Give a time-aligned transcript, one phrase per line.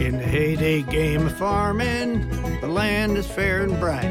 [0.00, 2.26] In the Hay Day game of farming,
[2.62, 4.08] the land is fair and bright.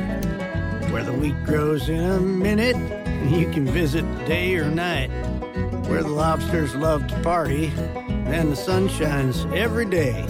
[0.92, 5.10] Where the wheat grows in a minute, and you can visit day or night.
[5.88, 7.74] Where the lobsters love to party,
[8.08, 10.22] and the sun shines every day.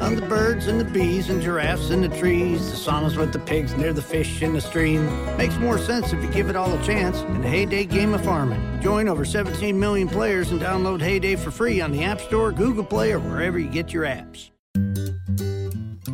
[0.00, 3.40] On the birds and the bees and giraffes in the trees, the saunas with the
[3.40, 5.04] pigs near the fish in the stream.
[5.36, 8.14] Makes more sense if you give it all a chance in the Hay Day game
[8.14, 8.80] of farming.
[8.80, 12.52] Join over 17 million players and download Hay Day for free on the App Store,
[12.52, 14.48] Google Play, or wherever you get your apps.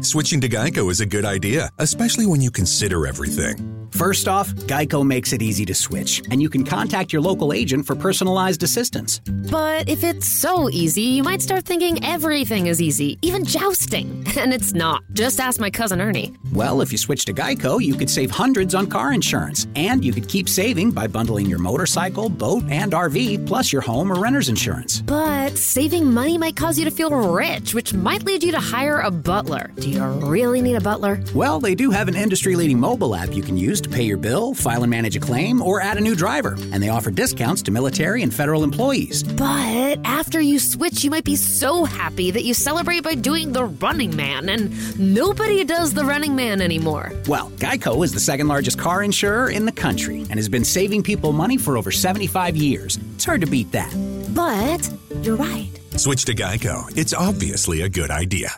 [0.03, 3.80] Switching to Geico is a good idea, especially when you consider everything.
[4.01, 7.87] First off, Geico makes it easy to switch, and you can contact your local agent
[7.87, 9.19] for personalized assistance.
[9.51, 14.27] But if it's so easy, you might start thinking everything is easy, even jousting.
[14.41, 15.03] And it's not.
[15.13, 16.33] Just ask my cousin Ernie.
[16.55, 20.13] Well, if you switch to Geico, you could save hundreds on car insurance, and you
[20.13, 24.49] could keep saving by bundling your motorcycle, boat, and RV, plus your home or renter's
[24.49, 25.03] insurance.
[25.03, 29.01] But saving money might cause you to feel rich, which might lead you to hire
[29.01, 29.73] a butler.
[29.77, 31.23] Do you really need a butler?
[31.35, 34.17] Well, they do have an industry leading mobile app you can use to pay your
[34.17, 36.57] bill, file and manage a claim, or add a new driver.
[36.73, 39.23] And they offer discounts to military and federal employees.
[39.23, 43.65] But after you switch, you might be so happy that you celebrate by doing the
[43.65, 47.13] running man, and nobody does the running man anymore.
[47.29, 51.03] Well, Geico is the second largest car insurer in the country and has been saving
[51.03, 52.99] people money for over 75 years.
[53.15, 53.93] It's hard to beat that.
[54.35, 54.89] But
[55.25, 55.69] you're right.
[55.97, 56.97] Switch to Geico.
[56.97, 58.51] It's obviously a good idea.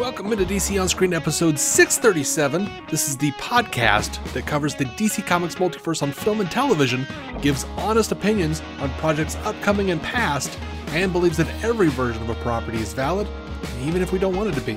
[0.00, 2.86] Welcome into DC On Screen episode 637.
[2.88, 7.06] This is the podcast that covers the DC Comics multiverse on film and television,
[7.42, 10.58] gives honest opinions on projects upcoming and past,
[10.92, 13.28] and believes that every version of a property is valid,
[13.82, 14.72] even if we don't want it to be.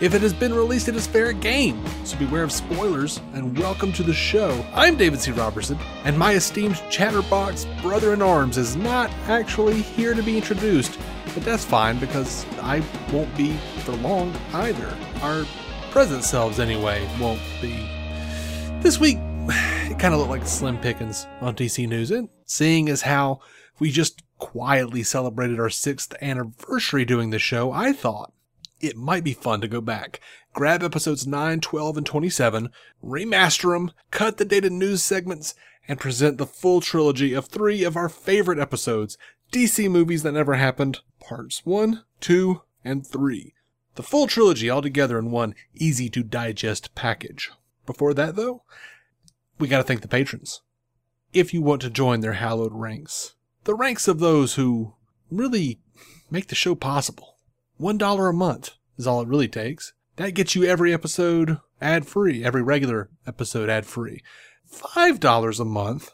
[0.00, 3.92] If it has been released, it is fair game, so beware of spoilers, and welcome
[3.92, 4.66] to the show.
[4.74, 5.30] I'm David C.
[5.30, 10.98] Robertson, and my esteemed Chatterbox brother in arms is not actually here to be introduced,
[11.32, 14.96] but that's fine because I won't be for long either.
[15.20, 15.44] Our
[15.90, 17.86] present selves, anyway, won't be.
[18.80, 19.18] This week,
[19.48, 23.40] it kind of looked like Slim Pickens on DC News, and seeing as how
[23.78, 28.32] we just quietly celebrated our sixth anniversary doing the show, I thought
[28.80, 30.20] it might be fun to go back,
[30.52, 32.70] grab episodes 9, 12, and 27,
[33.02, 35.54] remaster them, cut the dated news segments,
[35.86, 39.18] and present the full trilogy of three of our favorite episodes
[39.52, 43.53] DC Movies That Never Happened, Parts 1, 2, and 3.
[43.96, 47.50] The full trilogy all together in one easy to digest package.
[47.86, 48.62] Before that, though,
[49.58, 50.62] we gotta thank the patrons.
[51.32, 53.34] If you want to join their hallowed ranks,
[53.64, 54.94] the ranks of those who
[55.30, 55.80] really
[56.30, 57.36] make the show possible.
[57.76, 59.92] One dollar a month is all it really takes.
[60.16, 64.22] That gets you every episode ad free, every regular episode ad free.
[64.66, 66.10] Five dollars a month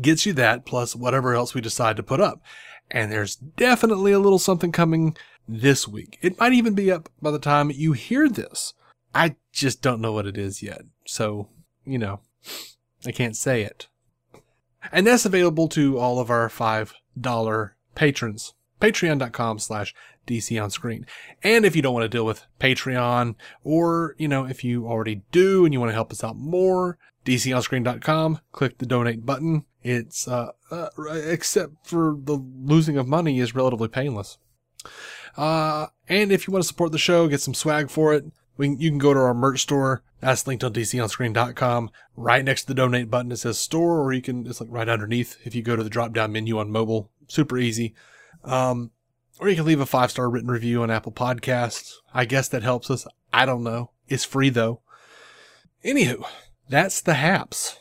[0.00, 2.42] gets you that plus whatever else we decide to put up.
[2.90, 5.16] And there's definitely a little something coming
[5.48, 6.18] this week.
[6.22, 8.74] It might even be up by the time you hear this.
[9.14, 10.82] I just don't know what it is yet.
[11.06, 11.48] So,
[11.84, 12.20] you know,
[13.06, 13.88] I can't say it.
[14.92, 18.54] And that's available to all of our $5 patrons.
[18.80, 19.94] Patreon.com slash
[20.26, 21.06] DC on screen.
[21.42, 25.22] And if you don't want to deal with Patreon, or, you know, if you already
[25.32, 29.64] do and you want to help us out more, DCOnScreen.com, click the donate button.
[29.82, 34.38] It's, uh, uh, except for the losing of money is relatively painless.
[35.36, 38.24] Uh, and if you want to support the show, get some swag for it,
[38.56, 40.02] we you can go to our merch store.
[40.20, 41.90] That's linked on DCOnScreen.com.
[42.16, 44.88] Right next to the donate button, it says store, or you can, it's like right
[44.88, 47.10] underneath if you go to the drop down menu on mobile.
[47.28, 47.94] Super easy.
[48.44, 48.92] Um,
[49.38, 51.94] or you can leave a five star written review on Apple Podcasts.
[52.14, 53.06] I guess that helps us.
[53.32, 53.90] I don't know.
[54.08, 54.80] It's free though.
[55.84, 56.24] Anywho,
[56.68, 57.78] that's the haps.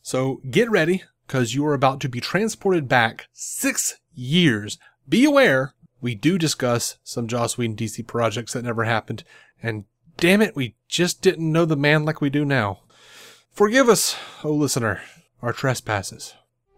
[0.00, 4.78] So get ready because you are about to be transported back six years.
[5.08, 9.24] Be aware, we do discuss some Joss Whedon DC projects that never happened.
[9.62, 9.86] And
[10.18, 12.80] damn it, we just didn't know the man like we do now.
[13.50, 14.14] Forgive us,
[14.44, 15.00] O oh listener,
[15.40, 16.34] our trespasses.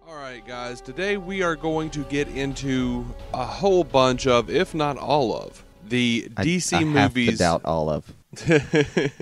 [0.07, 3.05] All right, guys, today we are going to get into
[3.35, 7.27] a whole bunch of, if not all of, the DC I, I movies.
[7.31, 8.15] Have to doubt all of.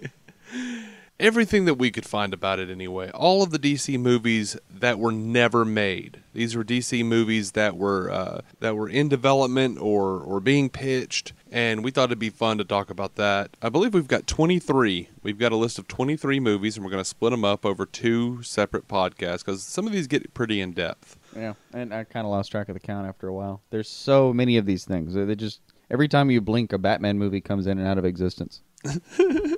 [1.21, 3.09] Everything that we could find about it anyway.
[3.11, 6.21] All of the DC movies that were never made.
[6.33, 11.33] These were DC movies that were uh, that were in development or or being pitched,
[11.53, 13.57] and we thought it'd be fun to talk about that.
[13.63, 15.09] I believe we've got 23.
[15.23, 17.87] We've got a list of 23 movies, and we're going to split them up over
[17.87, 21.17] two separate podcasts because some of these get pretty in depth.
[21.37, 23.63] Yeah, and I kind of lost track of the count after a while.
[23.71, 25.15] There's so many of these things.
[25.15, 25.61] They just
[25.93, 28.63] every time you blink, a Batman movie comes in and out of existence.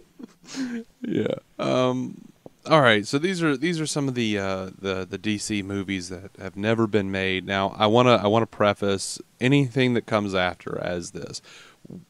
[1.02, 1.34] yeah.
[1.58, 2.32] Um,
[2.68, 6.08] All right, so these are these are some of the uh, the the DC movies
[6.08, 7.46] that have never been made.
[7.46, 11.40] Now, I want to I want to preface anything that comes after as this.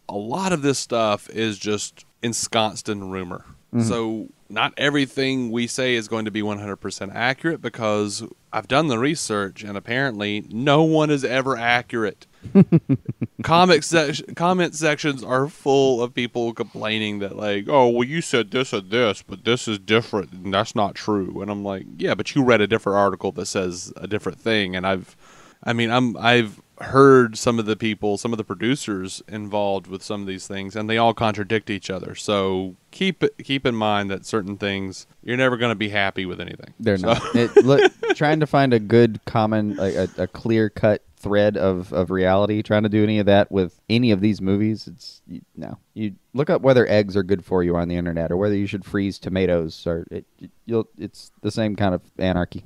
[0.09, 3.44] A lot of this stuff is just ensconced in rumor.
[3.74, 3.88] Mm-hmm.
[3.88, 8.22] So not everything we say is going to be 100% accurate because
[8.52, 12.26] I've done the research and apparently no one is ever accurate.
[13.42, 18.50] Comic sec- comment sections are full of people complaining that like, oh, well, you said
[18.50, 21.42] this or this, but this is different, and that's not true.
[21.42, 24.76] And I'm like, yeah, but you read a different article that says a different thing,
[24.76, 25.16] and I've,
[25.62, 30.02] I mean, I'm I've heard some of the people, some of the producers involved with
[30.02, 32.14] some of these things, and they all contradict each other.
[32.14, 36.40] So keep keep in mind that certain things you're never going to be happy with
[36.40, 36.75] anything.
[36.78, 37.34] They're So- not.
[37.34, 41.93] It, look, trying to find a good common, like a, a clear cut thread of,
[41.94, 42.62] of reality.
[42.62, 45.78] Trying to do any of that with any of these movies, it's you, no.
[45.94, 48.67] You look up whether eggs are good for you on the internet, or whether you
[48.67, 50.26] should freeze tomatoes, or it,
[50.67, 50.88] you'll.
[50.99, 52.64] It's the same kind of anarchy.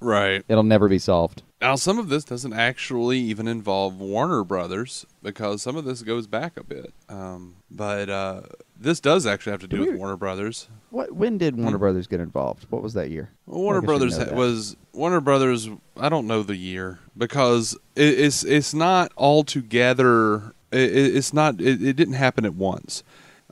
[0.00, 0.44] Right.
[0.48, 1.42] It'll never be solved.
[1.62, 6.26] Now, some of this doesn't actually even involve Warner Brothers because some of this goes
[6.26, 6.92] back a bit.
[7.08, 8.42] Um, but uh,
[8.76, 10.68] this does actually have to do with we- Warner Brothers.
[10.90, 11.12] What?
[11.12, 12.66] When did Warner Brothers get involved?
[12.68, 13.30] What was that year?
[13.46, 15.68] Well, Warner guess you Brothers know was Warner Brothers.
[15.96, 20.52] I don't know the year because it, it's it's not all together.
[20.72, 21.60] It, it- it's not.
[21.60, 23.04] It, it didn't happen at once.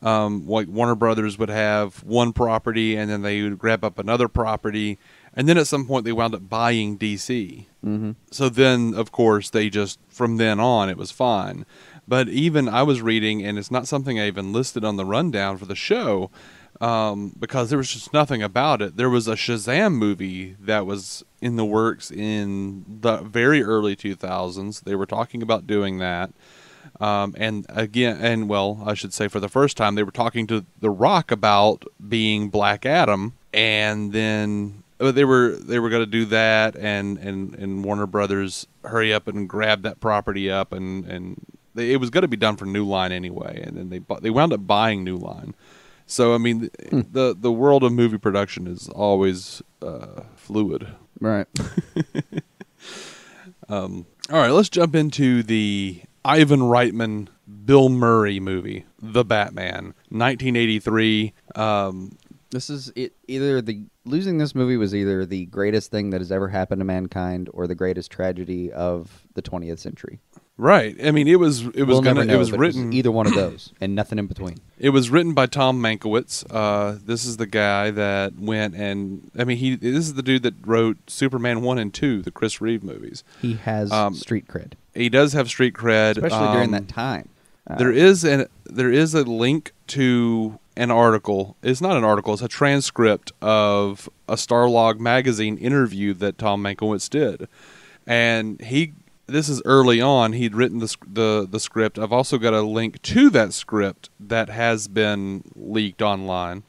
[0.03, 4.29] Um, like Warner Brothers would have one property and then they would grab up another
[4.29, 4.99] property,
[5.35, 7.67] and then at some point they wound up buying DC.
[7.85, 8.13] Mm-hmm.
[8.31, 11.67] So then, of course, they just from then on it was fine.
[12.07, 15.59] But even I was reading, and it's not something I even listed on the rundown
[15.59, 16.31] for the show,
[16.81, 18.97] um, because there was just nothing about it.
[18.97, 24.83] There was a Shazam movie that was in the works in the very early 2000s.
[24.83, 26.31] They were talking about doing that.
[26.99, 30.47] Um, and again, and well, I should say for the first time, they were talking
[30.49, 36.03] to The Rock about being Black Adam, and then uh, they were they were going
[36.03, 40.73] to do that, and, and and Warner Brothers hurry up and grab that property up,
[40.73, 41.45] and and
[41.75, 44.21] they, it was going to be done for New Line anyway, and then they bu-
[44.21, 45.55] they wound up buying New Line.
[46.07, 50.87] So I mean, the the, the world of movie production is always uh, fluid.
[51.21, 51.47] Right.
[53.69, 57.29] um, All right, let's jump into the Ivan Reitman
[57.65, 61.33] Bill Murray movie, The Batman, 1983.
[61.55, 62.17] Um,
[62.51, 63.13] This is it.
[63.29, 66.85] Either the losing this movie was either the greatest thing that has ever happened to
[66.85, 70.21] mankind, or the greatest tragedy of the 20th century.
[70.59, 70.95] right.
[71.03, 73.35] I mean, it was it was we'll gonna know, it was written either one of
[73.43, 74.59] those, and nothing in between.
[74.79, 76.45] It was written by Tom Mankiewicz.
[76.51, 80.43] Uh, this is the guy that went and I mean he this is the dude
[80.43, 83.25] that wrote Superman one and two, the Chris Reeve movies.
[83.41, 87.29] He has Um, street cred, He does have street cred, especially during um, that time.
[87.67, 91.57] Uh, There is an there is a link to an article.
[91.63, 92.33] It's not an article.
[92.35, 97.49] It's a transcript of a Starlog magazine interview that Tom Mankiewicz did,
[98.07, 98.93] and he.
[99.27, 100.33] This is early on.
[100.33, 101.99] He'd written the the the script.
[102.01, 106.65] I've also got a link to that script that has been leaked online.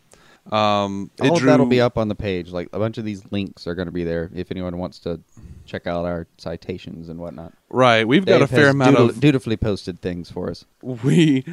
[0.52, 2.52] Um, all of that'll be up on the page.
[2.52, 5.22] Like a bunch of these links are going to be there if anyone wants to
[5.66, 7.54] check out our citations and whatnot.
[7.70, 10.66] Right, we've got a fair amount dutiful- of dutifully posted things for us.
[10.82, 11.46] we.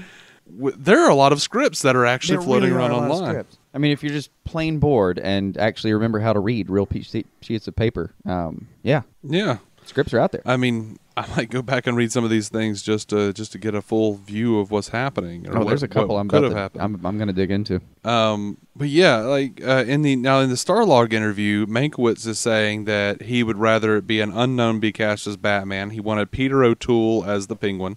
[0.56, 2.94] W- There are a lot of scripts that are actually There floating really around are
[2.94, 3.30] a lot of online.
[3.34, 3.58] scripts.
[3.74, 7.02] I mean, if you're just plain bored and actually remember how to read real pe-
[7.02, 10.42] she- sheets of paper, um, yeah, Yeah, scripts are out there.
[10.44, 13.50] I mean, I might go back and read some of these things just to just
[13.52, 15.46] to get a full view of what's happening.
[15.48, 16.96] or oh, what- there's a couple what I'm could about have to, happened.
[17.00, 17.80] I'm, I'm going to dig into.
[18.04, 22.84] Um, but yeah, like uh, in the now in the Starlog interview, Mankiewicz is saying
[22.86, 25.90] that he would rather it be an unknown be cast as Batman.
[25.90, 27.96] He wanted Peter O'Toole as the Penguin.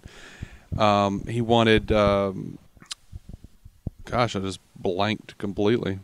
[0.78, 2.58] Um, he wanted, um,
[4.04, 5.98] gosh, I just blanked completely.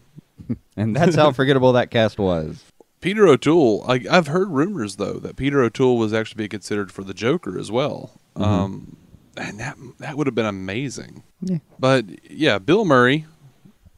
[0.77, 2.65] And that's how forgettable that cast was.
[3.01, 7.03] Peter O'Toole, like I've heard rumors though that Peter O'Toole was actually being considered for
[7.03, 8.13] the Joker as well.
[8.37, 8.45] Mm-hmm.
[8.45, 8.97] Um,
[9.37, 11.23] and that that would have been amazing.
[11.41, 11.59] Yeah.
[11.79, 13.27] But yeah, Bill Murray,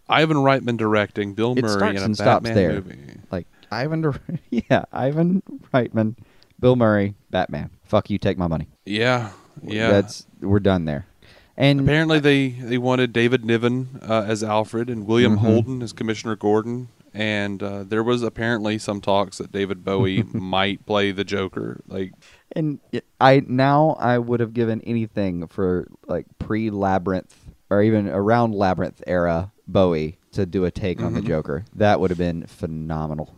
[0.08, 2.72] Ivan Reitman directing Bill It Murray in a Batman there.
[2.72, 2.98] movie.
[3.30, 4.18] Like Ivan,
[4.50, 6.16] yeah, Ivan Reitman,
[6.58, 7.70] Bill Murray, Batman.
[7.84, 8.68] Fuck you, take my money.
[8.84, 9.30] Yeah,
[9.62, 9.90] yeah.
[9.90, 11.06] that's we're done there.
[11.56, 15.46] And Apparently, they they wanted David Niven uh, as Alfred and William Mm-hmm.
[15.46, 16.88] Holden as Commissioner Gordon.
[17.12, 21.80] And uh, there was apparently some talks that David Bowie might play the Joker.
[21.88, 22.12] Like,
[22.52, 22.78] And
[23.20, 27.34] I now I would have given anything for like pre Labyrinth
[27.68, 31.06] or even around Labyrinth era Bowie to do a take Mm-hmm.
[31.06, 31.64] on the Joker.
[31.74, 33.34] That would have been phenomenal.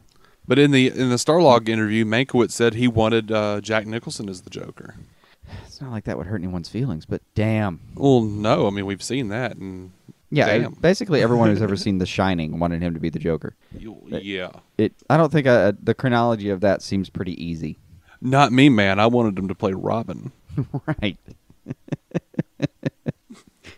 [0.47, 4.43] but in the in the Starlog interview, Mankiewicz said he wanted uh, Jack Nicholson as
[4.43, 4.97] the Joker.
[5.67, 7.81] It's not like that would hurt anyone's feelings, but damn.
[7.95, 9.93] Well, no, I mean we've seen that, and
[10.31, 10.73] Yeah, Damn.
[10.75, 13.55] basically everyone who's ever seen The Shining wanted him to be the Joker.
[13.79, 14.51] Yeah.
[14.79, 14.93] It.
[15.11, 17.79] I don't think uh the chronology of that seems pretty easy.
[18.21, 19.01] Not me, man.
[19.01, 20.31] I wanted him to play Robin.
[21.03, 21.19] right.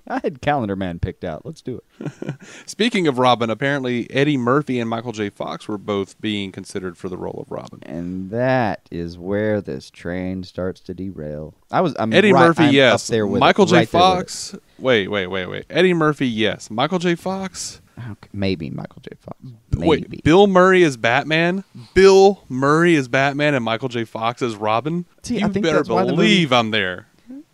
[0.07, 1.47] I had Calendar Man picked out.
[1.47, 2.35] Let's do it.
[2.67, 5.31] Speaking of Robin, apparently Eddie Murphy and Michael J.
[5.31, 7.79] Fox were both being considered for the role of Robin.
[7.85, 11.55] And that is where this train starts to derail.
[11.71, 13.09] I was I'm Eddie right- Murphy, I'm yes.
[13.09, 13.77] Up there with Michael it, J.
[13.77, 14.27] right there with it.
[14.27, 14.57] Fox.
[14.79, 15.65] Wait, wait, wait, wait.
[15.71, 16.71] Eddie Murphy, yes.
[16.71, 17.15] Michael J.
[17.15, 17.81] Fox.
[17.97, 19.17] Oh, okay, Maybe Michael J.
[19.21, 19.39] Fox.
[19.71, 19.87] Maybe.
[19.87, 21.65] Wait, Bill Murray is Batman.
[21.95, 24.05] Bill Murray is Batman, and Michael J.
[24.05, 25.07] Fox is Robin.
[25.23, 27.07] See, you I think better why the believe I'm there.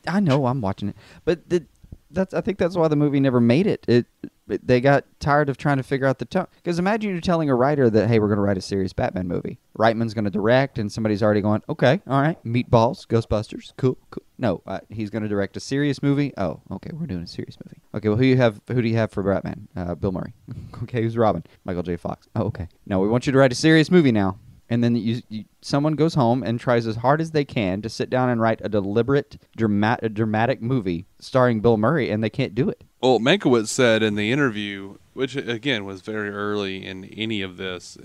[0.09, 1.67] I know I'm watching it, but the,
[2.11, 3.85] that's I think that's why the movie never made it.
[3.89, 6.47] It, it they got tired of trying to figure out the tone.
[6.57, 9.29] Because imagine you're telling a writer that hey, we're going to write a serious Batman
[9.29, 9.59] movie.
[9.79, 14.25] Reitman's going to direct, and somebody's already going, okay, all right, Meatballs, Ghostbusters, cool, cool.
[14.39, 16.33] No, uh, he's going to direct a serious movie.
[16.37, 17.81] Oh, okay, we're doing a serious movie.
[17.95, 18.61] Okay, well, who you have?
[18.69, 19.69] Who do you have for Batman?
[19.77, 20.35] Uh, Bill Murray.
[20.83, 21.45] okay, who's Robin?
[21.65, 21.97] Michael J.
[21.97, 22.27] Fox.
[22.35, 22.69] Oh, okay.
[22.87, 24.39] No, we want you to write a serious movie now.
[24.71, 27.89] And then you, you, someone goes home and tries as hard as they can to
[27.89, 32.31] sit down and write a deliberate, dramatic, a dramatic movie starring Bill Murray, and they
[32.31, 32.85] can't do it.
[33.03, 37.99] Well, Mankiewicz said in the interview, which again was very early in any of this,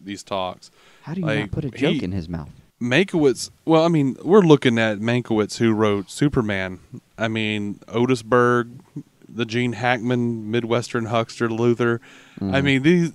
[0.00, 0.70] these talks.
[1.02, 2.50] How do you like, not put a joke he- in his mouth?
[2.80, 3.50] Mankiewicz.
[3.64, 6.80] Well, I mean, we're looking at Mankiewicz, who wrote Superman.
[7.16, 8.80] I mean, Otisburg,
[9.28, 12.00] the Gene Hackman, Midwestern huckster Luther.
[12.40, 12.64] I mm-hmm.
[12.64, 13.12] mean, these.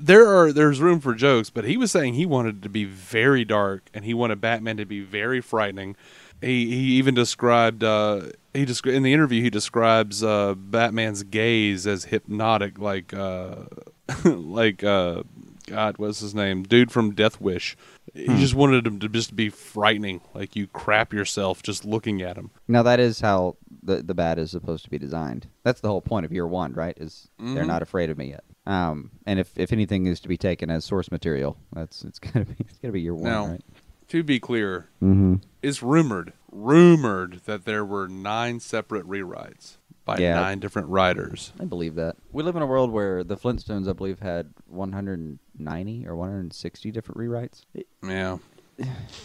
[0.00, 2.84] There are there's room for jokes, but he was saying he wanted it to be
[2.84, 5.96] very dark, and he wanted Batman to be very frightening.
[6.40, 11.86] He he even described uh, he descri- in the interview he describes uh, Batman's gaze
[11.86, 13.64] as hypnotic, like uh,
[14.24, 15.22] like uh,
[15.66, 16.62] God, what's his name?
[16.62, 17.76] Dude from Death Wish.
[18.14, 22.36] He just wanted him to just be frightening, like you crap yourself just looking at
[22.36, 22.50] him.
[22.66, 23.56] Now that is how
[23.88, 25.48] the the bat is supposed to be designed.
[25.64, 26.96] That's the whole point of year one, right?
[26.98, 28.44] Is they're not afraid of me yet.
[28.66, 32.44] Um, and if if anything is to be taken as source material, that's it's gonna
[32.44, 33.64] be it's gonna be year one, Now, right?
[34.08, 35.34] to be clear, Mm-hmm.
[35.62, 40.34] it's rumored rumored that there were nine separate rewrites by Yeah.
[40.34, 41.52] nine different writers.
[41.60, 42.16] I believe that.
[42.32, 47.18] We live in a world where the Flintstones, I believe, had 190 or 160 different
[47.18, 47.64] rewrites.
[48.02, 48.38] Yeah.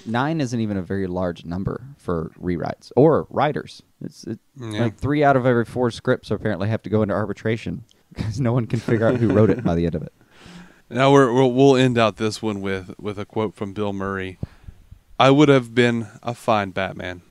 [0.05, 3.81] Nine isn't even a very large number for rewrites or writers.
[4.03, 4.81] It's it, Yeah.
[4.83, 7.83] like three out of every four scripts apparently have to go into arbitration
[8.13, 10.13] because no one can figure out who wrote it by the end of it.
[10.89, 14.37] Now we're, we'll we'll end out this one with with a quote from Bill Murray.
[15.19, 17.21] I would have been a fine Batman.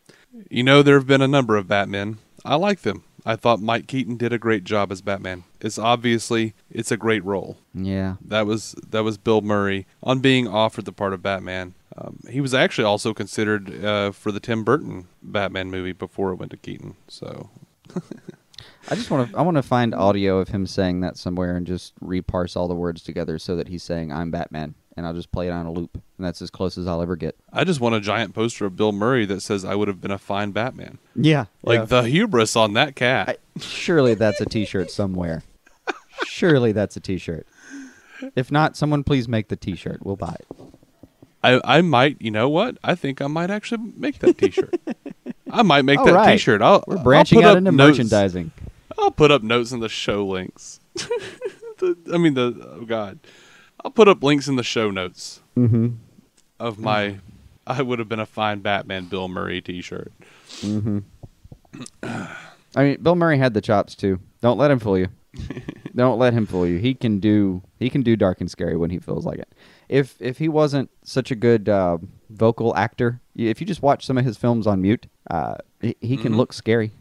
[0.51, 2.19] You know, there have been a number of Batmen.
[2.45, 3.05] I like them.
[3.25, 5.45] I thought Mike Keaton did a great job as Batman.
[5.61, 7.59] It's obviously it's a great role.
[7.75, 8.17] Yeah.
[8.25, 11.75] That was that was Bill Murray on being offered the part of Batman.
[11.97, 16.37] Um, he was actually also considered uh, for the Tim Burton Batman movie before it
[16.37, 16.97] went to Keaton.
[17.09, 17.51] So
[18.91, 19.39] I just want to.
[19.39, 22.75] I want to find audio of him saying that somewhere and just reparse all the
[22.75, 25.73] words together so that he's saying "I'm Batman," and I'll just play it on a
[25.73, 27.37] loop, and that's as close as I'll ever get.
[27.53, 30.11] I just want a giant poster of Bill Murray that says I would have been
[30.11, 30.99] a fine Batman.
[31.15, 33.29] Yeah, Like the hubris on that cat.
[33.29, 35.43] I, surely that's a T-shirt somewhere.
[36.27, 37.47] surely that's a T-shirt.
[38.37, 40.05] If not, someone please make the T-shirt.
[40.05, 40.47] We'll buy it.
[41.45, 42.79] I, I might, you know what?
[42.85, 44.75] I think I might actually make that T-shirt.
[45.51, 46.33] I might make All that right.
[46.33, 46.63] T-shirt.
[46.63, 47.99] I'll, We're I'll branching out into notes.
[47.99, 48.53] merchandising.
[48.99, 50.79] I'll put up notes in the show links.
[50.95, 53.19] the, I mean, the oh god,
[53.85, 55.89] I'll put up links in the show notes Mm-hmm.
[56.61, 57.19] of my.
[57.67, 60.13] I would have been a fine Batman Bill Murray T-shirt.
[60.63, 61.03] I
[62.85, 64.21] mean, Bill Murray had the chops too.
[64.41, 65.09] Don't let him fool you.
[65.97, 66.79] Don't let him fool you.
[66.79, 69.49] He can do he can do dark and scary when he feels like it.
[69.93, 71.99] If if he wasn't such a good uh,
[72.31, 76.17] vocal actor, if you just watch some of his films on mute, uh, he, he
[76.17, 76.93] can look scary.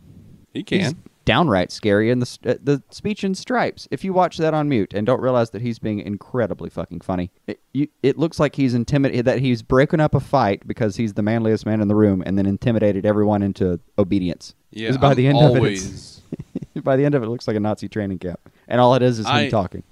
[0.53, 1.03] He He's can.
[1.23, 2.11] downright scary.
[2.11, 5.21] in the uh, the speech in Stripes, if you watch that on mute and don't
[5.21, 9.39] realize that he's being incredibly fucking funny, it, you, it looks like he's intimidated that
[9.39, 12.45] he's breaking up a fight because he's the manliest man in the room and then
[12.45, 14.53] intimidated everyone into obedience.
[14.71, 16.21] Yeah, by I'm the end always.
[16.33, 18.81] of it, by the end of it, it looks like a Nazi training camp, and
[18.81, 19.83] all it is is him I- talking.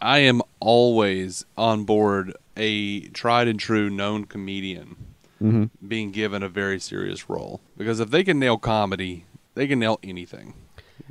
[0.00, 4.96] I am always on board a tried and true known comedian
[5.42, 5.86] Mm-hmm.
[5.86, 9.98] being given a very serious role because if they can nail comedy, they can nail
[10.02, 10.54] anything.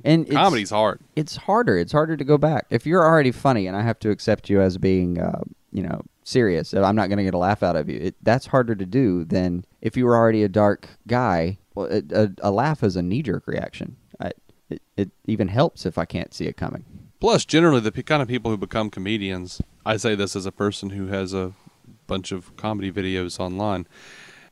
[0.03, 1.01] And it's, Comedy's hard.
[1.15, 1.77] it's harder.
[1.77, 2.65] It's harder to go back.
[2.71, 6.01] If you're already funny and I have to accept you as being, uh, you know,
[6.23, 8.00] serious, I'm not going to get a laugh out of you.
[8.00, 11.59] It, that's harder to do than if you were already a dark guy.
[11.75, 13.97] Well, it, a, a laugh is a knee jerk reaction.
[14.19, 14.31] I,
[14.69, 16.85] it, it even helps if I can't see it coming.
[17.24, 20.51] Plus, generally, the p- kind of people who become comedians, I say this as a
[20.51, 21.53] person who has a
[22.06, 23.88] bunch of comedy videos online.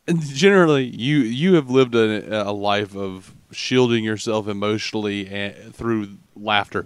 [0.07, 6.11] And generally, you you have lived a, a life of shielding yourself emotionally and, through
[6.33, 6.83] laughter.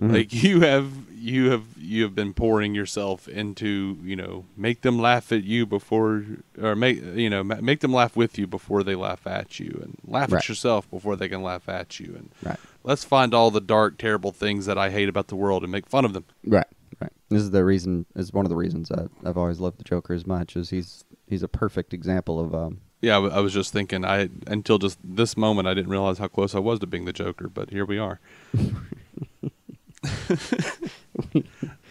[0.00, 0.14] Mm-hmm.
[0.14, 5.00] Like you have you have you have been pouring yourself into you know make them
[5.00, 6.24] laugh at you before
[6.62, 9.96] or make you know make them laugh with you before they laugh at you and
[10.06, 10.38] laugh Right.
[10.44, 12.58] at yourself before they can laugh at you and Right.
[12.84, 15.86] Let's find all the dark terrible things that I hate about the world and make
[15.88, 16.24] fun of them.
[16.46, 16.66] Right,
[17.00, 17.12] right.
[17.30, 18.06] This is the reason.
[18.14, 20.54] Is one of the reasons I, I've always loved the Joker as much.
[20.56, 22.80] Is he's he's a perfect example of um.
[23.00, 24.04] Yeah, I was just thinking.
[24.04, 27.12] I until just this moment, I didn't realize how close I was to being the
[27.12, 28.20] Joker, but here we are.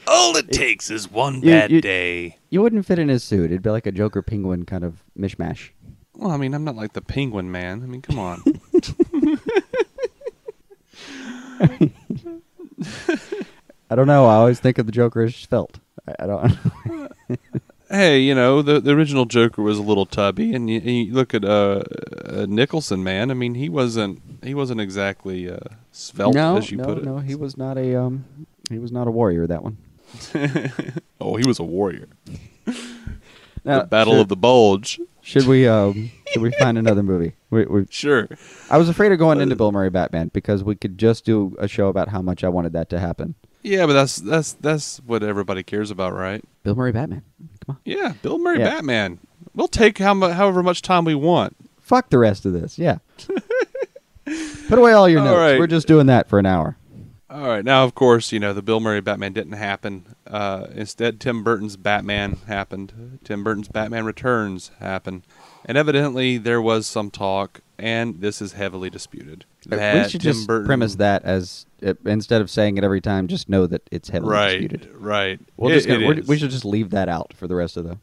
[0.07, 2.37] All it takes is one You- bad you- day.
[2.49, 3.45] You wouldn't fit in his suit.
[3.51, 5.69] It'd be like a Joker penguin kind of mishmash.
[6.15, 7.81] Well, I mean, I'm not like the Penguin Man.
[7.81, 8.43] I mean, come on.
[13.89, 14.25] I don't know.
[14.25, 15.79] I always think of the Joker as felt.
[16.07, 16.57] I, I don't.
[17.89, 21.33] hey, you know, the the original Joker was a little tubby, and you, you look
[21.33, 21.83] at uh,
[22.25, 23.31] uh, Nicholson, man.
[23.31, 25.59] I mean, he wasn't he wasn't exactly uh,
[25.91, 27.03] svelte, no, as you no, put it.
[27.03, 27.19] no.
[27.19, 28.25] He was not a um.
[28.69, 29.47] He was not a warrior.
[29.47, 29.77] That one.
[31.21, 32.09] Oh, he was a warrior.
[33.63, 34.99] Now, the Battle should, of the Bulge.
[35.23, 36.11] Should we um?
[36.27, 37.33] should we find another movie?
[37.49, 38.27] We, we, Sure.
[38.69, 41.67] I was afraid of going into Bill Murray Batman because we could just do a
[41.67, 43.35] show about how much I wanted that to happen.
[43.61, 46.43] Yeah, but that's that's that's what everybody cares about, right?
[46.63, 47.23] Bill Murray Batman.
[47.65, 47.81] Come on.
[47.85, 48.69] Yeah, Bill Murray Yeah.
[48.71, 49.19] Batman.
[49.55, 51.55] We'll take how mu- however much time we want.
[51.79, 52.77] Fuck the rest of this.
[52.77, 52.97] Yeah.
[54.67, 55.37] Put away all your All notes.
[55.37, 55.59] right.
[55.59, 56.77] We're just doing that for an hour.
[57.33, 60.15] All right, now of course you know the Bill Murray Batman didn't happen.
[60.27, 63.19] Uh, instead, Tim Burton's Batman happened.
[63.23, 65.23] Tim Burton's Batman Returns happened,
[65.65, 69.45] and evidently there was some talk, and this is heavily disputed.
[69.67, 69.77] we
[70.09, 73.49] should Tim just Burton, premise that as uh, instead of saying it every time, just
[73.49, 74.91] know that it's heavily right, disputed.
[74.95, 75.39] right.
[75.57, 76.27] We'll It- just it we're- is.
[76.27, 77.97] we should just leave that out for the rest of the.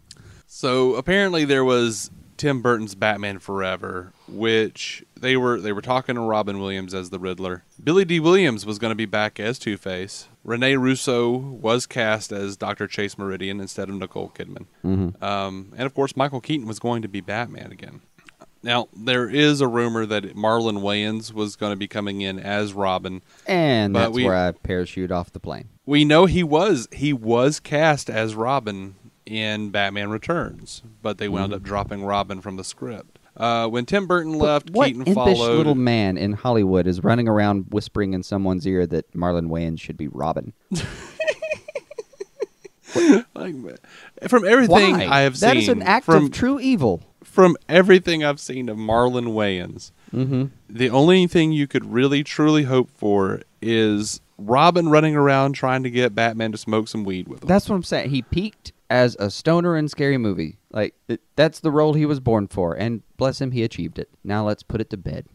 [0.49, 6.21] So apparently there was Tim Burton's Batman Forever, which they were they were talking to
[6.21, 7.65] Robin Williams as the Riddler.
[7.83, 10.29] Billy Dee Williams was going to be back as Two Face.
[10.43, 12.87] Rene Russo was cast as Dr.
[12.87, 14.67] Chase Meridian instead of Nicole Kidman.
[14.85, 15.23] Mm-hmm.
[15.23, 18.01] Um, and of course, Michael Keaton was going to be Batman again.
[18.63, 22.73] Now there is a rumor that Marlon Wayans was going to be coming in as
[22.73, 23.23] Robin.
[23.47, 25.69] And that's we- where I parachute off the plane.
[25.87, 28.95] We know he was he was cast as Robin
[29.27, 33.19] in Batman Returns, but they wound up dropping Robin from the script.
[33.41, 35.57] Uh, when Tim Burton left, what Keaton impish followed.
[35.57, 39.97] little man in Hollywood is running around whispering in someone's ear that Marlon Wayans should
[39.97, 40.53] be Robin?
[44.29, 45.07] from everything Why?
[45.09, 47.03] I have seen, that is an act from of true evil.
[47.25, 50.47] from everything I've seen of Marlon Wayans, Mm-hmm.
[50.69, 55.91] the only thing you could really truly hope for is Robin running around trying to
[55.91, 57.47] get Batman to smoke some weed with him.
[57.49, 58.11] That's what I'm saying.
[58.11, 60.59] He peaked as a stoner in Scary Movie.
[60.71, 64.11] Like it, that's the role he was born for, and bless him, he achieved it.
[64.23, 65.27] Now let's put it to bed.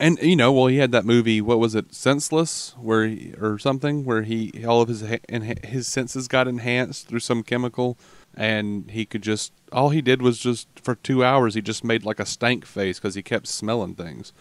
[0.00, 1.40] And you know, well, he had that movie.
[1.40, 5.86] What was it, Senseless, where he, or something, where he all of his enha- his
[5.86, 7.98] senses got enhanced through some chemical,
[8.34, 12.04] and he could just all he did was just for two hours he just made
[12.04, 14.32] like a stank face because he kept smelling things.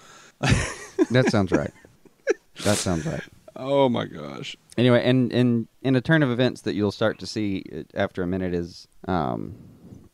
[1.09, 1.71] That sounds right.
[2.63, 3.23] that sounds right.
[3.63, 4.55] Oh my gosh!
[4.77, 8.27] Anyway, and in in a turn of events that you'll start to see after a
[8.27, 9.55] minute is, um,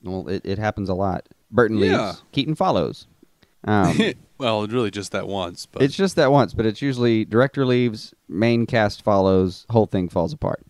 [0.04, 1.28] well, it, it happens a lot.
[1.50, 2.08] Burton Yeah.
[2.08, 3.08] leaves, Keaton follows.
[3.64, 3.98] Um,
[4.38, 8.14] well, really just that once, but it's just that once, but it's usually director leaves,
[8.28, 10.64] main cast follows, whole thing falls apart.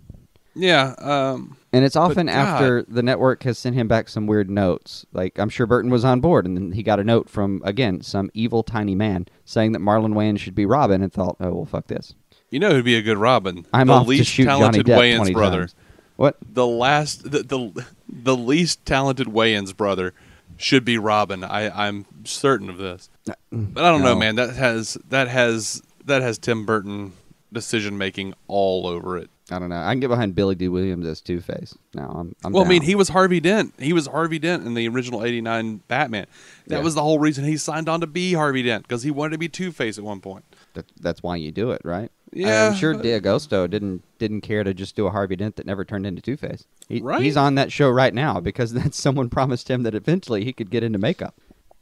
[0.55, 0.93] yeah.
[0.99, 5.05] Um, And it's often after the network has sent him back some weird notes.
[5.13, 8.01] Like I'm sure Burton was on board, and then he got a note from again
[8.01, 11.65] some evil tiny man saying that Marlon Wayans should be Robin, and thought, oh well,
[11.65, 12.13] fuck this.
[12.49, 13.65] You know who'd be a good Robin?
[13.73, 15.59] I'm the off least to shoot Johnny talented Depp Wayans brother.
[15.61, 15.75] times.
[16.15, 16.37] What?
[16.41, 20.13] the last the, the the least talented Wayans brother
[20.55, 21.43] should be Robin.
[21.43, 23.09] I I'm certain of this.
[23.29, 24.35] Uh, but I don't know, man.
[24.35, 27.13] That has that has that has Tim Burton
[27.53, 29.29] decision making all over it.
[29.49, 29.79] I don't know.
[29.81, 31.77] I can get behind Billy Dee Williams as Two Face.
[31.93, 32.35] Now I'm.
[32.43, 33.73] I'm well, I mean, he was Harvey Dent.
[33.77, 36.25] He was Harvey Dent in the original '89 Batman.
[36.67, 36.81] That Yeah.
[36.83, 39.37] was the whole reason he signed on to be Harvey Dent because he wanted to
[39.37, 40.43] be Two Face at one point.
[40.77, 42.11] That, that's why you do it, right?
[42.31, 42.69] Yeah.
[42.69, 46.05] I'm sure D'Agosto didn't didn't care to just do a Harvey Dent that never turned
[46.05, 46.65] into Two Face.
[46.87, 47.21] He, Right.
[47.21, 50.69] He's on that show right now because that someone promised him that eventually he could
[50.69, 51.35] get into makeup.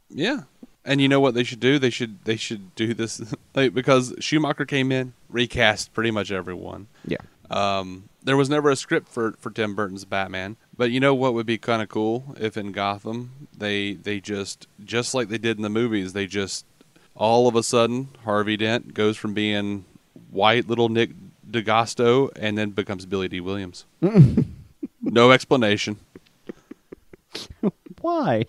[0.08, 0.42] Yeah.
[0.84, 1.78] And you know what they should do?
[1.78, 6.86] They should they should do this like, because Schumacher came in, recast pretty much everyone.
[7.06, 7.18] Yeah.
[7.50, 11.32] Um, there was never a script for, for Tim Burton's Batman, but you know what
[11.34, 15.56] would be kind of cool if in Gotham they they just just like they did
[15.56, 16.64] in the movies, they just
[17.16, 19.84] all of a sudden Harvey Dent goes from being
[20.30, 21.10] white little Nick
[21.50, 23.84] D'Agosto and then becomes Billy Dee Williams.
[25.02, 25.96] no explanation.
[28.00, 28.44] Why?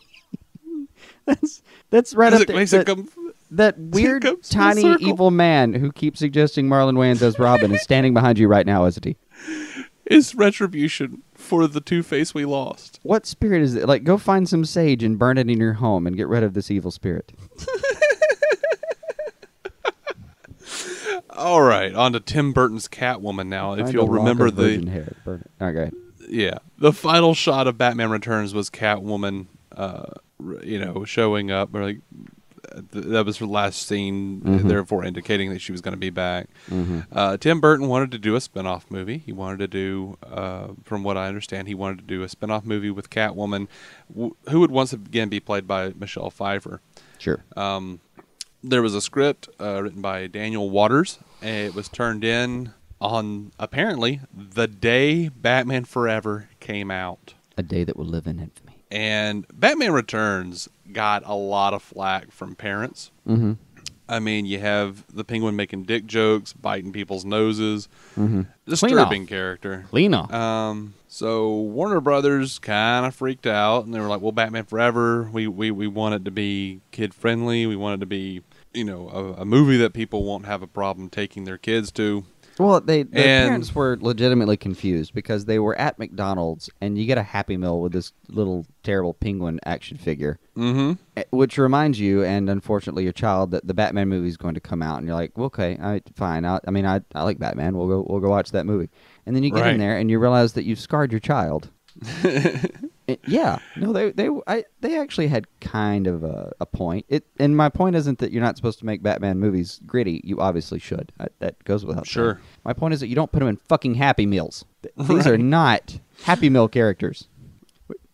[1.25, 2.65] that's that's right up it there.
[2.65, 3.09] that- it com-
[3.51, 8.37] that weird tiny evil man who keeps suggesting Marlon Wayans as Robin is standing behind
[8.37, 9.15] you right now, isn't he?
[10.05, 12.99] Is retribution for the Two Face we lost.
[13.03, 13.87] What spirit is it?
[13.87, 16.53] Like, go find some sage and burn it in your home and get rid of
[16.53, 17.31] this evil spirit.
[21.37, 23.73] All right, on to Tim Burton's Catwoman now.
[23.73, 25.63] if you'll remember the hair, burn it.
[25.63, 25.91] Okay.
[26.29, 29.45] yeah, the final shot of Batman Returns was Catwoman,
[29.75, 30.05] uh,
[30.63, 31.73] you know, showing up.
[31.75, 31.99] Or like
[32.91, 34.67] that was her last scene, Mm-hmm.
[34.67, 36.47] therefore indicating that she was going to be back.
[37.11, 39.19] Uh, Tim Burton wanted to do a spin-off movie.
[39.19, 42.65] He wanted to do, uh, from what I understand, he wanted to do a spin-off
[42.65, 43.67] movie with Catwoman,
[44.13, 46.81] w- who would once again be played by Michelle Pfeiffer.
[47.19, 47.43] Sure.
[47.55, 47.99] Um,
[48.63, 51.19] there was a script uh, written by Daniel Waters.
[51.41, 57.33] and It was turned in on apparently the day Batman Forever came out.
[57.57, 58.83] a day that will live in infamy.
[58.89, 63.11] And Batman Returns got a lot of flack from parents.
[63.27, 63.53] Mm-hmm.
[64.09, 67.89] I mean, you have the penguin making dick jokes, biting people's noses.
[68.17, 68.43] Mm-hmm.
[68.65, 69.85] Disturbing character.
[69.91, 70.31] Lena.
[70.33, 75.29] Um, so Warner Brothers kind of freaked out, and they were like, "Well, Batman Forever,
[75.31, 77.65] we we we want it to be kid friendly.
[77.65, 78.41] We want it to be,
[78.73, 82.25] you know, a, a movie that people won't have a problem taking their kids to."
[82.59, 87.05] Well, they the And- parents were legitimately confused because they were at McDonald's and you
[87.05, 90.93] get a Happy Meal with this little terrible penguin action figure, Mm-hmm.
[91.17, 94.59] eh, which reminds you, and unfortunately your child, that the Batman movie is going to
[94.59, 96.45] come out, and you're like, okay, I, fine.
[96.45, 97.77] I, I mean, I, I like Batman.
[97.77, 98.89] We'll go we'll go watch that movie,
[99.25, 99.73] and then you get Right.
[99.73, 101.69] in there and you realize that you've scarred your child.
[103.07, 107.05] It- yeah, no, they they I, they actually had kind of a, a point.
[107.07, 110.19] It and my point isn't that you're not supposed to make Batman movies gritty.
[110.25, 111.13] You obviously should.
[111.19, 112.33] I, that goes without Sure.
[112.33, 112.45] saying.
[112.65, 114.65] My point is that you don't put them in fucking Happy Meals.
[114.83, 117.29] Th- These are not Happy Meal characters.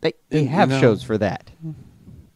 [0.01, 1.49] They they You have know- shows for that.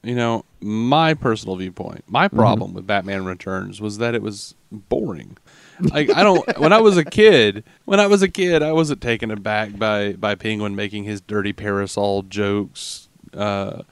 [0.03, 2.37] You know, my personal viewpoint, my mm-hmm.
[2.37, 5.37] problem with Batman Returns was that it was boring.
[5.79, 6.57] Like I don't.
[6.59, 10.13] when I was a kid, when I was a kid, I wasn't taken aback by
[10.13, 13.09] by Penguin making his dirty parasol jokes.
[13.33, 13.83] Uh,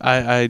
[0.00, 0.48] I, I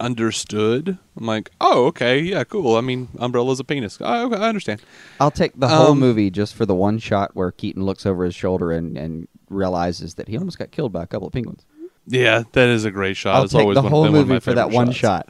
[0.00, 0.98] understood.
[1.16, 2.76] I'm like, oh, okay, yeah, cool.
[2.76, 4.00] I mean, umbrella's a penis.
[4.00, 4.80] Okay, I understand.
[5.20, 8.24] I'll take the whole Um, movie just for the one shot where Keaton looks over
[8.24, 11.64] his shoulder and, and realizes that he almost got killed by a couple of penguins.
[12.06, 13.36] Yeah, that is a great shot.
[13.36, 15.28] I'll it's take always the one, whole been one of movie for that one shots.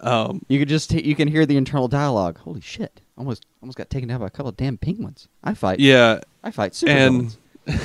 [0.00, 0.06] shot.
[0.28, 2.38] Um, You could just t- you can hear the internal dialogue.
[2.38, 3.00] Holy shit!
[3.18, 5.28] Almost almost got taken down by a couple of damn penguins.
[5.44, 5.80] I fight.
[5.80, 7.36] yeah, I fight super and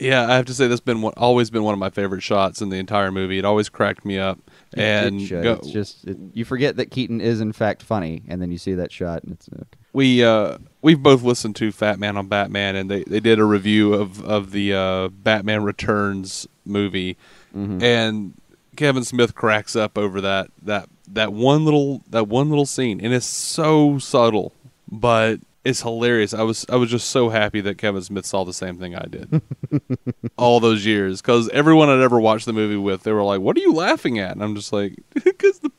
[0.00, 2.62] yeah, I have to say that's been one, always been one of my favorite shots
[2.62, 3.36] in the entire movie.
[3.38, 4.38] It always cracked me up.
[4.74, 8.40] and it go- it's just it, you forget that Keaton is in fact funny, and
[8.40, 9.64] then you see that shot, and it's okay.
[9.92, 13.44] we uh, we've both listened to Fat Man on Batman, and they, they did a
[13.44, 17.16] review of of the uh, Batman Returns movie,
[17.56, 17.82] Mm-hmm.
[17.82, 18.34] and
[18.78, 23.12] Kevin Smith cracks up over that that that one little that one little scene, and
[23.12, 24.52] it's so subtle,
[24.90, 26.32] but it's hilarious.
[26.32, 29.06] I was I was just so happy that Kevin Smith saw the same thing I
[29.10, 29.42] did
[30.38, 33.56] all those years because everyone I'd ever watched the movie with, they were like, "What
[33.56, 35.72] are you laughing at?" And I'm just like, "Because the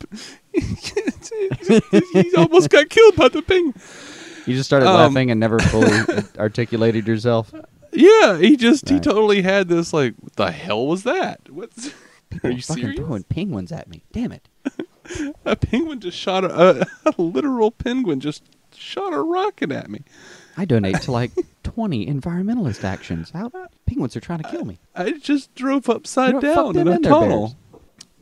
[2.14, 3.74] he almost got killed by the ping."
[4.46, 7.54] You just started Um, laughing and never fully articulated yourself.
[7.94, 11.40] Yeah, he just he totally had this like, what the hell was that?
[11.50, 11.92] What's
[12.44, 13.00] are you fucking serious?
[13.00, 14.04] throwing penguins at me?
[14.12, 14.48] Damn it!
[15.46, 18.44] A penguin just shot a, a, a literal penguin just
[18.76, 20.02] shot a rocket at me.
[20.56, 21.32] I donate to like
[21.64, 23.32] twenty environmentalist actions.
[23.32, 23.52] How
[23.88, 24.78] penguins are trying to kill me?
[24.96, 27.56] I just drove upside down in a tunnel.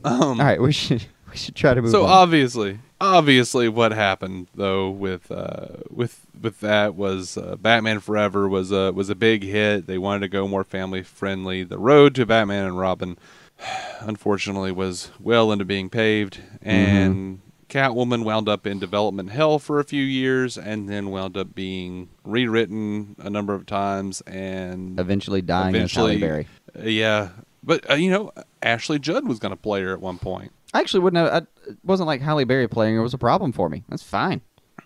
[0.02, 2.10] Um, All right, we should we should try to move so on.
[2.10, 8.72] obviously, obviously, what happened though with uh, with with that was uh, Batman Forever was
[8.72, 9.86] a was a big hit.
[9.86, 11.64] They wanted to go more family friendly.
[11.64, 13.18] The road to Batman and Robin,
[14.00, 19.84] unfortunately, was well into being paved, and Catwoman wound up in development hell for a
[19.84, 25.74] few years, and then wound up being rewritten a number of times, and Eventually dying
[25.76, 26.46] as Halle eventually, Berry.
[26.76, 27.28] uh, yeah.
[27.62, 30.52] But uh, you know, Ashley Judd was going to play her at one point.
[30.72, 31.42] I actually wouldn't have.
[31.42, 33.84] I, it wasn't like Halle Berry playing her was a problem for me.
[33.88, 34.40] That's fine.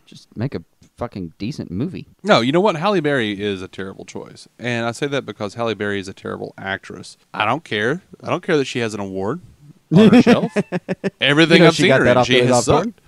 [0.07, 0.63] Just make a
[1.03, 2.07] fucking decent movie.
[2.23, 2.77] No, you know what?
[2.77, 6.13] Halle Berry is a terrible choice, and I say that because Halle Berry is a
[6.13, 7.17] terrible actress.
[7.35, 8.03] I don't care.
[8.23, 9.41] I don't care that she has an award
[9.93, 10.53] on her shelf.
[11.21, 13.01] Everything You know I've she seen got her that in, she has sucked.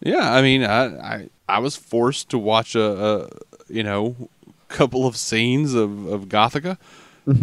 [0.00, 2.82] Yeah, I mean, I, I I was forced to watch a,
[3.24, 3.28] a
[3.68, 4.28] you know
[4.68, 6.78] couple of scenes of of Gothika.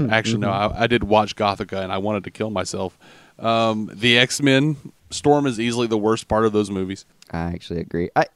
[0.10, 2.98] Actually, no, I, I did watch Gothika, and I wanted to kill myself.
[3.38, 4.78] Um, the X Men
[5.10, 7.06] Storm is easily the worst part of those movies.
[7.32, 8.10] I actually agree.
[8.16, 8.28] I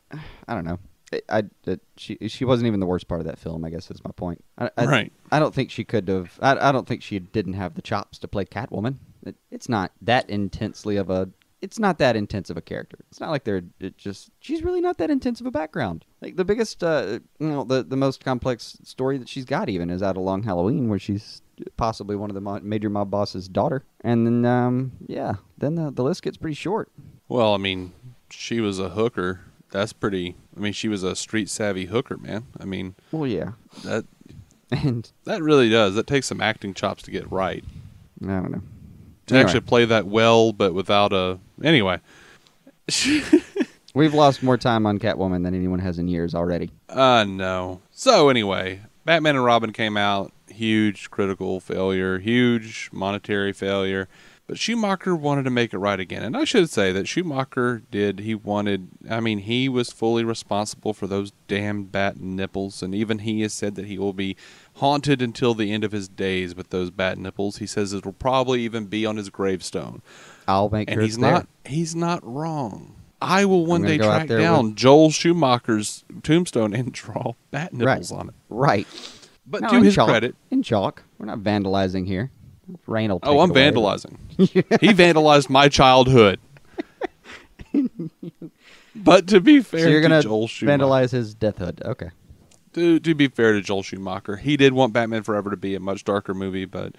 [0.48, 0.80] I don't know.
[1.30, 3.64] I, I she she wasn't even the worst part of that film.
[3.64, 4.44] I guess is my point.
[4.58, 5.14] I, I, Right.
[5.32, 6.38] I don't think she could have.
[6.42, 8.96] I, I don't think she didn't have the chops to play Catwoman.
[9.26, 11.30] It, it's not that intensely of a
[11.64, 12.98] it's not that intense of a character.
[13.10, 16.04] It's not like they're it just she's really not that intense of a background.
[16.22, 19.90] Like the biggest, uh, you know, the the most complex story that she's got even
[19.90, 21.42] is out of Long Halloween, where she's
[21.78, 23.86] possibly one of the mo- major mob boss's daughter.
[24.02, 26.92] And then, um, yeah, then the the list gets pretty short.
[27.30, 27.94] Well, I mean,
[28.30, 29.40] she was a hooker.
[29.74, 30.36] That's pretty.
[30.56, 32.46] I mean, she was a street savvy hooker, man.
[32.60, 34.06] I mean, Well, yeah, that
[34.72, 35.96] and that really does.
[35.96, 37.64] That takes some acting chops to get right.
[38.24, 38.62] I don't know.
[39.28, 39.44] To Anyway.
[39.46, 41.40] actually play that well, but without a.
[41.64, 42.00] Anyway.
[43.96, 46.72] We've lost more time on Catwoman than anyone has in years already.
[46.90, 47.82] Uh, no.
[47.92, 50.32] So, anyway, Batman and Robin came out.
[50.50, 54.08] Huge critical failure, huge monetary failure.
[54.46, 56.22] But Schumacher wanted to make it right again.
[56.22, 58.20] And I should say that Schumacher did.
[58.20, 62.84] He wanted, I mean, he was fully responsible for those damn bat nipples.
[62.84, 64.36] And even he has said that he will be
[64.76, 67.58] haunted until the end of his days with those bat nipples.
[67.58, 70.02] He says it will probably even be on his gravestone.
[70.46, 71.32] I'll make And sure he's it's there.
[71.32, 72.96] not he's not wrong.
[73.22, 78.20] I will one day track down with- Joel Schumacher's tombstone and draw bat nipples right.
[78.20, 78.36] on it.
[78.50, 78.88] Right.
[79.48, 80.10] But No, to his chalk.
[80.10, 81.04] credit, in chalk.
[81.18, 82.30] We're not vandalizing here.
[82.88, 83.20] Rain will.
[83.24, 83.72] oh, I'm away.
[83.72, 84.18] vandalizing.
[84.38, 86.40] he vandalized my childhood.
[88.96, 91.82] but to be fair So you're to gonna Joel Schumacher, vandalize his death hood.
[91.84, 92.10] Okay.
[92.74, 95.80] to, to be fair to Joel Schumacher, he did want Batman Forever to be a
[95.80, 96.96] much darker movie, but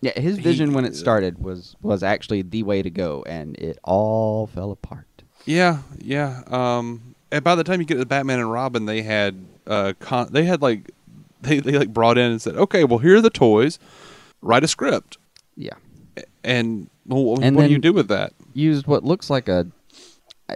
[0.00, 3.56] Yeah, his He- vision when it started was was actually the way to go, and
[3.56, 5.06] it all fell apart.
[5.46, 6.42] Yeah, yeah.
[6.46, 10.28] Um, and by the time you get to Batman and Robin, they had uh, con-
[10.30, 10.90] they had like
[11.42, 13.78] they they like brought in and said, okay, well here are the toys,
[14.44, 15.18] write a script,
[15.56, 15.74] Yeah,
[16.44, 18.32] and well, And what do you do with that?
[18.52, 19.66] used what looks like a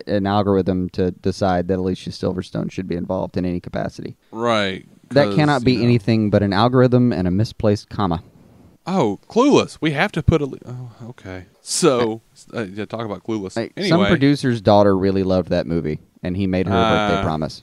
[0.07, 4.16] an algorithm to decide that Alicia Silverstone should be involved in any capacity.
[4.31, 4.87] Right.
[5.11, 8.22] That cannot be you know- anything but an algorithm and a misplaced comma.
[8.87, 9.79] Oh, clueless.
[9.81, 10.46] We have to put a.
[10.64, 11.44] Oh, okay.
[11.62, 12.20] So
[12.55, 13.57] uh, yeah, talk about clueless.
[13.57, 17.22] Anyway, Some producer's daughter really loved that movie, and he made her a birthday Ah,
[17.22, 17.62] promise.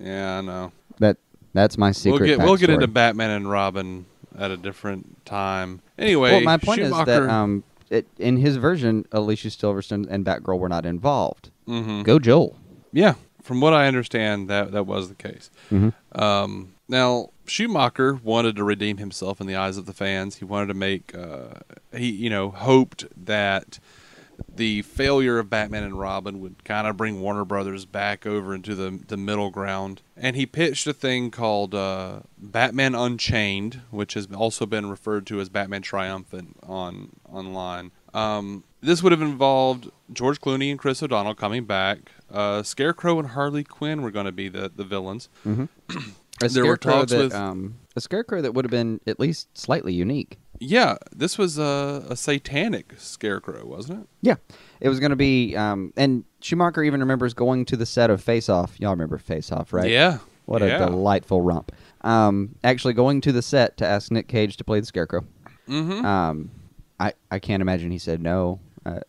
[0.00, 0.70] yeah, I know.
[0.98, 1.16] That
[1.52, 2.20] that's my secret.
[2.20, 4.06] We'll get we'll get into Batman and Robin
[4.38, 5.80] at a different time.
[5.98, 10.58] Anyway, Well, my point is that um, it, in his version, Alicia Silverstone and Batgirl
[10.58, 11.50] were not involved.
[11.68, 12.02] Mhm.
[12.04, 12.56] Go Joel.
[12.92, 15.50] Yeah, from what I understand, that that was the case.
[16.12, 20.36] Um, now Schumacher wanted to redeem himself in the eyes of the fans.
[20.36, 21.60] He wanted to make uh,
[21.96, 23.78] he you know hoped that
[24.54, 28.74] the failure of Batman and Robin would kind of bring Warner Brothers back over into
[28.74, 30.02] the the middle ground.
[30.16, 35.40] And he pitched a thing called uh, Batman Unchained, which has also been referred to
[35.40, 37.92] as Batman Triumphant on online.
[38.14, 42.10] Um, this would have involved George Clooney and Chris O'Donnell coming back.
[42.30, 45.28] Uh, Scarecrow and Harley Quinn were going to be the, the villains.
[46.42, 49.56] A There were talks that with- um, a scarecrow that would have been at least
[49.56, 50.38] slightly unique.
[50.64, 54.08] Yeah, this was a, a satanic scarecrow, wasn't it?
[54.20, 54.36] Yeah,
[54.80, 58.22] it was going to be, um, and Schumacher even remembers going to the set of
[58.22, 58.78] Face Off.
[58.78, 59.90] Y'all remember Face Off, right?
[59.90, 60.18] Yeah.
[60.44, 60.84] What yeah.
[60.84, 61.72] a delightful romp.
[62.02, 65.24] Um, actually going to the set to ask Nick Cage to play the Scarecrow.
[65.68, 66.04] Mm-hmm.
[66.04, 66.50] Um,
[67.00, 68.60] I I can't imagine he said no.
[68.86, 69.00] Uh,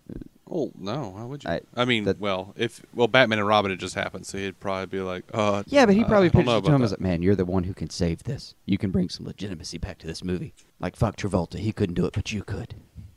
[0.56, 1.50] Oh no, why would you?
[1.50, 4.60] I, I- mean, that- well, if well, Batman and Robin had just happened, so he'd
[4.60, 7.24] probably be like, "Uh, yeah, but he probably pitched it to him as like, "Man,
[7.24, 8.54] you're the one who can save this.
[8.68, 10.54] You can bring some legitimacy back to this movie.
[10.80, 12.76] Like fuck Travolta, he couldn't do it, but you could."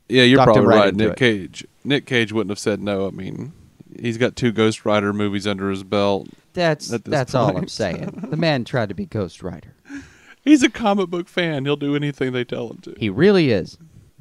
[0.09, 0.95] Yeah, you're probably right right.
[0.95, 1.17] Nick it.
[1.17, 1.67] Cage.
[1.83, 3.07] Nick Cage wouldn't have said no.
[3.07, 3.53] I mean,
[3.99, 6.29] he's got two Ghost Rider movies under his belt.
[6.53, 8.29] That's that's all I'm saying.
[8.29, 9.75] the man tried to be Ghost Rider.
[10.43, 11.65] He's a comic book fan.
[11.65, 12.95] He'll do anything they tell him to.
[12.97, 13.77] He really is.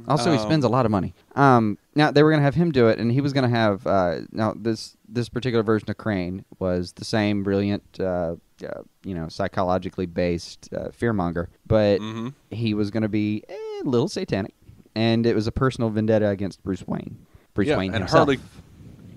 [0.08, 1.14] Also, he Um, spends a lot of money.
[1.34, 3.56] Um, now they were going to have him do it, and he was going to
[3.56, 3.86] have.
[3.86, 9.14] Uh, now this this particular version of Crane was the same brilliant, uh, uh, you
[9.14, 12.34] know, psychologically based uh, fearmonger, but Mhm.
[12.50, 14.54] he was going to be a little satanic,
[14.94, 17.16] and it was a personal vendetta against Bruce Wayne.
[17.54, 18.26] Bruce yeah, Wayne and himself.
[18.26, 18.38] Harley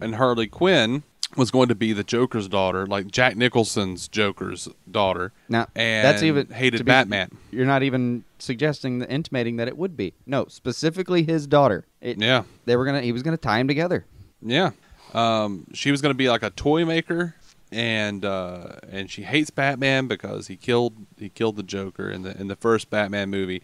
[0.01, 1.03] and Harley Quinn
[1.37, 5.31] was going to be the Joker's daughter, like Jack Nicholson's Joker's daughter.
[5.47, 7.31] Now and that's even hated be- Batman.
[7.51, 10.13] You're not even suggesting, intimating that it would be.
[10.25, 11.85] No, specifically his daughter.
[12.01, 13.01] It, Yeah, they were gonna.
[13.01, 14.05] He was gonna tie him together.
[14.41, 14.71] yeah.
[15.13, 17.33] Um, she was going to be like a toy maker,
[17.71, 22.39] and uh, and she hates Batman because he killed he killed the Joker in the
[22.39, 23.63] in the first Batman movie,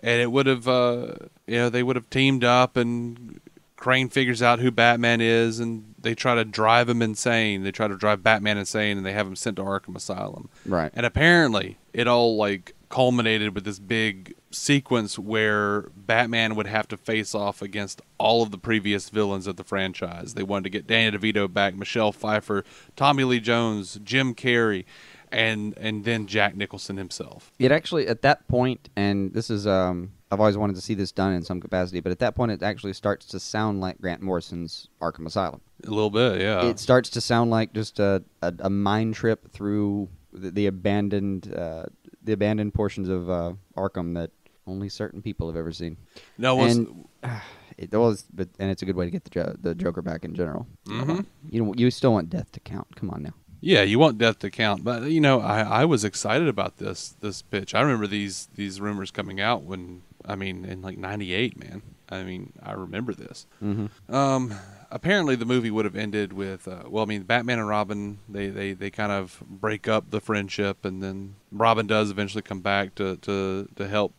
[0.00, 1.14] and it would have uh,
[1.46, 3.40] you know they would have teamed up and
[3.76, 7.62] Crane figures out who Batman is and they try to drive him insane.
[7.62, 10.48] They try to drive Batman insane and they have him sent to Arkham Asylum.
[10.64, 10.90] Right.
[10.94, 16.96] And apparently, it all like culminated with this big sequence where Batman would have to
[16.96, 20.34] face off against all of the previous villains of the franchise.
[20.34, 22.64] They wanted to get Danny DeVito back, Michelle Pfeiffer,
[22.96, 24.84] Tommy Lee Jones, Jim Carrey,
[25.30, 27.52] and and then Jack Nicholson himself.
[27.58, 31.10] It actually at that point, and this is um I've always wanted to see this
[31.10, 32.00] done in some capacity.
[32.00, 35.60] But at that point, it actually starts to sound like Grant Morrison's Arkham Asylum.
[35.86, 36.64] A little bit, yeah.
[36.66, 41.52] it starts to sound like just a, a, a mind trip through the, the abandoned
[41.54, 41.86] uh,
[42.22, 44.30] the abandoned portions of uh, Arkham that
[44.66, 45.96] only certain people have ever seen.
[46.38, 47.40] no, was and uh,
[47.78, 50.24] it was, but and it's a good way to get the jo- the Joker back
[50.24, 50.66] in general.
[50.86, 51.26] Mhm.
[51.48, 52.94] You you still want death to count.
[52.94, 53.34] Come on now.
[53.62, 57.10] Yeah, you want death to count, but you know, I, I was excited about this
[57.20, 57.74] this pitch.
[57.74, 61.82] I remember these these rumors coming out when I mean in like '98, man.
[62.10, 63.46] I mean, I remember this.
[63.62, 64.14] Mm-hmm.
[64.14, 64.54] Um,
[64.90, 68.48] apparently, the movie would have ended with uh, well, I mean, Batman and Robin they,
[68.48, 72.94] they, they kind of break up the friendship, and then Robin does eventually come back
[72.96, 74.12] to to, to help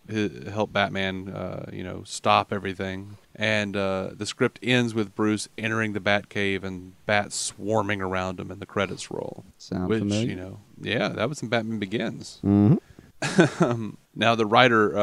[0.49, 3.17] help Batman, uh, you know, stop everything.
[3.35, 8.51] And uh, the script ends with Bruce entering the Batcave and bats swarming around him,
[8.51, 9.43] and the credits roll.
[9.57, 10.29] Sound which familiar?
[10.29, 12.39] you know, yeah, that was in Batman Begins.
[12.43, 13.89] Mm-hmm.
[14.13, 14.97] Now, the writer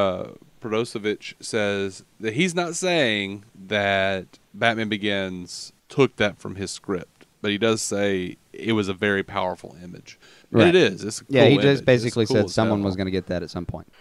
[0.61, 7.51] Protosevich says that he's not saying that Batman Begins took that from his script, but
[7.51, 10.19] he does say it was a very powerful image.
[10.51, 10.69] Right.
[10.69, 11.05] it is.
[11.05, 13.43] It's Yeah, cool he just It's basically cool said someone was going to get that
[13.43, 13.93] at some point.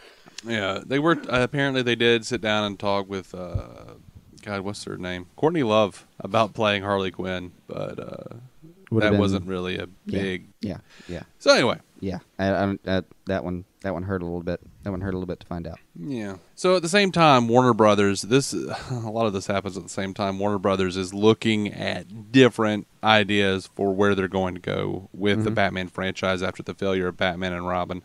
[0.45, 1.17] Yeah, they were.
[1.29, 3.33] Uh, apparently, they did sit down and talk with.
[3.33, 3.95] Uh,
[4.43, 5.25] God, what's her name?
[5.35, 8.35] Courtney Love about playing Harley Quinn, but uh,
[8.91, 10.47] that been- wasn't really a big.
[10.61, 12.19] Yeah, yeah, So anyway, yeah.
[12.39, 14.61] I, I, that that one that one hurt a little bit.
[14.87, 15.79] That one hurt a little bit to find out.
[15.99, 16.37] Yeah.
[16.55, 18.53] So at the same time, Warner Brothers, this
[18.89, 20.39] a lot of this happens at the same time.
[20.39, 25.51] Warner Brothers is looking at different ideas for where they're going to go with the
[25.51, 28.01] Batman franchise after the failure of Batman and Robin.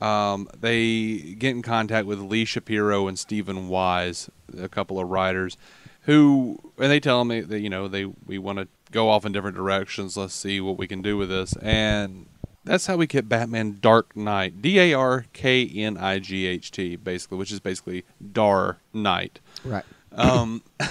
[0.00, 5.58] Um, they get in contact with Lee Shapiro and Stephen Wise, a couple of writers,
[6.04, 9.32] who and they tell me that you know they we want to go off in
[9.32, 10.16] different directions.
[10.16, 12.28] Let's see what we can do with this, and
[12.64, 16.70] that's how we get Batman Dark Knight, D A R K N I G H
[16.70, 19.40] T, basically, which is basically Dar Knight.
[19.64, 19.84] Right.
[20.12, 20.62] Um,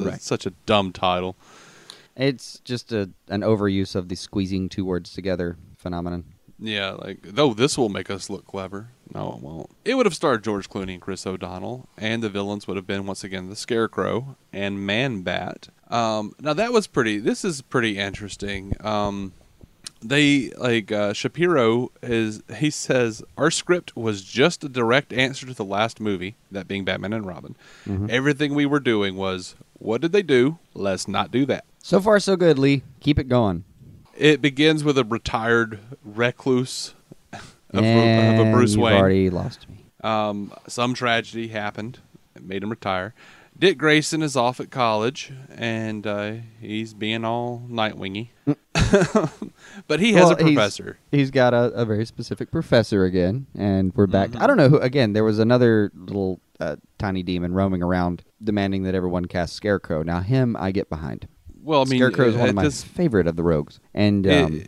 [0.00, 0.20] Right.
[0.22, 1.36] such a dumb title.
[2.16, 6.24] It's just a an overuse of the squeezing two words together phenomenon.
[6.58, 8.88] Yeah, like though this will make us look clever.
[9.14, 9.70] No, it won't.
[9.84, 13.06] It would have starred George Clooney and Chris O'Donnell, and the villains would have been
[13.06, 15.68] once again the Scarecrow and Man Bat.
[15.90, 17.18] Um, now that was pretty.
[17.18, 18.74] This is pretty interesting.
[18.80, 19.32] Um,
[20.02, 22.42] they like uh, Shapiro is.
[22.56, 26.84] He says our script was just a direct answer to the last movie, that being
[26.84, 27.56] Batman and Robin.
[28.08, 30.58] Everything we were doing was, what did they do?
[30.74, 31.64] Let's not do that.
[31.82, 32.82] So far, so good, Lee.
[33.00, 33.64] Keep it going.
[34.16, 36.94] It begins with a retired recluse
[37.32, 38.96] of, of a And Bruce Wayne.
[38.96, 39.86] already lost me.
[40.02, 41.98] Um, some tragedy happened.
[42.36, 43.14] It made him retire.
[43.62, 48.30] Dick Grayson is off at college, and uh, he's being all Nightwingy.
[49.86, 50.98] but he has Well, a he's- professor.
[51.12, 54.30] he's got a, a very specific professor again, and we're back.
[54.30, 54.42] Mm-hmm.
[54.42, 54.78] I don't know who.
[54.78, 60.02] Again, there was another little uh, tiny demon roaming around, demanding that everyone cast Scarecrow.
[60.02, 61.28] Now, him, I get behind.
[61.62, 64.42] Well, I mean, Scarecrow is one of my this, favorite of the rogues, and it-
[64.44, 64.64] um,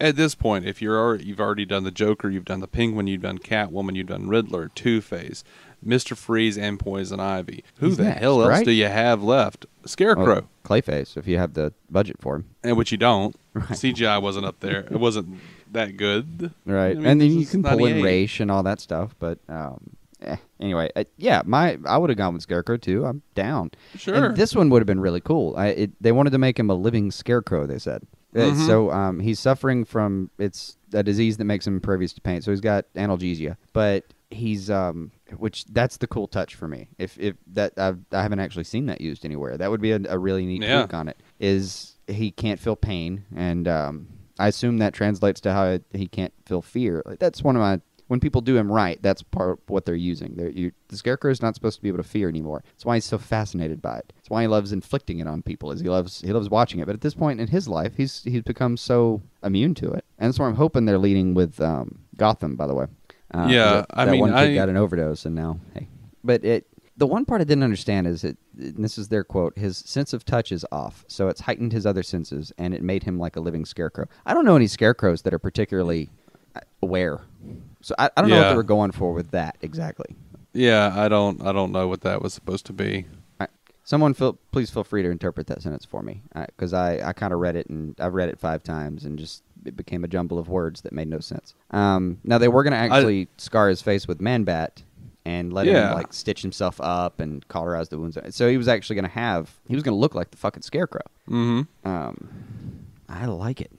[0.00, 3.08] at this point, if you're already, you've already done the Joker, you've done the Penguin,
[3.08, 5.42] you've done Catwoman, you've done Riddler, Two Face,
[5.82, 7.64] Mister Freeze, and Poison Ivy.
[7.76, 8.64] Who He's the next, hell else right?
[8.64, 9.66] do you have left?
[9.84, 10.24] Scarecrow.
[10.26, 13.34] well, Clayface, if you have the budget for him, and which you don't.
[13.54, 13.68] Right.
[13.70, 14.80] CGI wasn't up there.
[14.80, 15.38] It wasn't
[15.72, 16.52] that good.
[16.66, 16.92] right?
[16.92, 18.02] I mean, and then you can pull in 98.
[18.04, 19.38] Raish and all that stuff, but.
[19.48, 20.36] Um, eh.
[20.60, 23.04] Anyway, uh, yeah, my I would have gone with Scarecrow too.
[23.06, 23.70] I'm down.
[23.96, 24.26] Sure.
[24.26, 25.54] And this one would have been really cool.
[25.56, 27.66] I, it, they wanted to make him a living scarecrow.
[27.66, 28.02] They said.
[28.36, 28.66] Uh, Mhm.
[28.66, 32.42] So um, he's suffering from it's a disease that makes him impervious to pain.
[32.42, 36.88] So he's got analgesia, but he's um, which that's the cool touch for me.
[36.98, 39.56] If if that I've, I haven't actually seen that used anywhere.
[39.56, 40.86] That would be a, a really neat Yeah.
[40.92, 41.18] on it.
[41.40, 46.32] Is he can't feel pain, and um, I assume that translates to how he can't
[46.46, 47.02] feel fear.
[47.04, 49.94] Like that's one of my when people do him right, that's part of what they're
[49.94, 50.32] using.
[50.34, 52.62] They're, you, the scarecrow is not supposed to be able to fear anymore.
[52.72, 54.14] That's why he's so fascinated by it.
[54.16, 55.70] That's why he loves inflicting it on people.
[55.72, 56.86] Is he loves he loves watching it.
[56.86, 60.28] But at this point in his life, he's he's become so immune to it, and
[60.28, 62.56] that's where I'm hoping they're leading with um, Gotham.
[62.56, 62.86] By the way,
[63.34, 65.88] uh, Yeah, that, I that mean, one kid I- got an overdose, and now hey,
[66.24, 66.66] but it.
[66.96, 68.36] The one part I didn't understand is it.
[68.54, 72.02] This is their quote: "His sense of touch is off, so it's heightened his other
[72.02, 75.32] senses, and it made him like a living scarecrow." I don't know any scarecrows that
[75.32, 76.10] are particularly
[76.56, 77.20] uh, aware,
[77.82, 80.16] so I, I don't know what they were going for with that exactly.
[80.52, 83.06] Yeah, I don't I don't know what that was supposed to be.
[83.84, 87.32] Someone, feel, please feel free to interpret that sentence for me, because I, I kind
[87.32, 90.38] of read it and I've read it five times and just it became a jumble
[90.38, 91.54] of words that made no sense.
[91.70, 94.82] Um, now they were going to actually scar his face with Man Bat
[95.24, 95.90] and let Yeah.
[95.90, 98.18] him like stitch himself up and cauterize the wounds.
[98.30, 100.62] So he was actually going to have he was going to look like the fucking
[100.62, 101.02] scarecrow.
[101.28, 101.88] Mm-hmm.
[101.88, 102.28] Um,
[103.08, 103.70] I like it.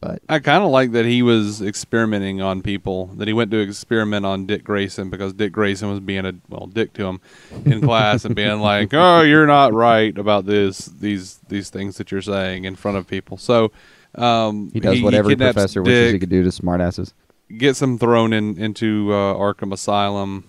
[0.00, 3.06] but I kind of like that he was experimenting on people.
[3.16, 6.66] That he went to experiment on Dick Grayson because Dick Grayson was being a well
[6.66, 7.20] dick to him
[7.64, 12.10] in class and being like, "Oh, you're not right about this these these things that
[12.12, 13.72] you're saying in front of people." So
[14.18, 17.12] um, he does what every professor wishes he could do to smartasses.
[17.56, 20.44] gets him thrown in into uh, Arkham Asylum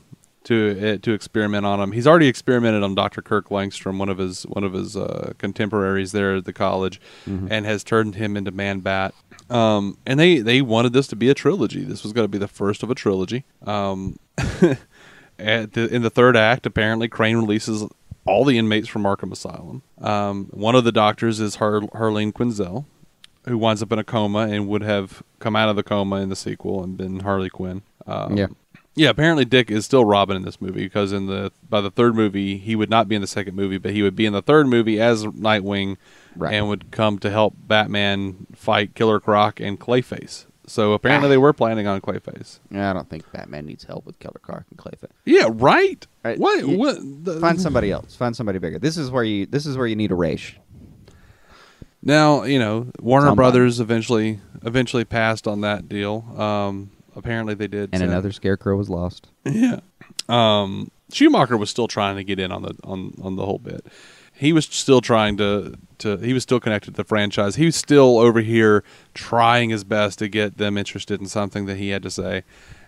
[0.46, 1.92] to uh, to experiment on him.
[1.92, 3.22] He's already experimented on Dr.
[3.22, 7.66] Kirk Langstrom, one of his one of his uh, contemporaries there at the college, and
[7.66, 9.14] has turned him into Man Bat.
[9.50, 11.84] Um, and they they wanted this to be a trilogy.
[11.84, 13.46] This was going to be the first of a trilogy.
[13.66, 14.18] Um,
[15.40, 17.84] at the, in the third act, apparently Crane releases
[18.26, 19.82] all the inmates from Arkham Asylum.
[20.00, 22.86] Um, one of the doctors is Har- Harleen Quinzel,
[23.50, 26.30] who winds up in a coma and would have come out of the coma in
[26.30, 27.82] the sequel and been Harley Quinn.
[28.08, 28.48] Um, Yeah.
[28.96, 29.10] yeah.
[29.10, 32.58] Apparently, Dick is still Robin in this movie because in the by the third movie
[32.58, 34.68] he would not be in the second movie, but he would be in the third
[34.68, 35.98] movie as Nightwing,
[36.36, 36.54] Right.
[36.54, 40.46] and would come to help Batman fight Killer Croc and Clayface.
[40.68, 42.60] So apparently, they were planning on Clayface.
[42.70, 45.10] Yeah, I don't think Batman needs help with Killer Croc and Clayface.
[45.26, 46.06] Yeah, right.
[46.24, 46.60] Right, What?
[46.68, 46.98] you- what?
[47.26, 48.16] The, Find somebody else.
[48.16, 48.78] Find somebody bigger.
[48.78, 49.48] This is where you.
[49.48, 50.52] This is where you need a race.
[52.02, 53.36] Now you know Warner Somebody.
[53.36, 56.26] Brothers eventually eventually passed on that deal.
[56.38, 57.90] Um, apparently they did.
[57.94, 59.28] And another scarecrow was lost.
[59.46, 59.80] Yeah.
[60.28, 63.86] Um, Schumacher was still trying to get in on the on on the whole bit.
[64.34, 67.56] He was still trying to to he was still connected to the franchise.
[67.56, 68.84] He was still over here
[69.14, 72.44] trying his best to get them interested in something that he had to say.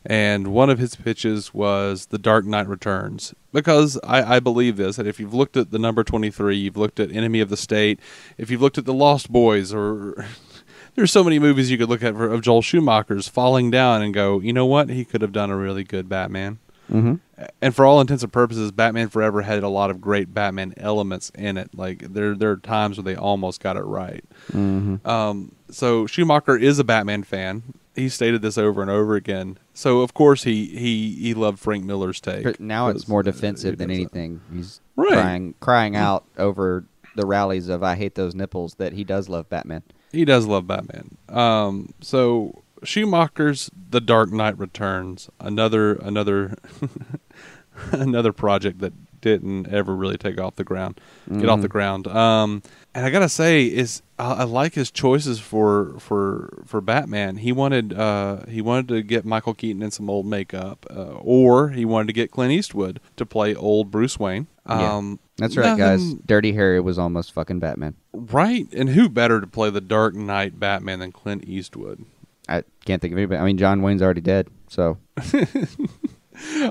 [0.06, 3.36] And one of his pitches was The Dark Knight Returns.
[3.54, 6.78] Because I, I believe this that if you've looked at the number twenty three, you've
[6.78, 8.00] looked at Enemy of the State,
[8.38, 10.26] if you've looked at The Lost Boys or
[10.96, 14.14] there's so many movies you could look at for, of Joel Schumacher's falling down and
[14.14, 14.90] go, you know what?
[14.90, 16.60] He could have done a really good Batman.
[16.92, 17.16] Mm-hmm.
[17.62, 21.32] And for all intents and purposes, Batman Forever had a lot of great Batman elements
[21.36, 21.74] in it.
[21.74, 24.24] Like there, there are times where they almost got it right.
[24.52, 25.08] Mm-hmm.
[25.08, 27.64] Um, so Schumacher is a Batman fan.
[27.96, 29.58] He stated this over and over again.
[29.74, 32.44] So of course he he he loved Frank Miller's take.
[32.44, 34.02] But now it's more defensive than does that.
[34.02, 34.42] anything.
[34.54, 35.14] He's Right.
[35.14, 39.50] crying, crying out over the rallies of "I hate those nipples" that he does love
[39.50, 39.84] Batman.
[40.12, 41.18] He does love Batman.
[41.30, 46.56] Um, so Schumacher's The Dark Knight Returns, another another
[47.92, 51.00] another project that didn't ever really take off the ground,
[51.32, 52.08] get off the ground.
[52.08, 52.64] Um,
[52.94, 57.38] and I gotta say, is I, I like his choices for for for Batman.
[57.38, 61.70] He wanted uh, he wanted to get Michael Keaton in some old makeup, uh, or
[61.70, 64.48] he wanted to get Clint Eastwood to play old Bruce Wayne.
[64.68, 64.96] Yeah.
[64.96, 66.14] Um, That's right, guys.
[66.26, 67.96] Dirty Harry was almost fucking Batman.
[68.14, 72.06] Right, and who better to play the Dark Knight Batman than Clint Eastwood?
[72.48, 73.40] I can't think of anybody.
[73.40, 74.98] I mean, John Wayne's already dead, so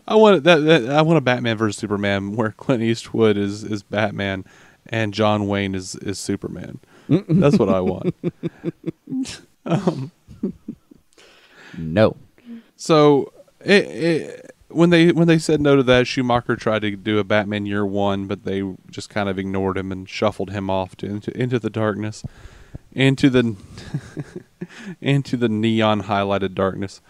[0.07, 0.91] I want that, that.
[0.91, 4.45] I want a Batman versus Superman where Clint Eastwood is is Batman
[4.87, 6.81] and John Wayne is is Superman.
[7.09, 8.15] That's what I want.
[9.67, 10.11] Um,
[11.77, 12.17] no.
[12.77, 17.19] So it, it, when they when they said no to that, Schumacher tried to do
[17.19, 20.97] a Batman Year One, but they just kind of ignored him and shuffled him off
[20.97, 22.25] to, into into the darkness,
[22.93, 23.57] into the
[25.01, 27.01] into the neon highlighted darkness.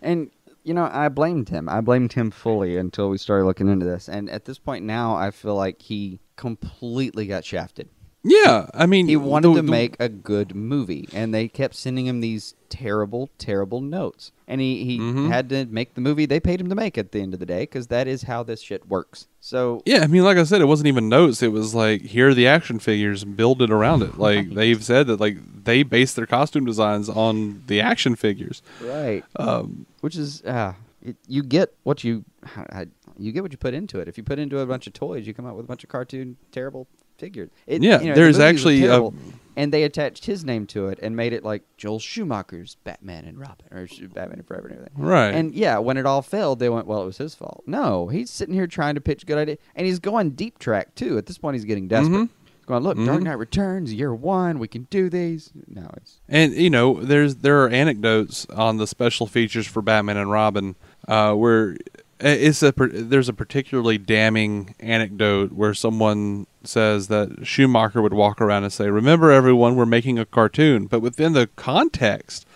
[0.00, 0.30] And
[0.64, 1.68] you know, I blamed him.
[1.68, 4.08] I blamed him fully until we started looking into this.
[4.08, 7.88] And at this point now, I feel like he completely got shafted.
[8.22, 11.74] Yeah, I mean, He wanted the- to the- make a good movie, and they kept
[11.74, 14.30] sending him these terrible, terrible notes.
[14.46, 15.28] And he, he Mhm.
[15.28, 17.46] had to make the movie they paid him to make at the end of the
[17.46, 19.26] day because that is how this shit works.
[19.40, 21.42] So Yeah, I mean, like I said, it wasn't even notes.
[21.42, 24.18] It was like here are the action figures, and build it around it.
[24.18, 28.60] Like they've said that, like they base their costume designs on the action figures.
[28.84, 32.24] right, Um, which is uh, it, you get what you
[32.56, 32.86] I,
[33.18, 34.08] you get what you put into it.
[34.08, 35.90] If you put into a bunch of toys, you come out with a bunch of
[35.90, 36.86] cartoon terrible
[37.18, 37.50] figures.
[37.66, 39.10] It, Yeah, you know, there's the actually a-
[39.56, 43.38] and they attached his name to it and made it like Joel Schumacher's Batman and
[43.38, 45.04] Robin or Batman and Forever and everything.
[45.04, 45.34] Right.
[45.34, 48.30] And yeah, when it all failed, they went, "Well, it was his fault." No, he's
[48.30, 51.18] sitting here trying to pitch good idea, and he's going deep track too.
[51.18, 52.16] At this point, he's getting desperate.
[52.16, 52.28] Mhm.
[52.66, 53.24] Going, "Look, Dark Mhm.
[53.24, 57.62] Knight Returns, year one, we can do these." No, it's and you know, there's there
[57.64, 60.76] are anecdotes on the special features for Batman and Robin
[61.08, 61.76] uh, where
[62.20, 68.64] it's a there's a particularly damning anecdote where someone says that Schumacher would walk around
[68.64, 72.46] and say, "Remember, everyone, we're making a cartoon," but within the context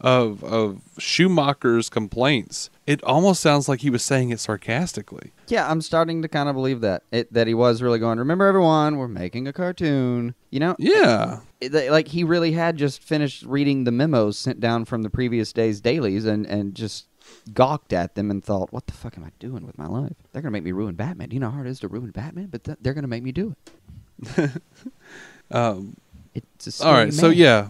[0.00, 5.32] of of Schumacher's complaints, it almost sounds like he was saying it sarcastically.
[5.48, 8.18] Yeah, I'm starting to kind of believe that it, that he was really going.
[8.18, 10.34] Remember, everyone, we're making a cartoon.
[10.50, 14.60] You know, Yeah, It- it- like he really had just finished reading the memos sent
[14.60, 17.06] down from the previous day's dailies, and and just
[17.54, 20.12] gawked at them and thought, "What the fuck am I doing with my life?
[20.32, 21.30] They're gonna make me ruin Batman.
[21.30, 22.48] Do you know how hard it is to ruin Batman?
[22.50, 23.54] But th- they're gonna make me do
[24.36, 24.50] it.
[25.50, 25.96] um,
[26.34, 27.10] It's a all scary.
[27.12, 27.68] So yeah,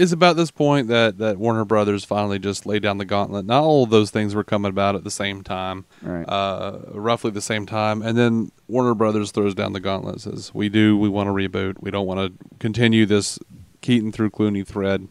[0.00, 3.44] is about this point that that Warner Brothers finally just laid down the gauntlet.
[3.46, 6.24] Not all of those things were coming about at the same time, Right.
[6.28, 10.20] uh, roughly the same time, and then Warner Brothers throws down the gauntlet.
[10.20, 10.96] Says, "We do.
[10.98, 11.76] We want to reboot.
[11.80, 13.38] We don't want to continue this
[13.80, 15.08] Keaton through Clooney thread."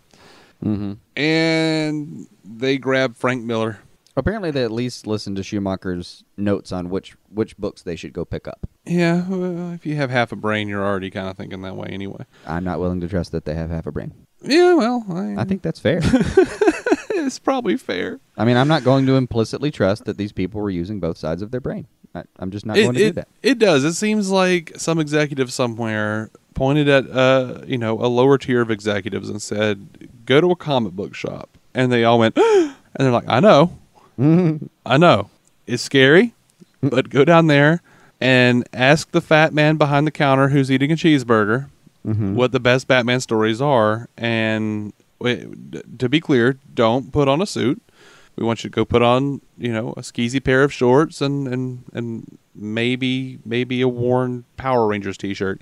[0.61, 3.79] hmm And they grab Frank Miller.
[4.17, 8.25] Apparently, they at least listened to Schumacher's notes on which which books they should go
[8.25, 8.67] pick up.
[8.85, 11.87] Yeah, well, if you have half a brain, you're already kind of thinking that way
[11.91, 12.25] anyway.
[12.45, 14.13] I'm not willing to trust that they have half a brain.
[14.41, 15.99] Yeah, well, I, I think that's fair.
[16.03, 18.19] it's probably fair.
[18.37, 21.41] I mean, I'm not going to implicitly trust that these people were using both sides
[21.41, 21.87] of their brain.
[22.15, 23.27] I, I'm just not it, going to it, do that.
[23.43, 23.83] It does.
[23.83, 28.71] It seems like some executive somewhere pointed at uh, you know, a lower tier of
[28.71, 33.11] executives and said, "Go to a comic book shop." And they all went and they're
[33.11, 33.77] like, "I know.
[34.85, 35.29] I know.
[35.67, 36.33] It's scary,
[36.81, 37.81] but go down there
[38.19, 41.69] and ask the fat man behind the counter who's eating a cheeseburger
[42.03, 47.81] what the best Batman stories are and to be clear, don't put on a suit.
[48.35, 51.47] We want you to go put on, you know, a skeezy pair of shorts and
[51.47, 55.59] and and maybe maybe a worn Power Rangers t-shirt,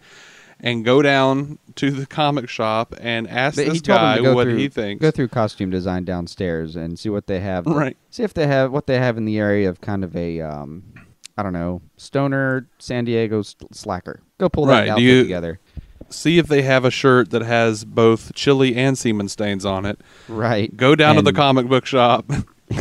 [0.60, 4.34] and go down to the comic shop and ask But this he told them guy
[4.34, 5.02] what through, he thinks.
[5.02, 7.66] Go through costume design downstairs and see what they have.
[7.66, 7.98] Right.
[8.12, 10.84] See if they have what they have in the area of kind of a, um,
[11.36, 14.22] I don't know, stoner San Diego slacker.
[14.38, 15.60] Go pull that Right, outfit you- together.
[16.10, 19.99] See if they have a shirt that has both chili and semen stains on it.
[20.28, 20.76] Right.
[20.76, 22.32] Go down to the comic book shop.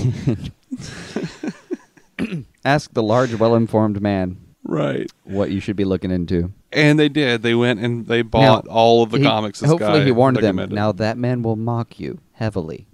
[2.65, 5.11] Ask the large, well-informed man right.
[5.25, 6.53] what you should be looking into.
[6.73, 7.43] And they did.
[7.43, 9.61] They went and they bought Now, all of the he- comics.
[9.61, 10.57] This Hopefully, he warned them.
[10.71, 12.87] Now that man will mock you heavily.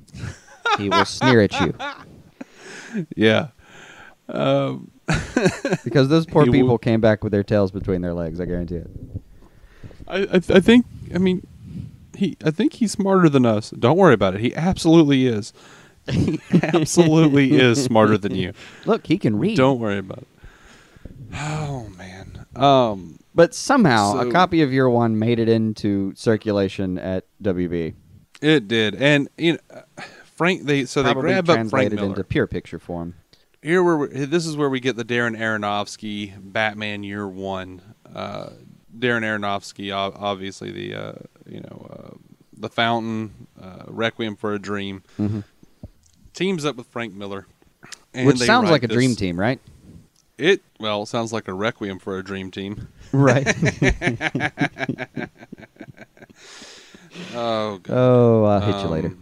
[0.78, 1.74] he will sneer at you
[3.16, 3.48] yeah.
[4.28, 4.90] Um,
[5.84, 8.40] because those poor will- people came back with their tails between their legs.
[8.40, 8.90] I guarantee it.
[10.12, 10.86] I, I, I think.
[11.14, 11.46] I mean,
[12.16, 12.36] he.
[12.44, 13.70] I think he's smarter than us.
[13.70, 14.40] Don't worry about it.
[14.40, 15.52] He absolutely is.
[16.08, 18.52] He absolutely is smarter than you.
[18.86, 19.56] Look, he can read.
[19.56, 20.28] Don't worry about it.
[21.34, 22.46] Oh man.
[22.56, 23.18] Um.
[23.34, 27.94] But somehow, So- a copy of Year One made it into circulation at WB.
[28.42, 29.82] It did, and you know,
[30.36, 30.64] Frank.
[30.64, 32.08] They so they Probably grab up Frank Miller.
[32.08, 33.14] into pure picture form.
[33.62, 37.80] Here, where this is where we get the Darren Aronofsky Batman Year One.
[38.12, 38.50] Uh,
[39.02, 41.12] Darren Aronofsky, obviously the uh,
[41.46, 42.16] you know uh,
[42.56, 45.02] the Fountain, uh, Requiem for a Dream,
[46.32, 47.46] teams up with Frank Miller,
[48.14, 49.60] and Which sounds like a this- dream team, right?
[50.38, 52.88] It well sounds like a Requiem for a Dream team.
[53.12, 53.46] Right.
[57.34, 57.94] Oh, God.
[57.94, 59.16] oh, I'll hit you later.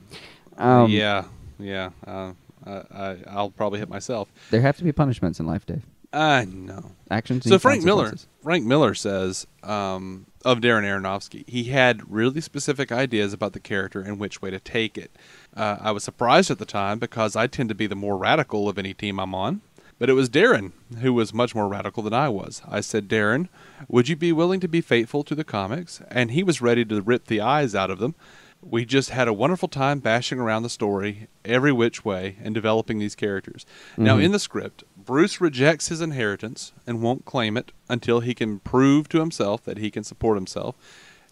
[0.56, 1.24] Um, yeah,
[1.58, 1.90] yeah.
[2.06, 2.32] Uh,
[2.64, 4.30] I, I, I'll probably hit myself.
[4.50, 5.82] There have to be punishments in life, Dave.
[6.12, 6.92] I know.
[7.10, 7.48] Actions.
[7.48, 8.14] So Frank Miller.
[8.42, 14.00] Frank Miller says um, of Darren Aronofsky, he had really specific ideas about the character
[14.00, 15.10] and which way to take it.
[15.56, 18.68] Uh, I was surprised at the time because I tend to be the more radical
[18.68, 19.60] of any team I'm on.
[19.98, 22.62] But it was Darren who was much more radical than I was.
[22.66, 23.48] I said, Darren,
[23.86, 26.00] would you be willing to be faithful to the comics?
[26.10, 28.14] And he was ready to rip the eyes out of them.
[28.62, 32.98] We just had a wonderful time bashing around the story every which way and developing
[32.98, 33.64] these characters.
[33.96, 38.58] Now, in the script, Bruce rejects his inheritance and won't claim it until he can
[38.60, 40.76] prove to himself that he can support himself.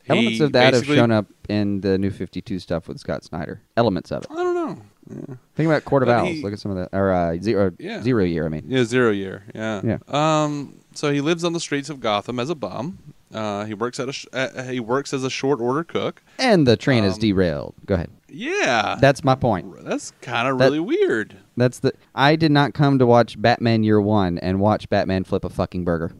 [0.09, 3.25] Elements He of that have shown up in the New Fifty Two stuff with Scott
[3.25, 3.61] Snyder.
[3.77, 4.31] Elements of it.
[4.31, 4.83] I don't know.
[5.11, 5.35] Yeah.
[5.55, 6.29] Think about Court of But Owls.
[6.31, 8.01] he- Look at some of that, or uh, zero, Yeah.
[8.03, 8.47] zero year.
[8.47, 9.45] I mean, Yeah, zero year.
[9.55, 9.83] Yeah.
[9.85, 9.99] Yeah.
[10.09, 10.77] Um.
[10.95, 12.99] So he lives on the streets of Gotham as a bum.
[13.33, 16.23] Uh, he works at a sh- uh, he works as a short order cook.
[16.39, 17.75] and the train is Um, derailed.
[17.85, 18.11] Go ahead.
[18.31, 18.97] Yeah.
[19.01, 19.85] That's my point.
[19.85, 21.37] that's kind of that- really weird.
[21.57, 21.93] That's the.
[22.15, 25.85] I did not come to watch Batman Year One and watch Batman flip a fucking
[25.85, 26.13] burger.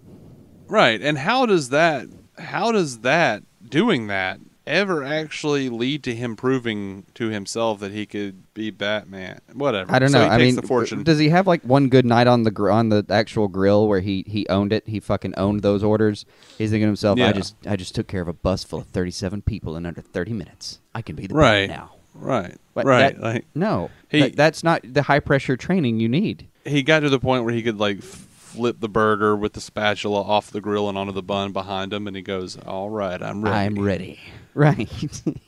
[0.67, 1.01] Right.
[1.01, 2.07] And how does that
[2.39, 4.39] how does that doing that
[4.69, 9.41] ever actually lead to him proving to himself that he could be Batman?
[9.53, 9.93] Whatever.
[9.93, 10.25] I don't So know.
[10.25, 11.03] he I mean, the fortune.
[11.03, 14.01] does he have like one good night on the gr- on the actual grill where
[14.01, 14.85] he he owned it?
[14.87, 16.25] He fucking owned those orders.
[16.59, 17.29] He's thinking to himself, Yeah.
[17.29, 19.87] I just I just took care of a bus full of thirty seven people in
[19.87, 20.79] under thirty minutes.
[20.95, 21.69] I can be the right.
[21.69, 21.93] Now.
[22.15, 22.57] Right.
[22.75, 23.15] But right.
[23.15, 26.47] that- like No, He- That- that's not the high pressure training you need.
[26.65, 28.03] he got to the point where he could like
[28.49, 32.07] flip the burger with the spatula off the grill and onto the bun behind him,
[32.07, 34.21] and he goes, "All right, I'm ready." I'm ready.
[34.55, 34.89] Right.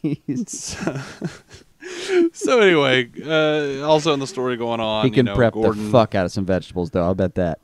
[2.32, 5.86] So anyway, uh, also in the story going on, he can you know, prep Gordon,
[5.86, 7.02] the fuck out of some vegetables, though.
[7.02, 7.58] I'll bet that.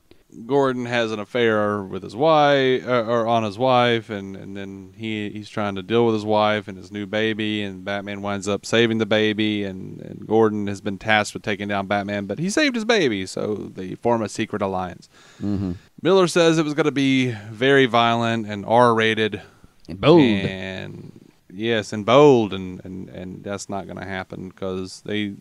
[0.45, 4.93] Gordon has an affair with his wife, uh, or on his wife, and, and then
[4.97, 8.47] he he's trying to deal with his wife and his new baby, and Batman winds
[8.47, 12.39] up saving the baby, and, and Gordon has been tasked with taking down Batman, but
[12.39, 15.09] he saved his baby, so they form a secret alliance.
[15.41, 15.73] Mm-hmm.
[16.03, 19.41] Miller says it was going to be very violent and R-rated,
[19.89, 20.21] and Bold.
[20.21, 25.35] and yes, in bold, and and and that's not going to happen because they.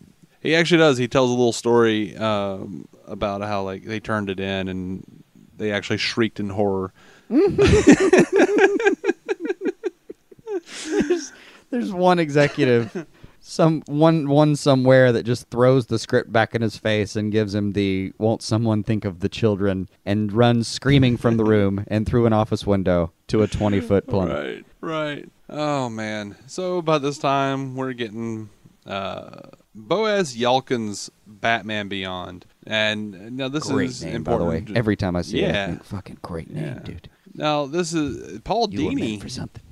[0.46, 0.96] He actually does.
[0.96, 5.24] He tells a little story um, about how like they turned it in and
[5.56, 6.92] they actually shrieked in horror.
[11.70, 13.06] There's one executive,
[13.40, 17.52] some one one somewhere that just throws the script back in his face and gives
[17.52, 22.06] him the "Won't someone think of the children?" and runs screaming from the room and
[22.06, 24.64] through an office window to a twenty foot plummet.
[24.80, 25.28] Right, right.
[25.48, 26.36] Oh man.
[26.46, 28.50] So by this time we're getting
[28.86, 29.40] uh,
[29.78, 34.56] Boaz Yalkin's Batman Beyond, and now this Great is name, by the way.
[34.58, 34.76] important.
[34.78, 35.66] Every time I see it, I Yeah.
[35.66, 36.78] think, "Fucking great name, Yeah.
[36.82, 39.20] dude." Now this is Paul You Dini.
[39.20, 39.62] for something.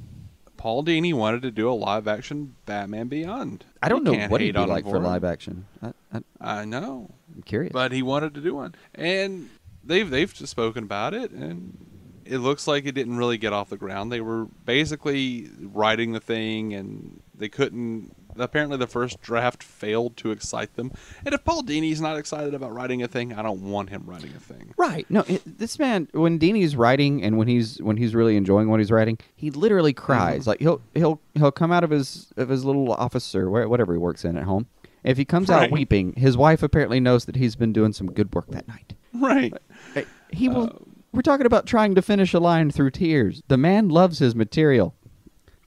[0.58, 3.64] Paul Dini wanted to do a live action Batman Beyond.
[3.82, 5.00] I don't You know what he'd be like for it.
[5.00, 5.66] live action.
[5.82, 6.20] I, I,
[6.60, 7.72] I know, I'm curious.
[7.72, 9.48] but he wanted to do one, and
[9.82, 11.76] they've they've just spoken about it, and
[12.26, 14.10] it looks like it didn't really get off the ground.
[14.12, 18.14] They were basically writing the thing, and they couldn't.
[18.36, 20.92] Apparently, the first draft failed to excite them.
[21.24, 24.30] And if Paul Dini's not excited about writing a thing, I don't want him writing
[24.36, 24.74] a thing.
[24.76, 25.06] Right.
[25.08, 28.80] No, it, this man when Dini's writing and when he's when he's really enjoying what
[28.80, 30.42] he's writing, he literally cries.
[30.42, 30.50] Mm-hmm.
[30.50, 33.98] Like he'll he'll he'll come out of his of his little office or whatever he
[33.98, 34.66] works in at home.
[35.04, 38.34] If he comes out weeping, his wife apparently knows that he's been doing some good
[38.34, 38.94] work that night.
[39.12, 39.52] Right.
[39.92, 40.68] Hey, He will.
[40.68, 40.72] Uh,
[41.12, 43.42] we're talking about trying to finish a line through tears.
[43.46, 44.94] The man loves his material.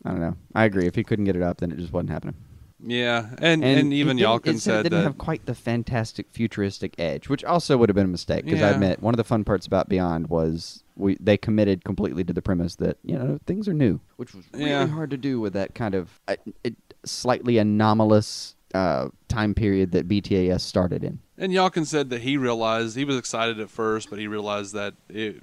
[0.04, 0.36] I don't know.
[0.54, 0.88] I agree.
[0.88, 2.36] If he couldn't get it up, then it just wasn't happening.
[2.80, 5.04] Yeah, and and, even it didn't- Yalkin said it didn't that.
[5.06, 8.46] have quite the fantastic futuristic edge, which also would have been a mistake.
[8.46, 12.24] Because I admit, one of the fun parts about Beyond was we they committed completely
[12.24, 14.86] to the premise that you know things are new, which was really Yeah.
[14.88, 20.08] hard to do with that kind of uh, it, slightly anomalous uh, time period that
[20.08, 21.20] BTAS started in.
[21.38, 24.94] And Yalkin said that he realized he was excited at first, but he realized that
[25.10, 25.42] it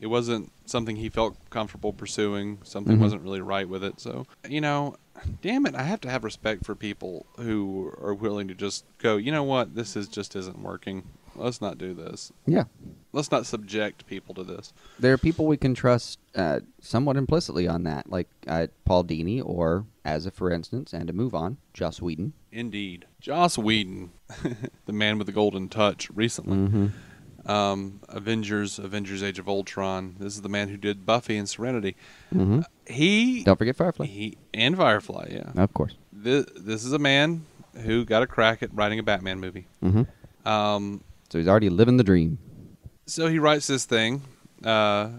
[0.00, 2.58] it wasn't something he felt comfortable pursuing.
[2.64, 3.00] Something Mhm.
[3.00, 4.00] wasn't really right with it.
[4.00, 4.96] So you know,
[5.42, 9.16] damn it, I have to have respect for people who are willing to just go.
[9.16, 9.74] You know what?
[9.74, 11.04] This is just isn't working.
[11.38, 12.32] Let's not do this.
[12.46, 12.64] Yeah,
[13.12, 14.72] Let's not subject people to this.
[14.98, 19.42] there are people we can trust uh, somewhat implicitly on that, like uh, Paul Dini,
[19.44, 22.32] or as a for instance, and to move on, Joss Whedon.
[22.52, 24.12] Indeed, Joss Whedon,
[24.86, 26.56] the man with the golden touch, recently.
[26.56, 26.86] Mm-hmm.
[27.46, 30.16] Um, Avengers, Avengers: Age of Ultron.
[30.18, 31.96] This is the man who did Buffy and Serenity.
[32.34, 32.60] Mm-hmm.
[32.86, 35.28] He, Don't forget Firefly, he and Firefly.
[35.30, 35.94] Yeah, of course.
[36.12, 37.44] this, this is a man
[37.82, 39.66] who got a crack at writing a Batman movie.
[39.82, 40.48] Mm-hmm.
[40.48, 42.38] Um, So he's already living the dream.
[43.06, 44.22] so he writes this thing,
[44.64, 45.10] uh,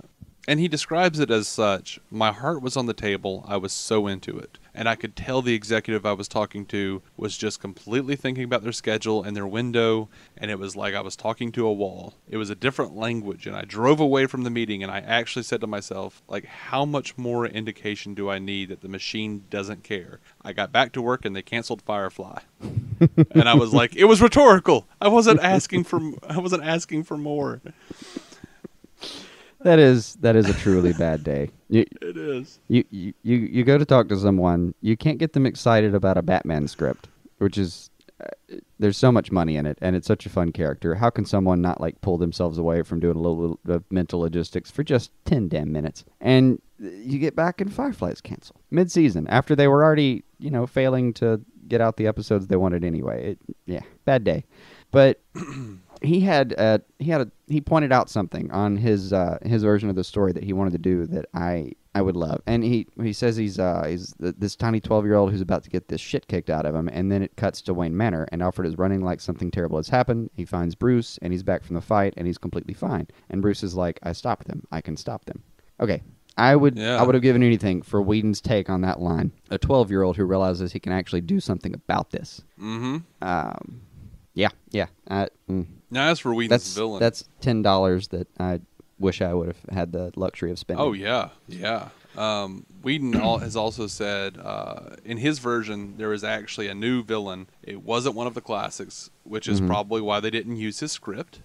[0.47, 1.99] and he describes it as such.
[2.09, 3.43] My heart was on the table.
[3.45, 4.57] I was so into it.
[4.73, 8.63] And I could tell the executive I was talking to was just completely thinking about
[8.63, 12.13] their schedule and their window, and it was like I was talking to a wall.
[12.29, 15.43] It was a different language, and I drove away from the meeting, and I actually
[15.43, 19.83] said to myself, like, how much more indication do I need that the machine doesn't
[19.83, 20.19] care?
[20.43, 22.41] I got back to work, and they canceled Firefly,
[23.31, 24.87] and I was like, it was rhetorical.
[25.01, 27.61] I wasn't asking for, I wasn't asking for more.
[29.67, 31.49] That is that is a truly bad day.
[31.67, 32.61] You, It is.
[32.69, 36.17] you you you you go to talk to someone, you can't get them excited about
[36.17, 37.09] a Batman script,
[37.39, 37.89] which is
[38.23, 40.95] uh, there's so much money in it, and it's such a fun character.
[40.95, 44.21] How can someone not like pull themselves away from doing a little bit of mental
[44.21, 46.05] logistics for just ten damn minutes?
[46.21, 50.65] And you get back and Firefly's canceled mid season after they were already you know
[50.65, 53.31] failing to get out the episodes they wanted anyway.
[53.31, 54.45] It, yeah, bad day,
[54.91, 55.19] but.
[56.01, 59.89] he had uh, he had a he pointed out something on his uh, his version
[59.89, 62.87] of the story that he wanted to do that I I would love, and he
[63.01, 65.87] he says he's uh he's th- this tiny twelve year old who's about to get
[65.87, 68.67] this shit kicked out of him, and then it cuts to Wayne Manor, and Alfred
[68.67, 70.29] is running like something terrible has happened.
[70.35, 73.07] He finds Bruce, and he's back from the fight, and he's completely fine.
[73.29, 75.41] And Bruce is like, I stopped them, I can stop them.
[75.79, 76.03] Okay.
[76.39, 76.97] I would Yeah.
[76.97, 79.31] I would have given anything for Whedon's take on that line.
[79.49, 82.43] A twelve year old who realizes he can actually do something about this.
[82.61, 82.97] Mm-hmm.
[83.23, 83.81] Um,
[84.37, 84.85] yeah, yeah.
[85.09, 85.65] Uh, mm.
[85.89, 88.61] Now, as for Whedon's That's villain, that's ten dollars that I
[88.99, 90.85] wish I would have had the luxury of spending.
[90.85, 91.89] Oh yeah, yeah.
[92.17, 97.47] Um, Whedon has also said uh, in his version there is actually a new villain.
[97.61, 101.41] It wasn't one of the classics, which is probably why they didn't use his script.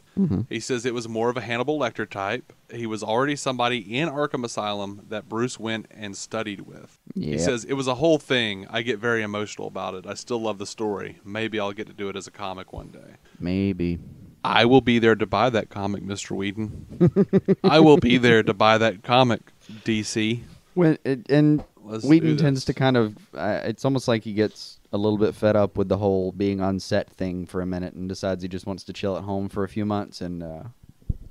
[0.50, 2.52] He says it was more of a Hannibal Lecter type.
[2.70, 6.98] He was already somebody in Arkham Asylum that Bruce went and studied with.
[7.32, 8.66] He says it was a whole thing.
[8.70, 10.06] I get very emotional about it.
[10.06, 11.18] I still love the story.
[11.24, 13.16] Maybe I'll get to do it as a comic one day.
[13.38, 13.98] maybe.
[14.44, 16.32] I will be there to buy that comic, Mr.
[16.32, 17.56] Whedon.
[17.64, 19.40] I will be there to buy that comic,
[19.84, 20.40] DC.
[20.74, 24.78] When it, and Let's Whedon tends to kind of, uh, it's almost like he gets
[24.92, 27.94] a little bit fed up with the whole being on set thing for a minute
[27.94, 30.62] and decides he just wants to chill at home for a few months, and uh,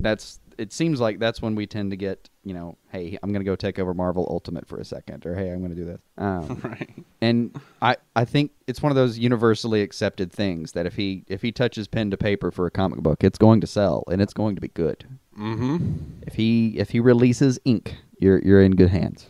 [0.00, 0.38] that's.
[0.58, 3.56] It seems like that's when we tend to get you know, hey, I'm gonna go
[3.56, 6.00] take over Marvel Ultimate for a second, or hey, I'm gonna do this.
[6.18, 6.92] Um, Right.
[7.20, 11.40] and I I think it's one of those universally accepted things that if he if
[11.40, 14.34] he touches pen to paper for a comic book, it's going to sell and it's
[14.34, 15.04] going to be good.
[15.38, 15.86] Mm-hmm.
[16.26, 19.28] If he if he releases ink, you're you're in good hands.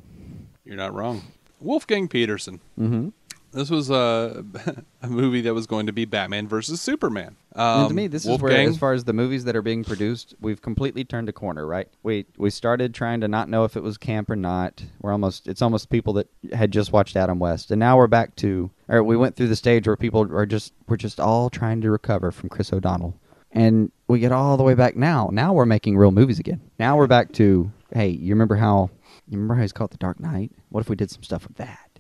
[0.73, 1.21] You're not wrong.
[1.61, 2.59] Wolfgang Petersen.
[2.81, 3.11] Mm-hmm.
[3.53, 4.43] This was a,
[5.03, 7.37] a movie that was going to be Batman versus Superman.
[7.55, 10.35] Um, to me, this is where, as far as the movies that are being produced,
[10.41, 11.67] we've completely turned a corner.
[11.67, 11.89] Right?
[12.03, 14.83] We we started trying to not know if it was camp or not.
[15.03, 18.35] We're almost it's almost people that had just watched Adam West, and now we're back
[18.37, 21.83] to or we went through the stage where people are just we're just all trying
[21.83, 23.15] to recover from Chris O'Donnell,
[23.51, 25.29] and we get all the way back now.
[25.31, 26.63] Now we're making real movies again.
[26.79, 28.89] Now we're back to hey, you remember how
[29.33, 30.53] you remember how he's called The Dark Knight?
[30.71, 31.91] What if we did some stuff with that?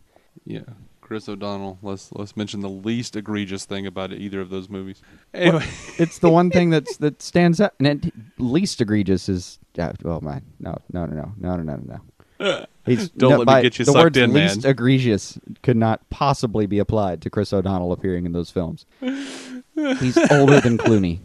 [0.44, 0.60] Yeah,
[1.00, 1.78] Chris O'Donnell.
[1.82, 5.02] Let's let's mention the least egregious thing about either of those movies.
[5.34, 5.66] Anyway,
[5.98, 7.72] it's the one thing that's that stands out.
[7.78, 12.00] And it, least egregious is yeah, well, man, no, no, no, no, no, no, no,
[12.38, 12.66] no.
[12.86, 14.70] He's Don't no, let me get you the sucked words in, least man.
[14.70, 18.84] egregious could not possibly be applied to Chris O'Donnell appearing in those films.
[19.00, 21.20] He's older than Clooney.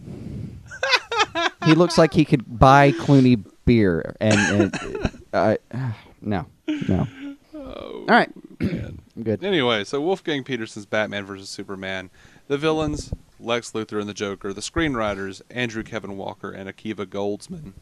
[1.65, 5.55] he looks like he could buy Clooney beer, and, and uh,
[6.21, 6.45] no,
[6.87, 7.07] no.
[7.55, 7.59] Oh,
[8.01, 8.99] All right, man.
[9.17, 9.43] I'm good.
[9.43, 12.09] Anyway, so Wolfgang Petersen's Batman versus Superman.
[12.47, 14.53] The villains, Lex Luthor and the Joker.
[14.53, 17.73] The screenwriters, Andrew Kevin Walker and Akiva Goldsman.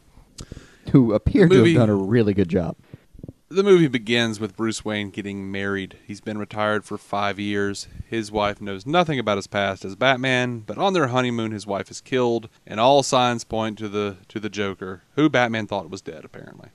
[0.92, 2.76] Who appear to movie- have done a really good job.
[3.48, 5.98] The movie begins with Bruce Wayne getting married.
[6.04, 7.86] He's been retired for five years.
[8.04, 11.88] His wife knows nothing about his past as Batman, but on their honeymoon, his wife
[11.88, 16.02] is killed, and all signs point to the to the Joker, who Batman thought was
[16.02, 16.70] dead, apparently.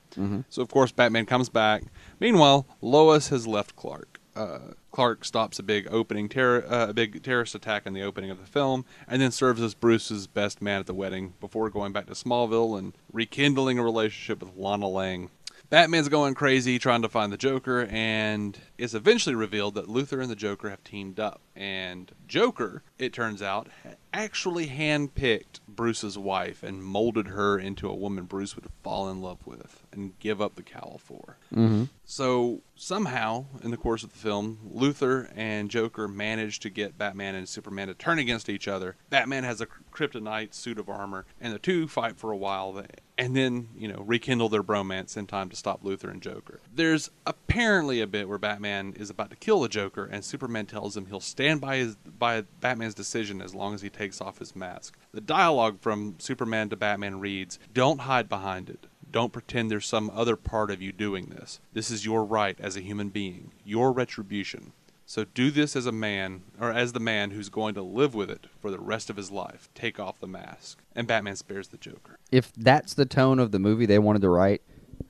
[0.48, 1.84] So of course, Batman comes back.
[2.22, 4.22] Meanwhile, Lois has left Clark.
[4.34, 4.60] Uh,
[4.92, 8.40] Clark stops a big opening terror, uh, a big terrorist attack in the opening of
[8.40, 12.06] the film, and then serves as Bruce's best man at the wedding before going back
[12.06, 15.30] to Smallville and rekindling a relationship with Lana Lang.
[15.72, 20.30] Batman's going crazy trying to find the Joker, and it's eventually revealed that Luthor and
[20.30, 21.40] the Joker have teamed up.
[21.56, 23.70] And Joker, it turns out,
[24.14, 29.46] actually handpicked Bruce's wife and molded her into a woman Bruce would fall in love
[29.46, 31.38] with and give up the cowl for.
[31.54, 31.86] Mm-hmm.
[32.06, 37.36] So somehow, in the course of the film, Luthor and Joker manage to get Batman
[37.36, 38.96] and Superman to turn against each other.
[39.10, 42.84] Batman has a kryptonite suit of armor, and the two fight for a while,
[43.18, 46.60] and then you know rekindle their bromance in time to stop Luthor and Joker.
[46.74, 50.98] There's apparently a bit where Batman is about to kill the Joker, and Superman tells
[50.98, 54.56] him he'll stand by his by Batman's decision as long as he takes off his
[54.56, 54.98] mask.
[55.14, 60.10] The dialogue from Superman to Batman reads, "Don't hide behind it." Don't pretend there's some
[60.14, 61.60] other part of you doing this.
[61.74, 64.72] This is your right as a human being, your retribution.
[65.06, 68.30] So do this as a man, or as the man who's going to live with
[68.32, 69.68] it for the rest of his life.
[69.76, 70.80] Take off the mask.
[70.96, 72.18] And Batman spares the Joker.
[72.32, 74.62] if that's the tone of the movie they wanted to write,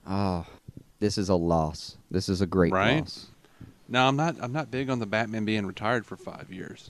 [0.07, 0.47] ah,
[0.99, 1.97] this is a loss.
[2.09, 3.01] This is a great Right?
[3.01, 3.27] loss.
[3.87, 6.89] Now I'm not I'm not big on the Batman being retired for five years.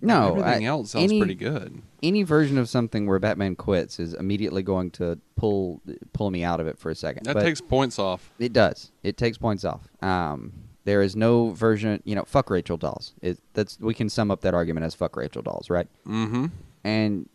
[0.00, 1.80] No, Everything I- else sounds any, pretty good.
[2.02, 5.80] Any version of something where Batman quits is immediately going to pull
[6.12, 7.24] pull me out of it for a second.
[7.24, 8.30] That But takes points off.
[8.38, 8.90] it does.
[9.02, 9.88] It takes points off.
[10.02, 10.52] Um,
[10.84, 12.02] there is no version.
[12.04, 13.14] You know, fuck Rachel Dawes.
[13.22, 15.88] It, that's we can sum up that argument as fuck Rachel Dawes, right?
[16.06, 16.46] Mm-hmm.
[16.84, 17.28] And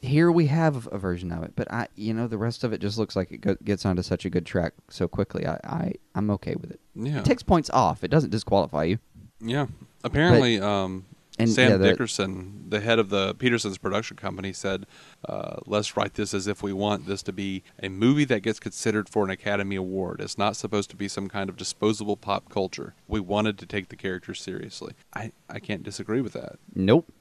[0.00, 2.80] here we have a version of it, but I, you know, the rest of it
[2.80, 5.46] just looks like it go, gets onto such a good track so quickly.
[5.46, 6.80] I, I, I'm okay with it.
[6.96, 7.18] Yeah.
[7.18, 8.02] It takes points off.
[8.02, 8.98] It doesn't disqualify you.
[9.40, 9.66] Yeah.
[10.02, 11.04] Apparently, um,
[11.42, 14.86] and, Sam yeah, the- Dickerson, the head of the Petersen's production company, said,
[15.28, 18.58] uh, "Let's write this as if we want this to be a movie that gets
[18.60, 20.20] considered for an Academy Award.
[20.20, 22.94] It's not supposed to be some kind of disposable pop culture.
[23.08, 24.94] We wanted to take the characters seriously.
[25.14, 26.56] I, I can't disagree with that.
[26.74, 27.12] Nope.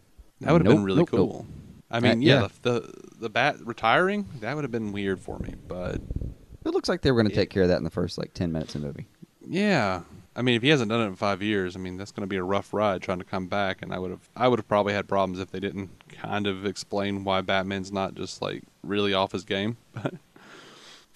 [0.41, 1.29] That would have Nope, been really nope, nope.
[1.31, 1.45] cool.
[1.91, 2.47] I mean, Uh, yeah, yeah.
[2.61, 5.95] The, the the bat retiring that would have been weird for me, but
[6.65, 8.33] It looks like they were going to take care of that in the first like
[8.33, 9.07] ten minutes of the movie.
[9.47, 10.01] Yeah.
[10.39, 12.27] I mean, if he hasn't done it in five years, I mean, that's going to
[12.27, 13.81] be a rough ride trying to come back.
[13.81, 16.65] And I would have, I would have probably had problems if they didn't kind of
[16.65, 19.75] explain why Batman's not just like really off his game.
[20.01, 20.13] But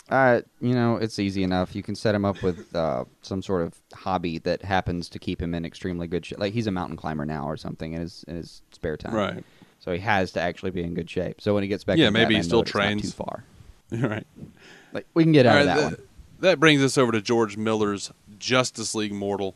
[0.10, 1.74] Uh, you know, it's easy enough.
[1.74, 5.42] You can set him up with uh, some sort of hobby that happens to keep
[5.42, 6.40] him in extremely good shape.
[6.40, 9.14] Like he's a mountain climber now or something in his in his spare time.
[9.14, 9.46] right,
[9.80, 11.40] So he has to actually be in good shape.
[11.40, 13.02] So when he gets back, Yeah, to maybe he still mode, trains.
[13.04, 13.46] too far.
[13.92, 14.28] right.
[14.92, 15.98] Like we can get out All of that th- one.
[16.44, 19.56] That brings us over to George Miller's Justice League Mortal.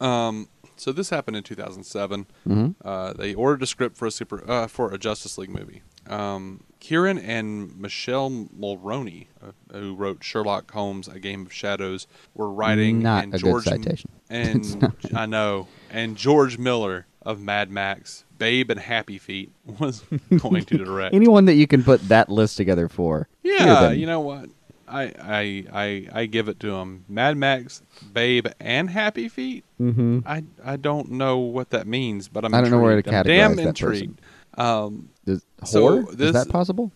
[0.00, 2.26] Um, so this happened in 2007.
[2.46, 2.76] Mhm.
[2.84, 5.82] Uh, they ordered a script for a super uh, for a Justice League movie.
[6.06, 12.48] Um, Kieran and Michelle Mulroney, uh, who wrote Sherlock Holmes: A Game of Shadows, were
[12.48, 13.02] writing.
[13.02, 14.10] Not and a good citation.
[14.30, 15.66] And I know.
[15.90, 20.04] And George Miller of Mad Max, Babe and Happy Feet was
[20.36, 21.14] going to direct.
[21.16, 23.26] Anyone that you can put that list together for.
[23.42, 24.50] Yeah, you know what?
[24.90, 27.04] I, I I I give it to him.
[27.08, 27.82] Mad Max,
[28.12, 29.64] Babe, and Happy Feet.
[29.80, 30.20] Mm-hmm.
[30.26, 32.54] I I don't know what that means, but I'm.
[32.54, 33.14] I don't know where to intrigued.
[33.14, 34.20] I'm categorize damn that intrigued.
[34.56, 36.02] Um, Does, So, horror?
[36.12, 36.90] this- Is that possible?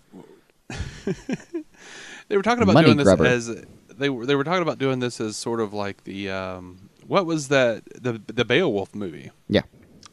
[2.29, 3.27] they were talking about Money doing this grubber.
[3.27, 3.65] as
[3.97, 7.27] they were they were talking about doing this as sort of like the um, what
[7.27, 9.63] was that the the Beowulf movie, Yeah.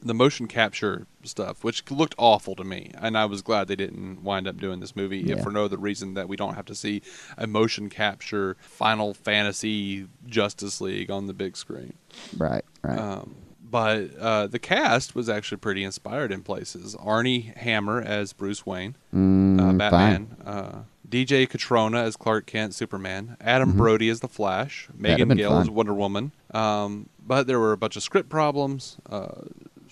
[0.02, 4.24] The motion capture stuff, which looked awful to me, and I was glad they didn't
[4.24, 6.76] wind up doing this movie, if for no other reason that we don't have to
[6.76, 7.02] see
[7.38, 11.94] a motion capture Final Fantasy Justice League on the big screen.
[12.38, 12.64] Right.
[12.82, 12.98] Right.
[12.98, 16.96] Um, but uh, the cast was actually pretty inspired in places.
[16.96, 19.74] Armie Hammer as Bruce Wayne, Mm, uh.
[19.74, 20.38] Batman.
[20.46, 20.72] Uh,
[21.08, 23.36] DJ Cotrona as Clark Kent, Superman.
[23.42, 24.88] Adam Brody as the Flash.
[24.96, 25.70] Megan Gale as.
[25.70, 26.32] Wonder Woman.
[26.54, 28.98] Um, but there were a bunch of script problems.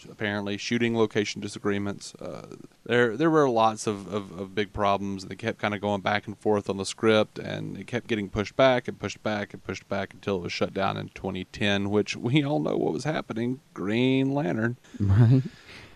[0.06, 2.14] Apparently, shooting location disagreements.
[2.16, 2.46] Uh,
[2.86, 5.26] there, there were lots of, of, of big problems.
[5.26, 8.30] They kept kind of going back and forth on the script, and it kept getting
[8.30, 11.90] pushed back and pushed back and pushed back until it was shut down in 2010.
[11.90, 13.60] Which we all know what was happening.
[13.74, 14.78] Green Lantern.
[15.00, 15.44] Right.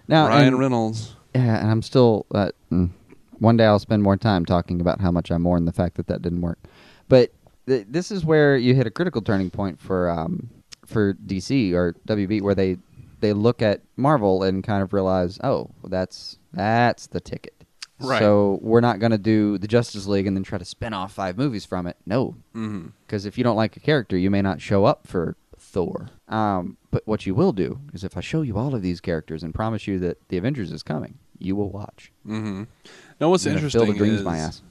[0.08, 1.16] Now, Ryan and- Reynolds.
[1.34, 2.26] Yeah, and I'm still.
[2.34, 2.90] Uh, mm,
[3.40, 6.08] one day I'll spend more time talking about how much I mourn the fact that
[6.08, 6.60] that didn't work.
[7.08, 7.32] But
[7.68, 10.50] th- this is where you hit a critical turning point for um,
[10.86, 12.78] for DC or WB, where they
[13.22, 17.56] they look at Marvel and kind of realize, oh, that's that's the ticket.
[18.00, 18.20] Right.
[18.20, 21.14] So we're not going to do the Justice League and then try to spin off
[21.14, 21.98] five movies from it.
[22.06, 25.36] No, hmm because if you don't like a character, you may not show up for
[25.58, 26.10] Thor.
[26.28, 29.44] Um, but what you will do is if I show you all of these characters
[29.44, 32.12] and promise you that the Avengers is coming, you will watch.
[32.28, 32.64] Mm-hmm.
[33.20, 34.62] Now, what's interesting Fill the dreams is my ass.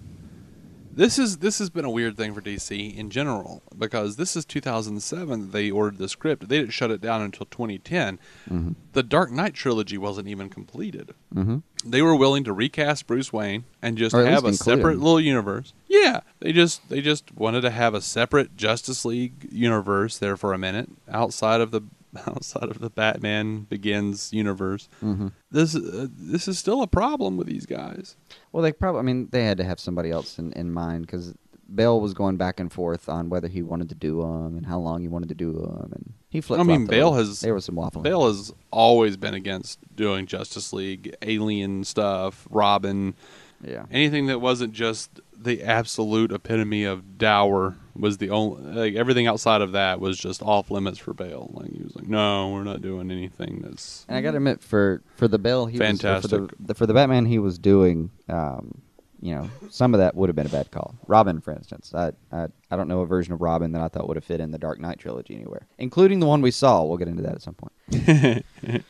[0.93, 4.45] This is this has been a weird thing for DC in general because this is
[4.45, 6.49] 2007 that they ordered the script.
[6.49, 8.18] They didn't shut it down until 2010.
[8.51, 8.74] Mhm.
[8.93, 11.14] The Dark Knight trilogy wasn't even completed.
[11.32, 15.03] hmm They were willing to recast Bruce Wayne and just have a separate him.
[15.03, 15.72] little universe.
[15.88, 20.53] Yeah, they just they just wanted to have a separate Justice League universe there for
[20.53, 21.82] a minute outside of the
[22.27, 24.89] outside of the Batman Begins universe.
[25.01, 28.17] hmm This uh, this is still a problem with these guys.
[28.53, 29.01] Well, they probably.
[29.01, 31.35] I mean, they had to have somebody else in, in mind because
[31.73, 34.79] Bale was going back and forth on whether he wanted to do them and how
[34.79, 36.61] long he wanted to do them, and he flipped.
[36.61, 38.03] I mean, Bale has there was some waffling.
[38.03, 43.15] Bale has always been against doing Justice League, alien stuff, Robin,
[43.63, 43.85] yeah.
[43.91, 49.61] anything that wasn't just the absolute epitome of dour was the only like everything outside
[49.63, 51.51] of that was just off limits for Bale.
[51.53, 54.63] Like he was like, no, we're not doing anything that's And I got to admit,
[54.63, 56.09] for for the Bale, he Was, for, the,
[56.49, 56.77] Fantastic.
[56.77, 58.81] for the Batman he was doing, um,
[59.21, 60.95] you know, some of that would have been a bad call.
[61.07, 64.09] Robin, for instance, I, I I don't know a version of Robin that I thought
[64.09, 66.83] would have fit in the Dark Knight trilogy anywhere, including the one we saw.
[66.85, 67.73] We'll get into that at some point.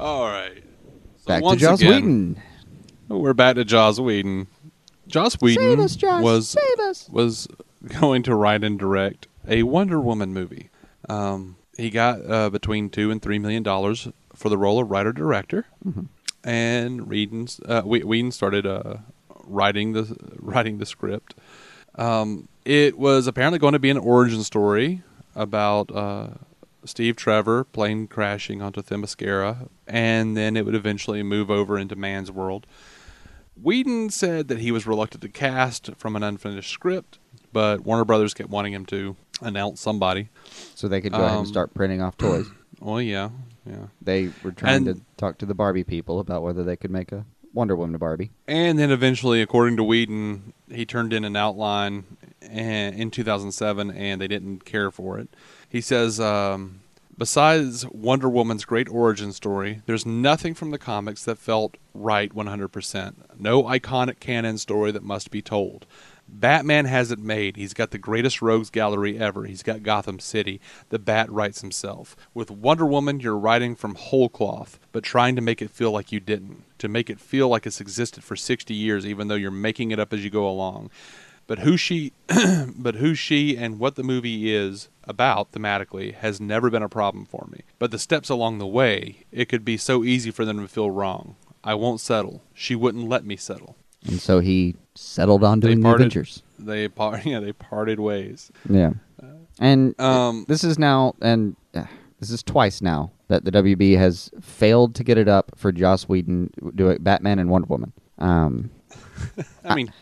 [0.00, 0.62] all right.
[1.18, 2.42] So Back to Joss again, Whedon.
[3.08, 4.48] We're back to Joss Whedon.
[5.08, 6.22] Joss Whedon Save us, Joss.
[6.22, 7.08] was Save us.
[7.08, 7.48] was
[8.00, 10.70] going to write and direct a Wonder Woman movie.
[11.08, 15.12] Um, he got uh, between two and three million dollars for the role of writer
[15.12, 16.02] director, Mm-hmm.
[16.44, 18.98] and Whedon uh, Whedon started uh,
[19.44, 21.34] writing the writing the script.
[21.96, 25.02] Um, it was apparently going to be an origin story
[25.34, 26.28] about uh,
[26.84, 32.30] Steve Trevor plane crashing onto Themyscira, and then it would eventually move over into Man's
[32.32, 32.66] World.
[33.60, 37.18] Whedon said that he was reluctant to cast from an unfinished script,
[37.52, 40.28] but Warner Brothers kept wanting him to announce somebody.
[40.74, 42.46] So they could go ahead Um, and start printing off toys.
[42.78, 43.30] Well, yeah,
[43.64, 43.86] yeah.
[44.02, 47.10] They were trying And- to talk to the Barbie people about whether they could make
[47.10, 47.24] a
[47.54, 48.30] Wonder Woman Barbie.
[48.46, 52.04] And then eventually, according to Whedon, he turned in an outline
[52.42, 55.30] in 2007, and they didn't care for it.
[55.70, 56.80] He says, um,
[57.16, 63.14] besides Wonder Woman's great origin story, there's nothing from the comics that felt right 100%.
[63.38, 65.86] No iconic canon story that must be told.
[66.28, 67.56] Batman has it made.
[67.56, 69.44] He's got the greatest rogues gallery ever.
[69.44, 70.60] He's got Gotham City.
[70.88, 72.16] The Bat writes himself.
[72.34, 76.12] With Wonder Woman, you're writing from whole cloth, but trying to make it feel like
[76.12, 76.64] you didn't.
[76.78, 80.00] To make it feel like it's existed for 60 years, even though you're making it
[80.00, 80.90] up as you go along.
[81.46, 82.12] But who she,
[82.76, 87.24] but who she and what the movie is about thematically has never been a problem
[87.24, 87.62] for me.
[87.78, 90.90] But the steps along the way, it could be so easy for them to feel
[90.90, 91.36] wrong.
[91.62, 92.42] I won't settle.
[92.52, 93.76] She wouldn't let me settle.
[94.06, 96.02] And so he settled on doing the parted.
[96.06, 96.42] Avengers.
[96.58, 98.50] They par- yeah, they parted ways.
[98.68, 98.92] Yeah.
[99.58, 101.84] And Um, this is now, and uh,
[102.20, 106.04] this is twice now that the WB has failed to get it up for Joss
[106.08, 107.92] Whedon doing Batman and Wonder Woman.
[108.18, 108.70] Um,
[109.64, 109.92] I mean,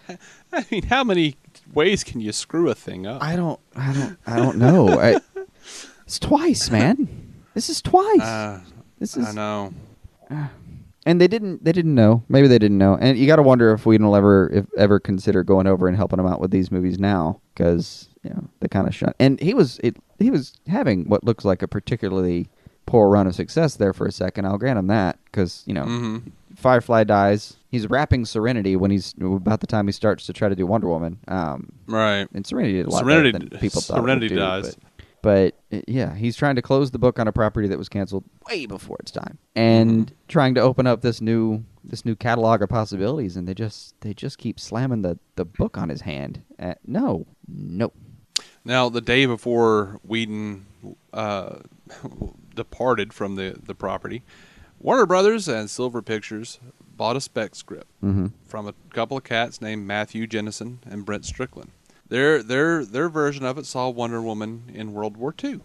[0.52, 1.36] I mean, how many
[1.72, 3.22] ways can you screw a thing up?
[3.22, 4.88] I don't, I don't, I don't know.
[5.00, 5.20] I,
[6.04, 7.08] it's twice, man.
[7.54, 8.20] This is twice.
[8.20, 8.60] Uh,
[8.98, 9.72] this I is know.
[11.06, 12.22] And they didn't they didn't know.
[12.28, 12.96] Maybe they didn't know.
[13.00, 16.18] And you got to wonder if will ever if ever consider going over and helping
[16.18, 19.14] him out with these movies now because you know they kind of shut.
[19.18, 22.48] And he was it he was having what looks like a particularly
[22.86, 24.44] poor run of success there for a second.
[24.46, 26.32] I'll grant him that because you know Mhm.
[26.56, 27.56] Firefly dies.
[27.68, 30.86] He's wrapping Serenity when he's about the time he starts to try to do Wonder
[30.88, 31.18] Woman.
[31.26, 32.28] Um, Right.
[32.32, 33.96] and Serenity did a lot Serenity- better than people thought.
[33.96, 34.76] Serenity do, dies.
[34.76, 34.84] But,
[35.24, 38.24] but uh, yeah, he's trying to close the book on a property that was canceled
[38.48, 40.14] way before its time, and Mm-hmm.
[40.28, 43.36] trying to open up this new this new catalog of possibilities.
[43.36, 46.42] And they just they just keep slamming the the book on his hand.
[46.58, 47.92] Uh, no, no.
[48.64, 50.64] Now, the day before Whedon
[51.12, 51.56] uh,
[52.54, 54.22] departed from the, the property,
[54.80, 56.58] Warner Brothers and Silver Pictures
[56.96, 58.32] bought a spec script Mhm.
[58.46, 61.70] from a couple of cats named Matthew Jennison and Brent Strickland.
[62.08, 65.60] Their their their version of it saw Wonder Woman in World War II.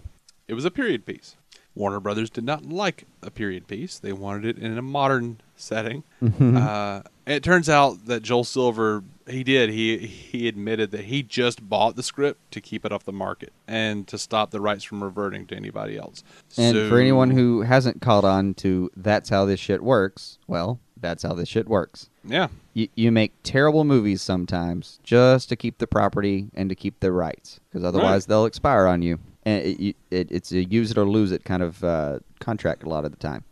[0.48, 1.36] It was a period piece.
[1.76, 4.00] Warner Brothers did not like a period piece.
[4.00, 6.04] They wanted it in a modern setting.
[6.22, 11.70] Uh, it turns out that Joel Silver he did he he admitted that he just
[11.70, 15.04] bought the script to keep it off the market and to stop the rights from
[15.04, 16.24] reverting to anybody else.
[16.58, 20.80] And So- for anyone who hasn't caught on to that's how this shit works, well,
[21.02, 22.10] that's how this shit works.
[22.24, 27.00] yeah You, you make terrible movies sometimes just to keep the property and to keep
[27.00, 28.28] the rights because otherwise Right.
[28.28, 29.20] they'll expire on you.
[29.44, 32.90] And it, it, it's a use it or lose it kind of uh, contract a
[32.90, 33.44] lot of the time.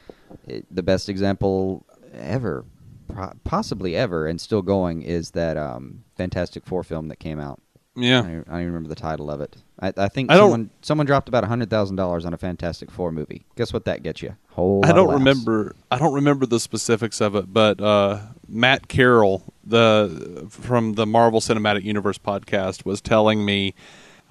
[0.46, 2.66] It, the best example ever,
[3.08, 7.62] pro- possibly ever, and still going is that um, Fantastic Four film that came out.
[7.98, 9.56] I yeah I don't even remember the title of it.
[9.80, 13.12] I, I think I someone someone dropped about hundred thousand dollars on a Fantastic Four
[13.12, 13.46] movie.
[13.56, 14.36] Guess what that gets you?
[14.50, 14.86] Whole.
[14.86, 15.76] I don't remember.
[15.92, 21.40] I don't remember the specifics of it, but uh, Matt Carroll, the from the Marvel
[21.40, 23.74] Cinematic Universe podcast, was telling me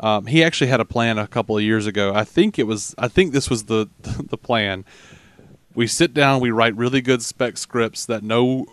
[0.01, 2.13] um, he actually had a plan a couple of years ago.
[2.15, 2.95] I think it was.
[2.99, 4.85] I think this was the the plan.
[5.75, 8.67] We sit down, we write really good spec scripts that no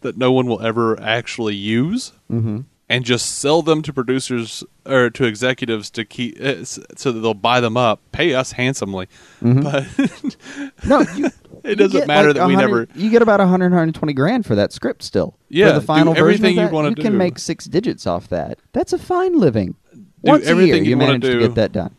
[0.00, 2.62] that no one will ever actually use, Mm-hmm.
[2.88, 6.82] And just sell them to producers or to executives to keep uh, so
[7.12, 9.08] that they'll buy them up, pay us handsomely.
[9.42, 9.86] But
[10.86, 11.30] No, you,
[11.64, 14.54] It doesn't get matter like that we never- You get about 100, 120 grand for
[14.54, 15.36] that script still.
[15.48, 17.64] Yeah, for the do final version everything of you'd that, wanna you can make six
[17.64, 18.58] digits off that.
[18.72, 19.74] That's a fine living.
[19.92, 21.94] Do Once a year, you wanna manage to get that done.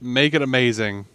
[0.00, 1.06] make it amazing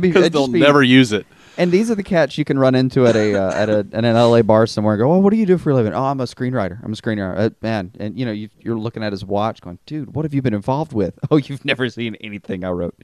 [0.00, 1.26] because they'll be- never use it.
[1.58, 4.04] And these are the cats you can run into at a uh, at a an
[4.04, 4.94] LA bar somewhere.
[4.94, 5.92] and Go, oh, what do you do for a living?
[5.92, 6.82] Oh, I'm a screenwriter.
[6.84, 7.36] I'm a screenwriter.
[7.38, 10.32] Uh, man, and you know you, you're looking at his watch, going, dude, what have
[10.32, 11.18] you been involved with?
[11.30, 12.94] Oh, you've never seen anything I wrote.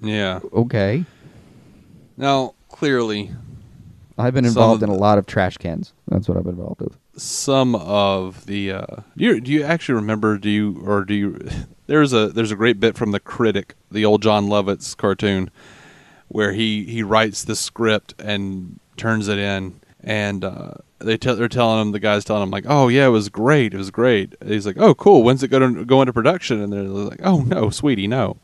[0.00, 0.40] Yeah.
[0.52, 1.04] Okay,
[2.16, 3.32] Now, clearly,
[4.16, 5.92] I've been involved in a lot of trash cans.
[6.06, 6.96] That's what I've been involved with.
[7.16, 8.86] some of the uh,
[9.16, 10.38] do you do you actually remember?
[10.38, 11.38] Do you or do you?
[11.88, 15.50] There's a there's a great bit from the critic, the old Jon Lovitz cartoon,
[16.28, 21.80] where he he writes the script and turns it in, and uh, they they're telling
[21.80, 24.34] him the guys telling him like, oh yeah, it was great, it was great.
[24.40, 26.60] And he's like, oh cool, when's it going to go into production?
[26.60, 28.38] And they're like, oh no, sweetie, no.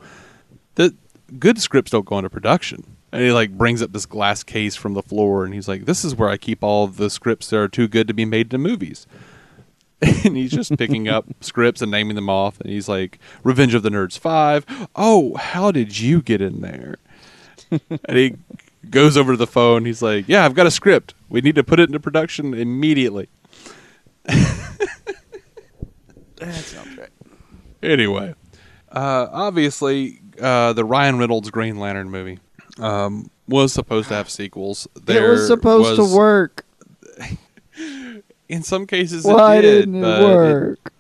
[0.77, 0.95] The
[1.39, 2.97] good scripts don't go into production.
[3.13, 6.05] And he like brings up this glass case from the floor, and he's like, "This
[6.05, 8.59] is where I keep all the scripts that are too good to be made into
[8.59, 9.07] movies."
[10.25, 12.61] and he's just picking up scripts and naming them off.
[12.61, 14.67] And he's like, "Revenge of the Nerds five.
[14.97, 16.97] Oh, how did you get in there?"
[18.09, 18.35] and he
[18.91, 19.85] goes over to the phone.
[19.85, 21.15] He's like, "Yeah, I've got a script.
[21.29, 23.29] We need to put it into production immediately."
[26.37, 27.09] That sounds right.
[27.83, 28.35] Anyway,
[28.91, 32.39] uh, obviously, uh, the Ryan Reynolds Green Lantern movie
[32.79, 34.89] um, was supposed to have sequels.
[35.05, 36.67] There it was supposed was- to work.
[38.49, 39.73] In some cases, Why it did.
[39.87, 40.93] didn't it work?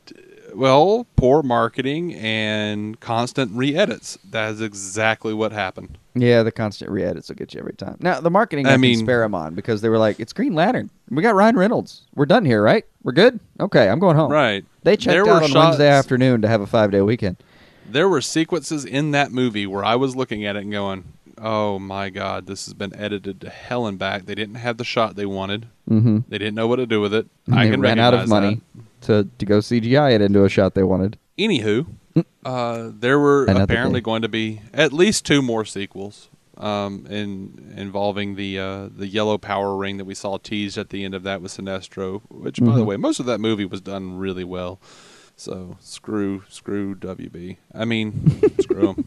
[0.54, 4.18] Well, poor marketing and constant re-edits.
[4.30, 5.98] That is exactly what happened.
[6.14, 7.96] Yeah, the constant re-edits will get you every time.
[8.00, 10.90] Now the marketing, I mean- spare them on because they were like, "It's Green Lantern.
[11.10, 12.02] We got Ryan Reynolds.
[12.14, 12.84] We're done here, right?
[13.02, 13.40] We're good.
[13.60, 14.64] Okay, I'm going home." Right.
[14.84, 17.36] They checked There out on shots- Wednesday afternoon to have a five-day weekend.
[17.90, 21.04] There were sequences in that movie where I was looking at it and going,
[21.36, 24.84] "Oh my god, this has been edited to hell and back." They didn't have the
[24.84, 25.66] shot they wanted.
[25.90, 26.18] Mm-hmm.
[26.28, 27.26] They didn't know what to do with it.
[27.46, 28.83] And I they can ran out of money that.
[29.04, 31.18] To to go CGI it into a shot they wanted.
[31.38, 31.86] Anywho,
[32.44, 36.28] uh, there were Another apparently going to be at least two more sequels
[36.58, 41.04] um, in involving the uh, the yellow power ring that we saw teased at the
[41.04, 42.22] end of that with Sinestro.
[42.28, 42.86] Which, by the Mhm.
[42.86, 44.78] way, most of that movie was done really well.
[45.36, 47.56] So screw screw WB.
[47.74, 49.04] I mean, screw them.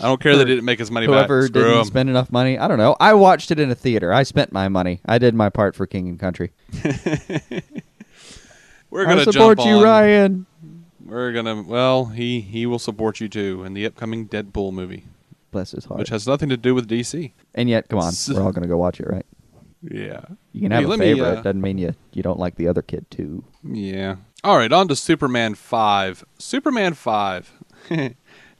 [0.00, 1.48] I don't care they didn't make his money Whoever back.
[1.48, 1.84] Screw didn't 'em.
[1.86, 2.96] spend enough money, I don't know.
[3.00, 4.12] I watched it in a theater.
[4.12, 5.00] I spent my money.
[5.06, 6.52] I did my part for King and Country.
[8.96, 10.46] We're gonna support jump you, on- Ryan.
[11.04, 11.62] We're gonna.
[11.62, 15.04] Well, he he will support you too in the upcoming Deadpool movie,
[15.52, 15.98] Bless his heart.
[16.00, 17.32] which has nothing to do with DC.
[17.54, 19.26] and yet, come on, we're all going to go watch it, right?
[19.82, 20.22] Yeah.
[20.52, 21.26] You can Hey, have a let me, favorite.
[21.38, 23.44] uh, Doesn't mean you you don't like the other kid too.
[23.62, 24.16] Yeah.
[24.42, 26.24] All right, on to Superman 5.
[26.38, 27.52] Superman 5.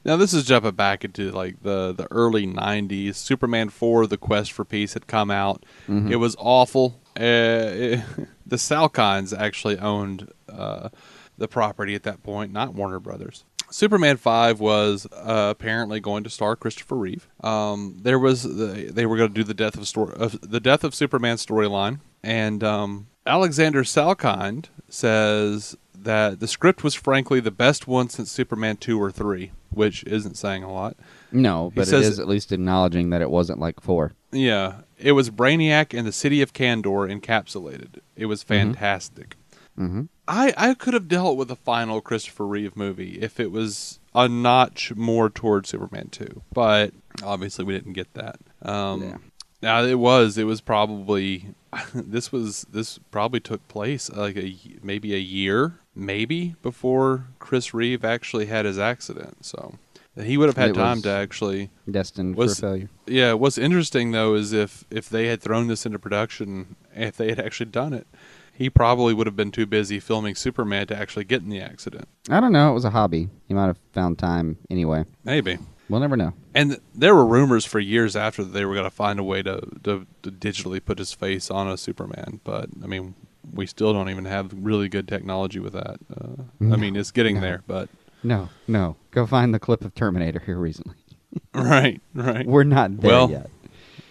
[0.05, 3.15] now this is jumping back into like the the early 90s.
[3.15, 5.65] Superman 4 The Quest for Peace had come out.
[5.87, 7.01] It was awful.
[7.17, 8.03] Uh, it-
[8.45, 10.89] the Salkinds actually owned uh,
[11.37, 13.43] the property at that point, not Warner Brothers.
[13.69, 17.27] Superman 5 was uh, apparently going to star Christopher Reeve.
[17.41, 20.61] Um, there was the, they were going to do the death of story of the
[20.61, 27.51] death of Superman storyline and um, Alexander Salkind says that the script was frankly the
[27.51, 30.95] best one since Superman 2 or 3, which isn't saying a lot.
[31.33, 34.13] No, He but it says- is at least acknowledging that it wasn't like four.
[34.31, 37.99] Yeah, it was Brainiac and the city of Kandor encapsulated.
[38.15, 39.35] It was fantastic.
[39.77, 40.03] Mm-hmm.
[40.27, 44.27] I, I could have dealt with a final Christopher Reeve movie if it was a
[44.27, 46.93] notch more towards Superman 2, but
[47.23, 48.37] obviously we didn't get that.
[48.63, 49.17] Um, Yeah.
[49.61, 51.55] Now it was it was probably
[51.93, 58.05] this was this probably took place like a maybe a year maybe before Chris Reeve
[58.05, 59.75] actually had his accident, so
[60.21, 62.89] he would have had It time to actually Destined Was- for failure.
[63.05, 67.29] yeah, what's interesting though is if if they had thrown this into production, if they
[67.29, 68.07] had actually done it,
[68.53, 72.07] he probably would have been too busy filming Superman to actually get in the accident.
[72.29, 72.71] I don't know.
[72.71, 73.29] It was a hobby.
[73.47, 75.05] He might have found time anyway.
[75.23, 75.59] Maybe.
[75.89, 76.33] We'll never know.
[76.53, 79.41] And there were rumors for years after that they were going to find a way
[79.43, 83.13] to, to to digitally put his face on a Superman, but I mean,
[83.53, 85.97] we still don't even have really good technology with that.
[86.13, 86.43] Uh,
[86.73, 87.41] I mean, it's getting No.
[87.41, 87.87] there, but
[88.23, 88.95] No, no.
[89.11, 90.95] Go find the clip of Terminator here recently.
[91.53, 92.45] right, right.
[92.45, 93.49] We're not there Well, yet.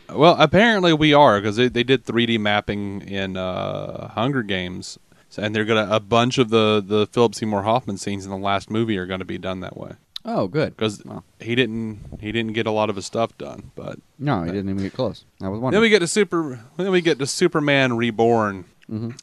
[0.08, 4.98] Well, apparently we are because they, they did 3D mapping in uh, Hunger Games,
[5.36, 8.70] and they're gonna a bunch of the the Philip Seymour Hoffman scenes in the last
[8.70, 9.92] movie are going to be done that way
[10.24, 10.76] Oh, good.
[10.76, 13.72] because Well, he didn't he didn't get a lot of his stuff done.
[13.74, 15.24] But no, he didn't even get close.
[15.42, 15.72] I was wondering.
[15.72, 18.64] then we get to super then we get to Superman Reborn.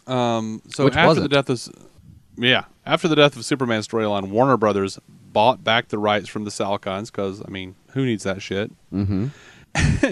[0.08, 1.30] Um, so Which after wasn't.
[1.30, 1.70] the death of
[2.38, 6.52] yeah after the death of Superman storyline, Warner Brothers bought back the rights from the
[6.52, 8.72] Salkinds because I mean who needs that shit?
[8.92, 9.28] mm-hmm.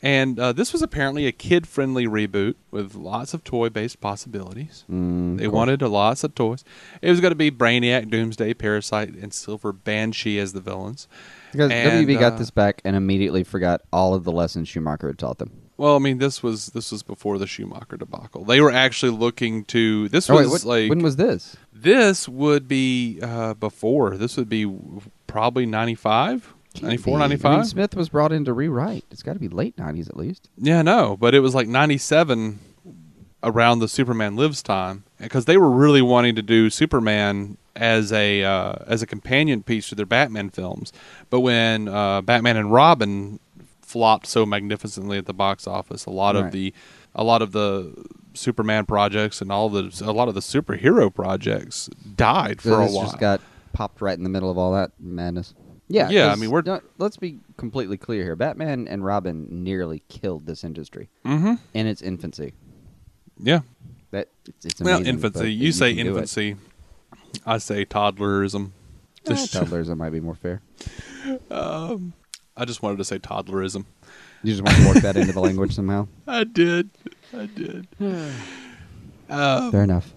[0.00, 4.84] And uh, this was apparently a kid-friendly reboot with lots of toy-based possibilities.
[4.88, 5.54] Mm, they course.
[5.54, 6.62] wanted a lots of toys.
[7.02, 11.08] It was going to be Brainiac, Doomsday, Parasite, and Silver Banshee as the villains.
[11.50, 15.08] Because and, WB got uh, this back and immediately forgot all of the lessons Schumacher
[15.08, 15.50] had taught them.
[15.78, 18.44] Well, I mean, this was this was before the Schumacher debacle.
[18.44, 20.08] They were actually looking to.
[20.10, 21.56] This Oh, was wait, what, like when was this?
[21.72, 24.16] this would be uh, before.
[24.16, 24.70] This would be
[25.28, 26.52] probably 95,
[26.82, 27.52] 94, I 95?
[27.58, 29.04] mean, Smith was brought in to rewrite.
[29.12, 30.50] It's got to be late '90s at least.
[30.58, 32.58] Yeah, no, but it was like 97
[33.44, 38.42] around the Superman Lives time because they were really wanting to do Superman as a
[38.42, 40.92] uh, as a companion piece to their Batman films.
[41.30, 43.38] But when uh, Batman and Robin
[43.88, 46.44] flopped so magnificently at the box office, a lot Right.
[46.44, 46.74] of the
[47.14, 47.94] a lot of the
[48.34, 52.86] Superman projects and all the a lot of the superhero projects died So for a
[52.86, 53.06] while.
[53.06, 53.40] just got
[53.72, 55.54] popped right in the middle of all that madness.
[55.90, 58.36] Yeah, Yeah, I mean, we're- let's be completely clear here.
[58.36, 61.54] Batman and Robin nearly killed this industry mm-hmm.
[61.72, 62.52] in its infancy.
[63.38, 63.60] Yeah.
[64.10, 65.38] That it's, it's Well, infancy.
[65.40, 66.14] but You say can do it.
[66.16, 66.56] infancy.
[67.46, 68.72] I say toddlerism.
[69.26, 70.60] Eh, that might be more fair.
[72.58, 73.84] I just wanted to say toddlerism.
[74.42, 76.08] You just want to work that into the language somehow.
[76.26, 76.90] I did.
[77.32, 77.86] I did.
[79.30, 80.12] um, Fair enough.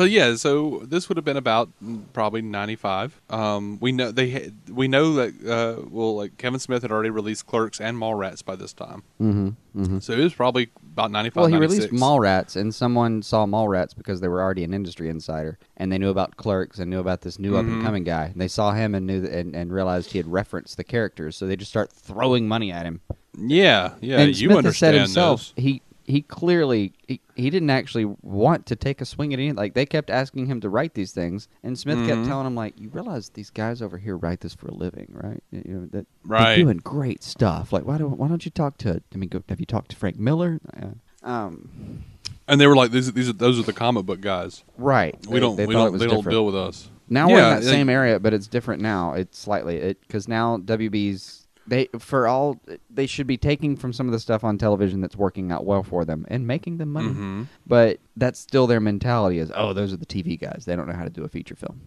[0.00, 3.20] But yeah, so this would have been about mm, probably ninety five.
[3.28, 7.10] Um, we know they had, we know that uh, well, like Kevin Smith had already
[7.10, 9.48] released Clerks and Mallrats by this time, Mm-hmm.
[9.78, 9.98] Mm-hmm.
[9.98, 11.42] so it was probably about ninety five.
[11.42, 15.58] Well, he released Mallrats, and someone saw Mallrats because they were already an industry insider,
[15.76, 17.74] and they knew about Clerks and knew about this new up Mm-hmm.
[17.74, 18.24] and coming guy.
[18.32, 21.36] And they saw him and knew that, and, and realized he had referenced the characters,
[21.36, 23.02] so they just start throwing money at him.
[23.38, 24.20] Yeah, yeah.
[24.20, 25.62] and you Smith has said understand himself this.
[25.62, 29.74] he he clearly he, he didn't actually want to take a swing at any like
[29.74, 32.26] they kept asking him to write these things and Smith kept Mhm.
[32.26, 35.42] telling him like you realize these guys over here write this for a living right
[35.50, 36.56] you know that Right.
[36.56, 39.42] they're doing great stuff like why don't why don't you talk to I mean go,
[39.48, 42.04] have you talked to Frank Miller uh, um
[42.48, 44.64] And they were like, "These, these are those are the comic book guys.
[44.76, 47.42] right We They- don't, they we don't, they don't deal with us." Now we're in
[47.42, 49.14] that it- same area, but it's different now.
[49.14, 54.06] It's slightly it because now WB's they for all they should be taking from some
[54.06, 57.08] of the stuff on television that's working out well for them and making them money.
[57.10, 57.46] Mhm.
[57.66, 60.64] But that's still their mentality is oh those are the TV guys.
[60.66, 61.80] They don't know how to do a feature film.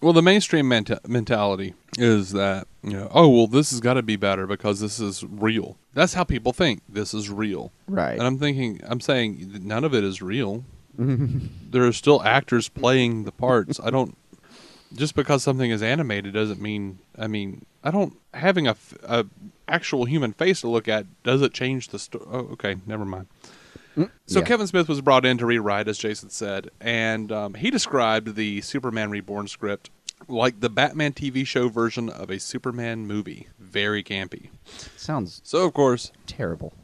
[0.00, 4.02] Well, the mainstream menta- mentality is that you know, oh well, this has got to
[4.02, 5.76] be better because this is real.
[5.92, 6.82] That's how people think.
[6.88, 8.12] This is real, Right.
[8.16, 10.64] and I'm thinking, I'm saying none of it is real.
[10.98, 13.80] there are still actors playing the parts.
[13.82, 14.16] I don't.
[14.94, 17.00] Just because something is animated doesn't mean.
[17.18, 19.24] I mean, I don't having a, a
[19.66, 22.26] actual human face to look at, does it change the story?
[22.30, 23.26] Oh, okay, never mind.
[24.26, 24.44] So yeah.
[24.44, 28.60] Kevin Smith was brought in to rewrite, as Jason said, and um, he described the
[28.60, 29.90] Superman Reborn script
[30.28, 33.48] like the Batman TV show version of a Superman movie.
[33.58, 34.50] Very campy.
[34.96, 36.74] Sounds So, of course, terrible.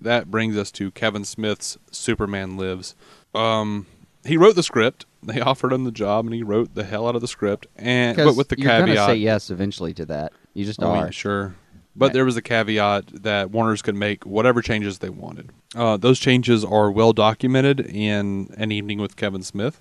[0.00, 2.94] that brings us to Kevin Smith's Superman Lives.
[3.34, 3.86] Um,
[4.26, 5.06] he wrote the script.
[5.22, 7.66] They offered him the job, and he wrote the hell out of the script.
[7.76, 10.32] And but with the you're gonna caveat, say yes eventually to that.
[10.54, 11.04] You just Oh, are.
[11.06, 11.56] yeah, sure.
[11.96, 15.50] But there was a caveat that Warner's could make whatever changes they wanted.
[15.74, 19.80] Uh, those changes are well documented in An Evening with Kevin Smith.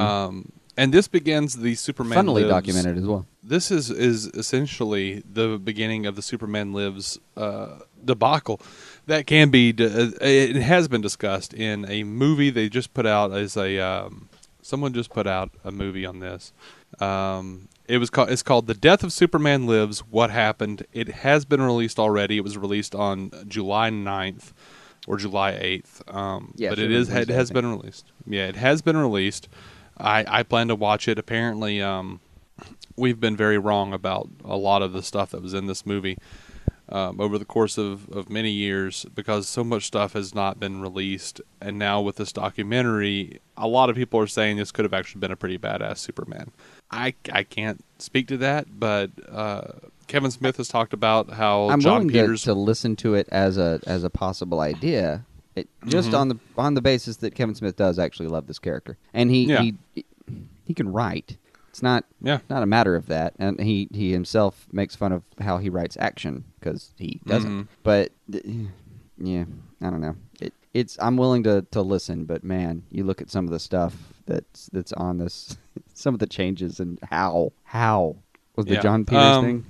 [0.00, 2.14] Um, and this begins the Superman.
[2.16, 3.26] Funnily Lives- documented as well.
[3.42, 8.60] This is is essentially the beginning of the Superman Lives uh, debacle.
[9.06, 9.72] That can be.
[9.72, 13.78] d- uh, It has been discussed in a movie they just put out as a.
[13.78, 14.28] Um,
[14.62, 16.52] someone just put out a movie on this.
[17.00, 18.30] Um, it was called.
[18.30, 22.36] It's called "The Death of Superman Lives: What Happened." It has been released already.
[22.36, 24.52] It was released on July 9th
[25.06, 26.02] or July eighth.
[26.08, 27.14] Um, Yeah, but it it was is.
[27.14, 27.54] It I has think.
[27.54, 28.12] been released.
[28.26, 29.48] Yeah, it has been released.
[29.98, 31.18] I I plan to watch it.
[31.18, 32.20] Apparently, um,
[32.96, 36.18] we've been very wrong about a lot of the stuff that was in this movie
[36.88, 40.80] um, over the course of, of many years because so much stuff has not been
[40.80, 41.40] released.
[41.60, 45.20] And now with this documentary, a lot of people are saying this could have actually
[45.20, 46.50] been a pretty badass Superman.
[46.90, 49.72] I, I can't speak to that, but uh,
[50.06, 52.42] Kevin Smith has talked about how I'm Jon willing Peters.
[52.42, 55.26] to, to listen to it as a as a possible idea,
[55.58, 56.16] it, just Mm-hmm.
[56.16, 59.44] on the on the basis that Kevin Smith does actually love this character, and he
[59.44, 59.62] Yeah.
[59.62, 60.04] he
[60.64, 61.36] he can write.
[61.70, 62.38] It's not Yeah.
[62.50, 65.96] not a matter of that, and he he himself makes fun of how he writes
[66.00, 67.50] action because he doesn't.
[67.50, 67.66] Mhm.
[67.82, 68.12] But
[69.18, 69.44] yeah,
[69.82, 70.16] I don't know.
[70.40, 73.58] It it's I'm willing to to listen, but man, you look at some of the
[73.60, 73.94] stuff
[74.26, 75.56] that's that's on this,
[75.94, 78.16] some of the changes and how how
[78.56, 78.80] was the Yeah.
[78.82, 79.64] Jon Peters Um, thing?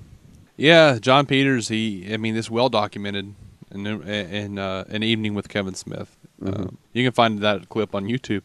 [0.56, 1.69] Yeah, Jon Peters.
[1.69, 3.35] He, I mean, this well documented
[3.72, 6.16] in in uh, an evening with Kevin Smith.
[6.42, 6.62] Mm-hmm.
[6.62, 8.42] Um, you can find that clip on YouTube.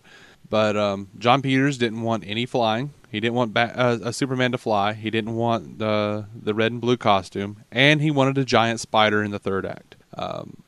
[0.49, 2.91] But um, Jon Peters didn't want any flying.
[3.11, 4.93] He didn't want ba- uh, a Superman to fly.
[4.93, 9.23] He didn't want the the red and blue costume, and he wanted a giant spider
[9.23, 9.95] in the third act.
[10.17, 10.61] Um,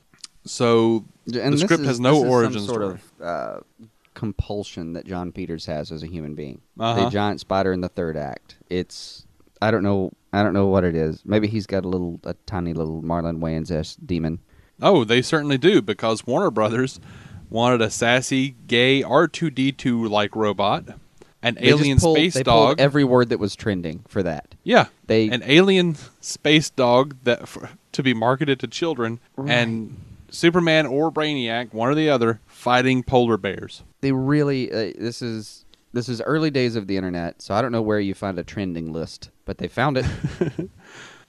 [0.46, 3.00] so And the script is- has no this is some origin sort story.
[3.20, 3.60] of uh,
[4.14, 6.62] compulsion that Jon Peters has as a human being.
[6.80, 7.06] Uh-huh.
[7.06, 8.56] The giant spider in the third act.
[8.70, 9.26] It's
[9.62, 11.24] I don't know I don't know what it is.
[11.26, 14.40] Maybe he's got a little a tiny little Marlon Wayans demon.
[14.82, 17.00] Oh, they certainly do because Warner Brothers
[17.50, 20.86] wanted a sassy, gay R two D two like robot,
[21.42, 22.80] an They alien pulled- space they dog.
[22.80, 24.56] every word that was trending for that.
[24.64, 29.96] yeah, they- an alien space dog that for, to be marketed to children, and
[30.30, 33.84] Superman or Brainiac, one or the other, fighting polar bears.
[34.02, 37.72] They really uh, this is this is early days of the internet, so I don't
[37.72, 40.06] know where you find a trending list, but they found it.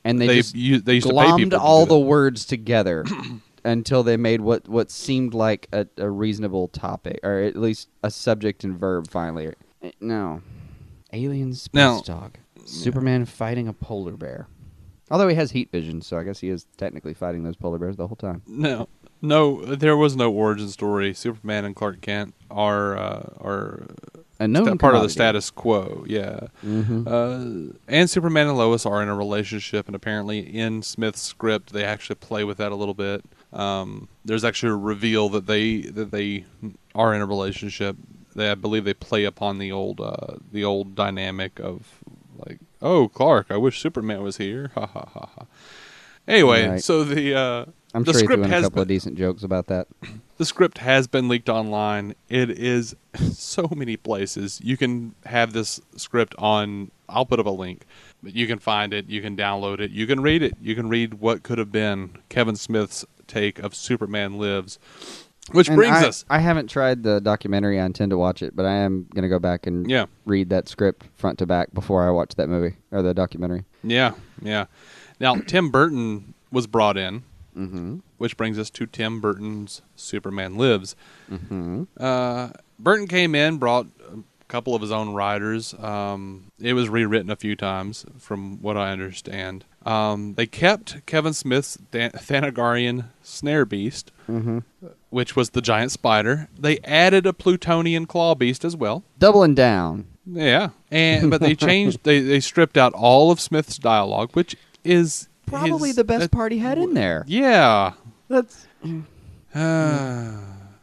[0.07, 3.05] and they, They just u- they used glommed all the words together
[3.65, 8.11] until they made what what seemed like a, a reasonable topic, or at least a
[8.11, 9.09] subject and verb.
[9.09, 9.49] Finally,
[9.83, 10.41] Uh, no,
[11.13, 14.47] alien space Now- dog, Superman fighting a polar bear.
[15.11, 17.97] Although he has heat vision, so I guess he is technically fighting those polar bears
[17.97, 18.43] the whole time.
[18.49, 18.89] No,
[19.23, 21.15] no, there was no origin story.
[21.15, 23.87] Superman and Clark Kent are uh, are
[24.39, 26.05] A known sta- part of the status quo.
[26.07, 27.07] Yeah, Mhm.
[27.07, 31.85] uh, and Superman and Lois are in a relationship, and apparently in Smith's script they
[31.85, 33.25] actually play with that a little bit.
[33.53, 36.45] Um, there's actually a reveal that they that they
[36.95, 37.97] are in a relationship.
[38.35, 42.01] They, I believe they play upon the old uh, the old dynamic of
[42.37, 44.71] like, oh Clark, I wish Superman was here.
[44.75, 45.47] Ha ha ha ha.
[46.29, 46.83] Anyway, Right.
[46.85, 47.65] so the uh,
[47.97, 49.89] I'm the sure he script threw in a couple of decent jokes about that.
[50.37, 52.15] the script has been leaked online.
[52.29, 52.95] It is
[53.33, 54.61] so many places.
[54.63, 56.91] You can have this script on.
[57.09, 57.85] I'll put up a link,
[58.23, 59.09] but you can find it.
[59.09, 59.91] You can download it.
[59.93, 60.55] You can read it.
[60.61, 64.79] You can read what could have been Kevin Smith's take of Superman Lives,
[65.53, 66.25] which And brings I, us.
[66.29, 67.81] I haven't tried the documentary.
[67.81, 70.07] I intend to watch it, but I am going to go back and Yeah.
[70.25, 73.65] read that script front to back before I watch that movie or the documentary.
[73.85, 74.13] Yeah,
[74.43, 74.67] yeah.
[75.21, 77.23] Now Tim Burton was brought in,
[77.57, 77.99] Mm-hmm.
[78.19, 80.95] which brings us to Tim Burton's Superman Lives.
[81.31, 81.85] Mm-hmm.
[81.99, 84.19] Uh, Burton came in, brought a
[84.49, 85.75] couple of his own writers.
[85.75, 89.65] Um, it was rewritten a few times, from what I understand.
[89.87, 94.59] Um, they kept Kevin Smith's Dan- Thanagarian Snare Beast, Mm-hmm.
[95.11, 96.49] which was the giant spider.
[96.59, 99.05] They added a Plutonian Claw Beast as well.
[99.19, 100.07] Doubling down.
[100.29, 102.01] Yeah, and but they changed.
[102.03, 106.29] they they stripped out all of Smith's dialogue, which is Probably his- the best uh,
[106.29, 107.25] part he had in there.
[107.27, 107.93] Yeah,
[108.29, 108.67] That's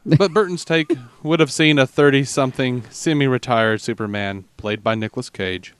[0.05, 0.91] but Burton's take
[1.21, 5.73] would have seen a 30 something semi retired Superman played by Nicolas Cage,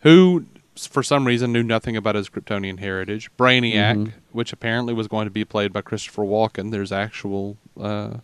[0.00, 0.46] who
[0.76, 3.30] for some reason knew nothing about his Kryptonian heritage.
[3.36, 6.70] Brainiac, which apparently was going to be played by Christopher Walken.
[6.70, 7.56] There's actual.
[7.78, 8.18] Uh,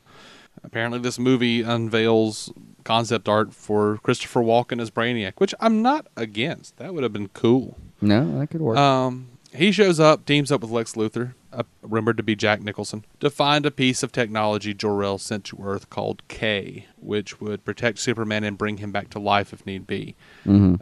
[0.64, 2.52] apparently, this movie unveils
[2.84, 6.78] concept art for Christopher Walken as Brainiac, which I'm not against.
[6.78, 7.76] That would have been cool.
[8.00, 8.78] No, that could work.
[8.78, 13.04] Um, he shows up, teams up with Lex Luthor, uh, rumored to be Jack Nicholson,
[13.20, 17.98] to find a piece of technology Jor-El sent to Earth called K, which would protect
[17.98, 20.14] Superman and bring him back to life if need be.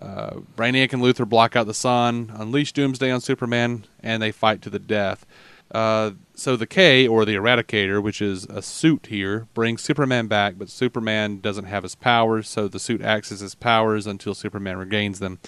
[0.03, 4.63] Uh, Brainiac and Luthor block out the sun, unleash Doomsday on Superman, and they fight
[4.63, 5.25] to the death.
[5.71, 10.55] Uh, so the K, or the Eradicator, which is a suit here, brings Superman back,
[10.59, 14.77] but Superman doesn't have his powers, so the suit acts as his powers until Superman
[14.77, 15.41] regains them.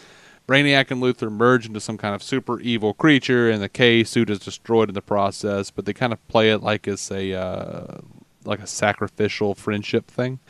[0.49, 4.31] Brainiac and Luthor merge into some kind of super evil creature, and the K suit
[4.31, 5.71] is destroyed in the process.
[5.71, 7.99] But they kind of play it like it's a uh,
[8.45, 10.41] like a sacrificial friendship thing.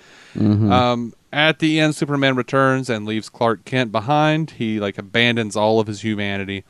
[0.73, 4.53] Um, at the end, Superman returns and leaves Clark Kent behind.
[4.53, 6.65] He like abandons all of his humanity,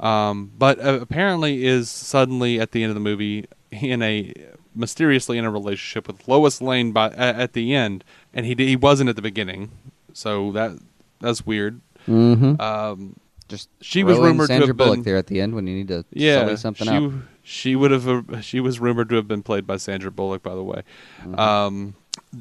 [0.00, 4.32] um, but uh, apparently is suddenly at the end of the movie in a
[4.74, 8.02] mysteriously in a relationship with Lois Lane by at, at the end,
[8.34, 9.70] and he he wasn't at the beginning,
[10.12, 10.78] so that
[11.20, 11.80] that's weird.
[12.08, 12.60] Mm-hmm.
[12.60, 13.16] Um,
[13.48, 15.74] Just she was rumored to have Sandra Bullock been- there at the end when you
[15.76, 17.12] need to yeah, something she up.
[17.42, 20.42] she would have uh, she was rumored to have been played by Sandra Bullock.
[20.42, 20.82] By the way,
[21.22, 21.38] Mm-hmm.
[21.38, 21.94] um,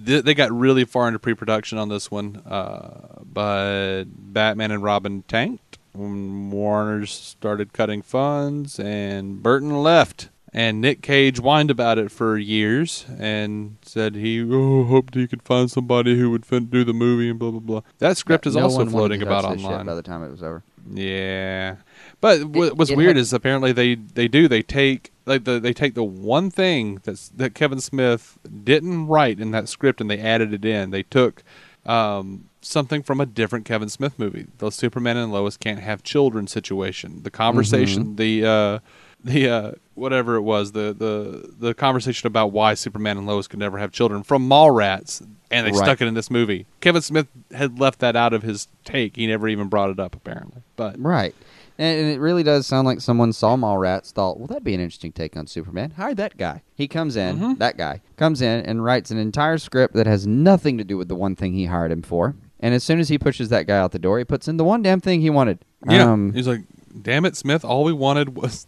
[0.05, 5.23] th- they got really far into pre-production on this one, uh, but Batman and Robin
[5.27, 5.77] tanked.
[5.95, 10.29] When Warner started cutting funds, and Burton left.
[10.55, 15.41] And Nick Cage whined about it for years and said he oh, hoped he could
[15.41, 17.81] find somebody who would fin- do the movie and blah blah blah.
[17.97, 19.85] That script is No also floating to about touch this shit online.
[19.87, 20.61] by the time it was over.
[20.93, 21.77] Yeah,
[22.21, 25.59] but what what's it weird had- is apparently they they do they take like the,
[25.59, 30.09] they take the one thing that's that Kevin Smith didn't write in that script and
[30.09, 30.91] they added it in.
[30.91, 31.41] They took
[31.85, 36.47] um, something from a different Kevin Smith movie, the Superman and Lois can't have children
[36.47, 37.23] situation.
[37.23, 38.79] The conversation, the uh,
[39.23, 43.59] the uh, whatever it was, the the the conversation about why Superman and Lois could
[43.59, 45.21] never have children from Mallrats,
[45.51, 45.77] and they Right.
[45.77, 46.65] stuck it in this movie.
[46.81, 49.15] Kevin Smith had left that out of his take.
[49.15, 50.61] He never even brought it up apparently.
[50.75, 51.33] But Right.
[51.79, 54.79] And, and it really does sound like someone saw Mallrats, thought, well, that'd be an
[54.79, 55.89] interesting take on Superman.
[55.97, 56.61] Hire that guy.
[56.75, 57.53] He comes in, Mm-hmm.
[57.55, 61.07] that guy, comes in and writes an entire script that has nothing to do with
[61.07, 62.35] the one thing he hired him for.
[62.59, 64.63] And as soon as he pushes that guy out the door, he puts in the
[64.63, 65.65] one damn thing he wanted.
[65.89, 66.61] yeah, Um, he's like,
[67.01, 67.65] "Damn it, Smith!
[67.65, 68.67] All we wanted was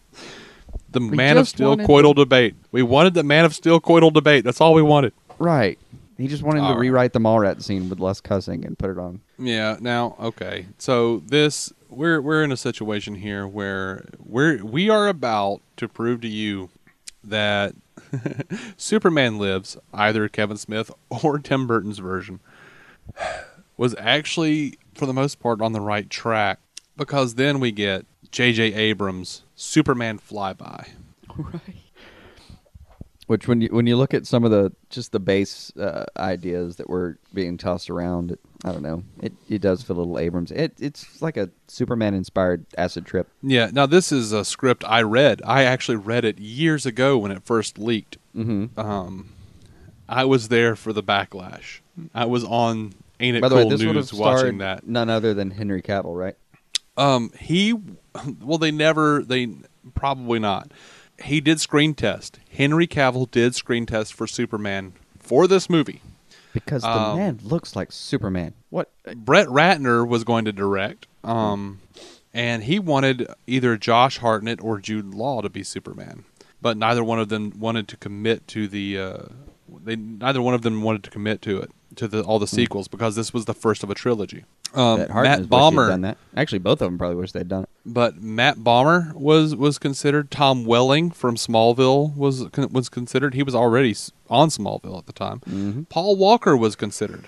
[0.95, 2.55] the Man of Steel wanted coital debate.
[2.71, 4.43] We wanted the Man of Steel coital debate.
[4.43, 5.77] That's all we wanted." right.
[6.17, 6.79] He just wanted All to right.
[6.79, 9.19] rewrite the Mallrats scene with less cussing and put it on.
[9.37, 9.75] Yeah.
[9.81, 10.65] Now, okay.
[10.77, 16.21] So this we're we're in a situation here where we're we are about to prove
[16.21, 16.69] to you
[17.23, 17.75] that
[18.77, 22.39] Superman Lives, either Kevin Smith or Tim Burton's version,
[23.77, 26.59] was actually for the most part on the right track
[26.95, 28.73] because then we get J.J.
[28.73, 30.89] Abrams' Superman flyby.
[31.37, 31.59] Right.
[33.27, 36.75] Which, when you when you look at some of the just the base uh, ideas
[36.75, 40.19] that were being tossed around, it, I don't know, it it does feel a little
[40.19, 40.51] Abrams.
[40.51, 43.27] It it's like a Superman inspired acid trip.
[43.41, 43.71] Yeah.
[43.73, 45.41] Now this is a script I read.
[45.43, 48.17] I actually read it years ago when it first leaked.
[48.35, 48.79] Mm-hmm.
[48.79, 49.33] Um,
[50.07, 51.79] I was there for the backlash.
[52.13, 54.59] I was on Ain't It By the Cool way, this would have News watching starred
[54.59, 54.87] that.
[54.87, 56.35] none other than Henry Cavill, right?
[56.97, 57.73] Um, he,
[58.41, 59.49] well, they never, they
[59.93, 60.71] probably not.
[61.23, 62.39] He did screen test.
[62.51, 66.01] Henry Cavill did screen test for Superman for this movie.
[66.53, 68.53] Because the Um, man looks like Superman.
[68.69, 68.89] What?
[69.15, 71.81] Brett Ratner was going to direct, um,
[72.33, 76.23] and he wanted either Josh Hartnett or Jude Law to be Superman,
[76.61, 78.97] but neither one of them wanted to commit to the.
[78.97, 79.17] Uh,
[79.83, 82.87] they neither one of them wanted to commit to it to the all the sequels
[82.87, 84.43] because this was the first of a trilogy.
[84.73, 86.17] Um, that Matt wish he'd Bomer, done that.
[86.35, 87.69] Actually, both of them probably wish they'd done it.
[87.85, 90.31] but Matt Bomer was was considered.
[90.31, 93.33] Tom Welling from Smallville was was considered.
[93.33, 95.85] He was already s- on Smallville at the time.
[95.89, 97.25] Paul Walker was considered.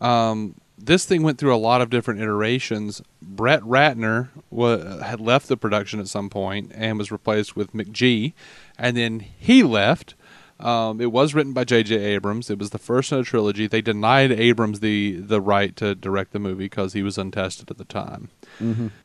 [0.00, 3.00] Um, this thing went through a lot of different iterations.
[3.22, 8.34] Brett Ratner wa- had left the production at some point and was replaced with McG,
[8.78, 10.14] and then he left.
[10.58, 11.94] Um, it was written by J.J.
[11.96, 12.48] Abrams.
[12.50, 13.66] It was the first in a trilogy.
[13.66, 17.76] They denied Abrams the the right to direct the movie because he was untested at
[17.78, 18.30] the time.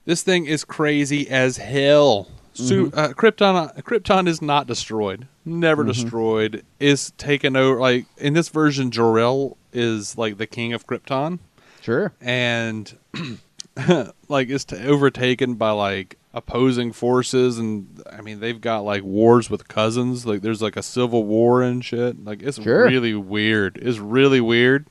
[0.06, 2.30] This thing is crazy as hell.
[2.53, 5.28] Su- uh, Krypton Krypton is not destroyed.
[5.45, 6.64] Never destroyed.
[6.80, 7.80] Is taken over.
[7.80, 11.40] Like in this version, Jor-El is like the king of Krypton,
[11.82, 12.14] Sure.
[12.22, 12.94] and
[14.28, 19.49] like is t- overtaken by like opposing forces, and I mean they've got like wars
[19.49, 20.26] with cousins.
[20.26, 22.24] Like there's like a civil war and shit.
[22.24, 22.86] Like it's Sure.
[22.88, 23.78] really weird.
[23.82, 24.88] It's really weird.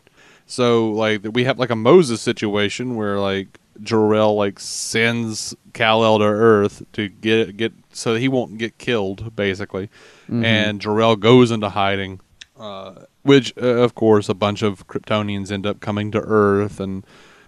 [0.47, 6.25] So like we have like a Moses situation where like Jor-El like sends Kal-El to
[6.25, 9.89] Earth to get get so he won't get killed, basically.
[10.29, 12.21] And Jor-El goes into hiding,
[12.59, 17.05] uh, which uh, of course a bunch of Kryptonians end up coming to Earth and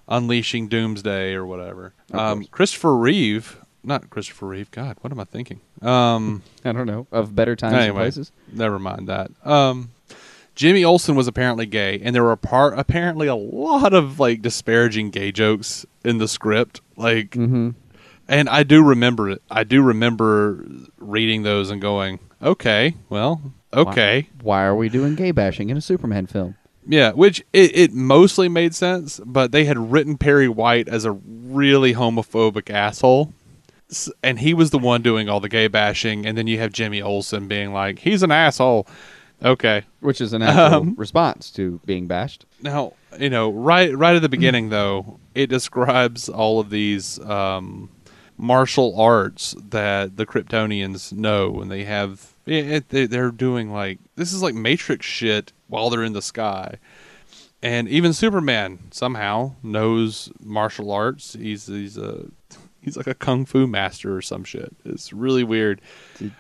[0.09, 1.95] unleashing Doomsday or whatever.
[2.13, 4.71] Um, Christopher Reeve, not Christopher Reeve.
[4.71, 5.61] God, what am I thinking?
[5.81, 8.33] Um, I don't know of better times and places.
[8.53, 9.31] never mind that.
[9.45, 9.91] Um,
[10.55, 15.11] Jimmy Olsen was apparently gay, and there were part apparently a lot of like disparaging
[15.11, 16.81] gay jokes in the script.
[16.97, 17.71] Like, Mm-hmm.
[18.29, 19.43] and I do remember it.
[19.51, 20.65] I do remember
[20.99, 23.41] reading those and going, "Okay, well,
[23.73, 26.55] okay, Why are we doing gay bashing in a Superman film?
[26.87, 31.13] yeah." Which it, it mostly made sense, but they had written Perry White as a
[31.13, 33.33] really homophobic asshole.
[34.23, 37.03] And he was the one doing all the gay bashing, and then you have Jimmy
[37.03, 38.87] Olsen being like, "He's an asshole."
[39.45, 42.47] Okay, Which is an Um, response to being bashed.
[42.63, 47.91] Now, you know, right right at the beginning though, it describes all of these um,
[48.39, 52.29] martial arts that the Kryptonians know, and they have.
[52.47, 56.77] It, they, they're doing like this is like Matrix shit while they're in the sky,
[57.63, 61.35] and even Superman somehow knows martial arts.
[61.35, 62.27] He's he's a
[62.83, 64.75] he's like a kung fu master or some shit.
[64.85, 65.81] It's really weird.
[66.21, 66.31] Um,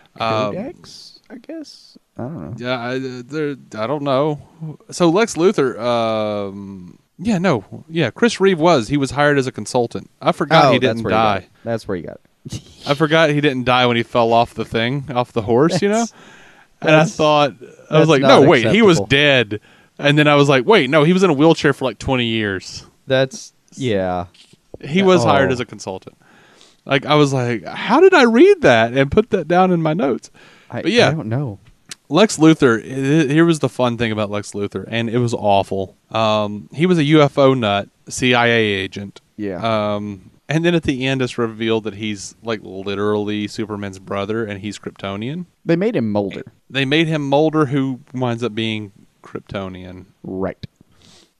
[0.55, 1.97] Codex, I guess.
[2.19, 2.55] I don't know.
[2.59, 4.79] Yeah, I, there, I don't know.
[4.91, 8.89] So Lex Luthor, um, yeah, no, yeah, Chris Reeve was.
[8.89, 10.11] He was hired as a consultant.
[10.21, 11.39] I forgot oh, he that's didn't got die.
[11.39, 11.49] it.
[11.65, 12.21] That's where you got
[12.51, 12.61] it.
[12.87, 15.81] I forgot he didn't die when he fell off the thing, off the horse.
[15.81, 16.07] You know,
[16.81, 17.55] and I thought
[17.89, 19.61] I was like, no, wait, he was dead.
[19.99, 22.27] And then I was like, wait, no, he was in a wheelchair for like twenty
[22.27, 22.85] years.
[23.07, 24.27] That's yeah.
[24.81, 25.53] He was hired Oh.
[25.53, 26.19] as a consultant.
[26.85, 29.93] Like I was like, how did I read that and put that down in my
[29.93, 30.31] notes?
[30.71, 31.09] I, But yeah.
[31.09, 31.59] I don't know.
[32.09, 32.83] Lex Luthor.
[32.83, 35.97] Here was the fun thing about Lex Luthor, and it was awful.
[36.11, 39.23] Um, he was a UFO nut, CIA agent.
[39.37, 39.95] Yeah.
[39.95, 44.61] Um, and then at the end, it's revealed that he's like literally Superman's brother, and
[44.61, 45.47] he's Kryptonian.
[45.65, 46.53] they made him Mulder.
[46.69, 48.93] They made him Mulder, who winds up being
[49.23, 50.07] Kryptonian.
[50.23, 50.67] Right.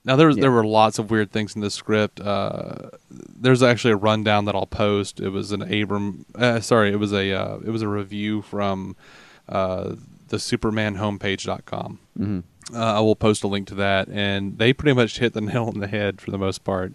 [0.05, 0.41] Now there was Yeah.
[0.41, 2.19] there were lots of weird things in this script.
[2.19, 5.19] Uh, there's actually a rundown that I'll post.
[5.19, 6.25] It was an Abram.
[6.35, 8.95] Uh, sorry, it was a uh, it was a review from
[9.47, 9.95] uh,
[10.29, 11.99] the SupermanHomepage.com.
[12.19, 12.39] Mm-hmm.
[12.75, 15.65] Uh, I will post a link to that, and they pretty much hit the nail
[15.73, 16.93] on the head for the most part.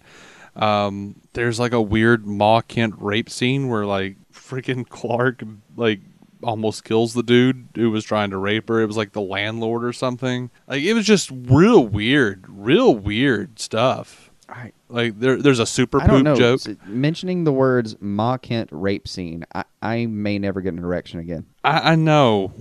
[0.55, 5.43] Um, there's like a weird Ma Kent rape scene where like freaking Clark
[5.77, 6.01] like
[6.43, 8.81] almost kills the dude who was trying to rape her.
[8.81, 10.49] It was like the landlord or something.
[10.67, 14.31] Like it was just real weird, real weird stuff.
[14.47, 16.35] I Like there, there's a super I don't poop know.
[16.35, 16.61] joke.
[16.67, 21.19] S- Mentioning the words Ma Kent rape scene, I, I may never get an erection
[21.19, 21.45] again.
[21.63, 22.51] I, I know,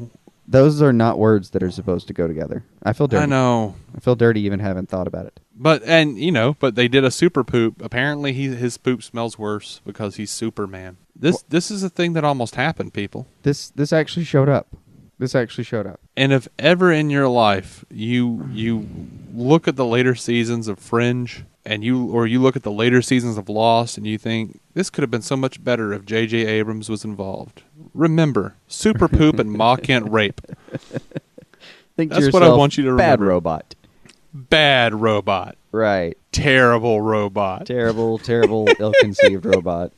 [0.46, 2.64] Those are not words that are supposed to go together.
[2.82, 3.22] I feel dirty.
[3.22, 3.74] I know.
[3.96, 5.40] I feel dirty even having thought about it.
[5.60, 7.82] But and you know, but they did a super poop.
[7.82, 10.98] Apparently, he his poop smells worse because he's Superman.
[11.16, 13.26] This this is a thing that almost happened, people.
[13.42, 14.68] This this actually showed up.
[15.18, 16.00] This actually showed up.
[16.16, 18.88] And if ever in your life you you
[19.34, 23.02] look at the later seasons of Fringe and you or you look at the later
[23.02, 26.46] seasons of Lost and you think this could have been so much better if J.J.
[26.46, 27.62] Abrams was involved,
[27.94, 30.40] remember super poop and Ma Kent rape.
[31.96, 33.24] Think to That's what I want you to remember.
[33.24, 33.74] Bad robot.
[34.50, 36.16] Bad robot, Right.
[36.32, 37.66] terrible robot.
[37.66, 39.92] Terrible, terrible, ill-conceived robot.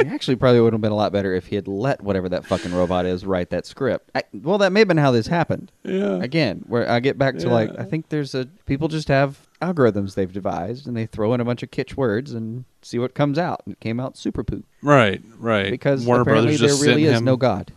[0.00, 2.46] It actually probably would have been a lot better if he had let whatever that
[2.46, 4.08] fucking robot is write that script.
[4.14, 5.72] I, well, that may have been how this happened.
[5.82, 6.22] Yeah.
[6.22, 10.14] Again, where I get back to like, I think there's a people just have algorithms
[10.14, 13.38] they've devised and they throw in a bunch of kitsch words and see what comes
[13.40, 13.62] out.
[13.66, 15.68] And it came out super poop Right, right.
[15.68, 17.24] because Warner apparently Brothers there just really is him.
[17.24, 17.72] no god.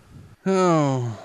[0.46, 1.18] Oh.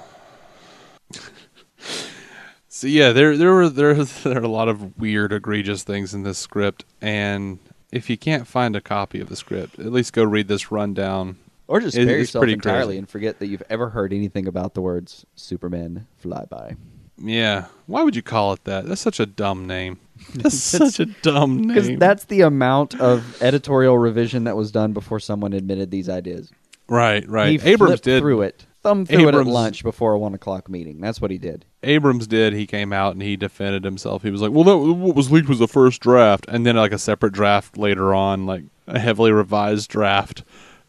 [2.77, 6.23] So yeah, there there were there there are a lot of weird, egregious things in
[6.24, 7.59] this script, and
[7.90, 11.36] if you can't find a copy of the script, at least go read this rundown.
[11.69, 12.98] Or just It- spare it's yourself entirely crazy.
[12.98, 16.77] and forget that you've ever heard anything about the words Superman flyby.
[17.19, 18.85] Yeah, why would you call it that?
[18.86, 19.98] That's such a dumb name.
[20.35, 21.69] That's such a dumb name.
[21.69, 26.51] Because that's the amount of editorial revision that was done before someone admitted these ideas.
[26.89, 27.61] right, right.
[27.61, 28.20] He Abrams did.
[28.20, 31.00] through it, thumbed through it Abrams- at lunch before a one o'clock meeting.
[31.00, 31.64] That's what he did.
[31.82, 32.52] Abrams did.
[32.52, 34.22] He came out and he defended himself.
[34.22, 36.92] He was like, "Well, that, what was leaked was the first draft," and then like
[36.92, 40.44] a separate draft later on, like a heavily revised draft,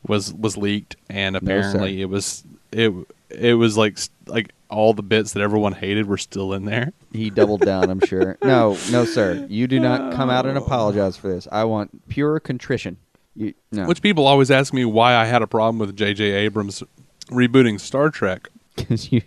[0.07, 2.03] was was leaked, and apparently sir.
[2.03, 2.93] it was it
[3.29, 3.97] it was like
[4.27, 6.91] like all the bits that everyone hated were still in there.
[7.13, 8.37] He doubled down, I'm sure.
[8.43, 9.45] No, no, sir.
[9.49, 11.47] You do not come out and apologize for this.
[11.51, 12.97] I want pure contrition.
[13.35, 13.85] You, no.
[13.85, 16.23] Which people always ask me why I had a problem with J.J.
[16.23, 16.83] Abrams
[17.27, 18.49] rebooting Star Trek.
[18.75, 19.21] Because you,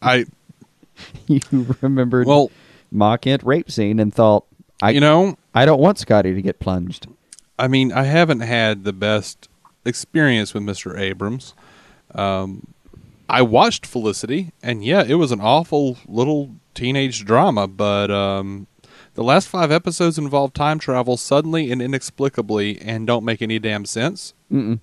[0.00, 0.26] I
[1.26, 1.40] you
[1.80, 2.50] remembered well,
[2.90, 4.44] Ma Kent rape scene and thought,
[4.80, 7.06] I you know, I don't want Scotty to get plunged.
[7.58, 9.48] I mean, I haven't had the best
[9.84, 10.98] experience with Mr.
[10.98, 11.54] Abrams.
[12.14, 12.74] Um,
[13.28, 18.66] I watched Felicity, and yeah, it was an awful little teenage drama, but um,
[19.14, 23.84] the last five episodes involve time travel suddenly and inexplicably and don't make any damn
[23.84, 24.34] sense.
[24.50, 24.80] Mm-mm.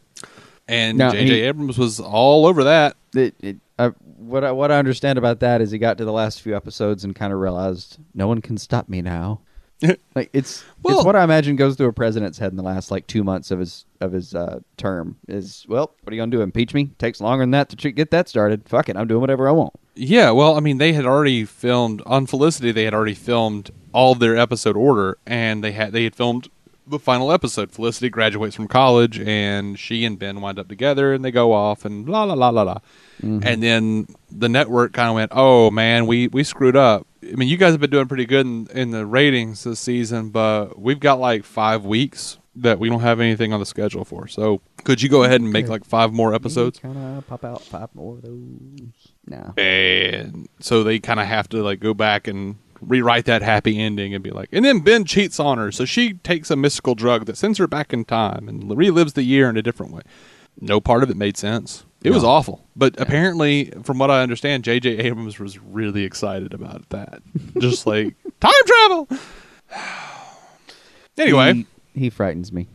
[0.70, 1.26] And No, J.J.
[1.34, 2.96] he- Abrams was all over that.
[3.16, 6.12] It, it, uh, what I, what I understand about that is he got to the
[6.14, 9.42] last few episodes and kind of realized no one can stop me now.
[10.14, 12.92] like it's Well- it's what I imagine goes through a president's head in the last
[12.92, 16.32] like two months of his of his uh, term is well, what are you gonna
[16.32, 16.42] do?
[16.42, 16.92] Impeach me?
[17.00, 18.68] Takes longer than that to ch- get that started.
[18.68, 19.74] Fuck it, I'm doing whatever I want.
[19.96, 22.72] Yeah, well, I mean, they had already filmed on Felicity.
[22.72, 26.50] They had already filmed all their episode order, and they had they had filmed
[26.90, 27.72] the final episode.
[27.72, 31.86] Felicity graduates from college, and she and Ben wind up together, and they go off,
[31.86, 32.78] and la la la la la.
[33.22, 33.40] Mm-hmm.
[33.44, 37.50] And then the network kind of went, "Oh man, we we screwed up." I mean,
[37.50, 41.00] you guys have been doing pretty good in, in the ratings this season, but we've
[41.00, 44.28] got like five weeks that we don't have anything on the schedule for.
[44.28, 46.80] So, could you go ahead and make like five more episodes?
[46.80, 49.14] Kind of pop out five more of those.
[49.28, 49.54] No.
[49.58, 54.14] and so they kind of have to like go back and rewrite that happy ending
[54.14, 57.26] and be like, and then Ben cheats on her, so she takes a mystical drug
[57.26, 60.02] that sends her back in time and relives the year in a different way.
[60.60, 61.86] No part of it made sense.
[62.02, 65.00] It was awful, but apparently, from what I understand, J.J.
[65.00, 67.22] Abrams was really excited about that.
[67.58, 69.10] Just like time travel.
[71.18, 72.68] anyway, he, he frightens me.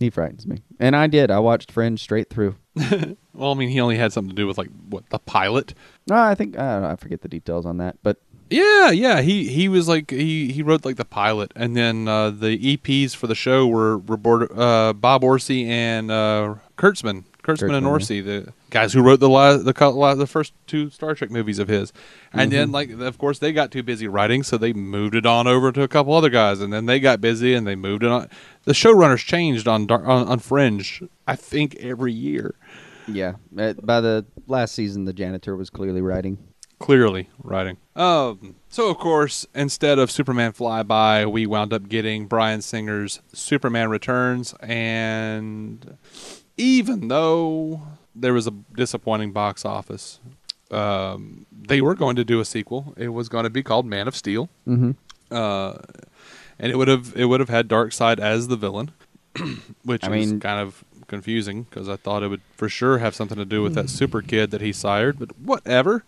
[0.00, 1.30] He frightens me, and I did.
[1.30, 2.56] I watched Fringe straight through.
[3.32, 5.74] well, I mean, he only had something to do with like what the pilot.
[6.08, 6.88] No, I think I don't know.
[6.88, 8.20] I forget the details on that, but
[8.52, 9.20] Yeah, yeah.
[9.22, 13.14] He he was like he he wrote like the pilot, and then uh, the EPs
[13.16, 18.52] for the show were uh, Bob Orci and uh, Kurtzman, Kurtzman and Kurtzman, Orci, the
[18.70, 21.92] guys who wrote the la- the la- the first two Star Trek movies of his.
[22.32, 25.46] And then like of course they got too busy writing, so they moved it on
[25.46, 28.10] over to a couple other guys, and then they got busy and they moved it
[28.10, 28.28] on.
[28.64, 32.54] The showrunners changed on Dar- on, on Fringe, I think every year.
[33.08, 33.32] yeah.
[33.50, 36.38] By the last season, the janitor was clearly writing.
[36.82, 37.76] Clearly writing.
[37.94, 43.88] Um, so of course, instead of Superman Flyby, we wound up getting Bryan Singer's Superman
[43.90, 45.96] Returns, and
[46.56, 47.82] even though
[48.14, 50.18] there was a disappointing box office,
[50.70, 52.94] um, they were going to do a sequel.
[52.96, 54.90] It was going to be called Man of Steel, Mm-hmm.
[55.30, 55.74] uh,
[56.58, 58.90] and it would have it would have had Darkseid as the villain,
[59.84, 63.14] which I is mean- kind of confusing because I thought it would for sure have
[63.14, 66.04] something to do with that super kid that he sired, but whatever.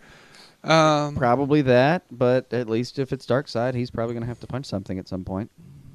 [0.64, 4.46] Um, Probably that, but at least if it's Darkseid, he's probably going to have to
[4.46, 5.50] punch something at some point.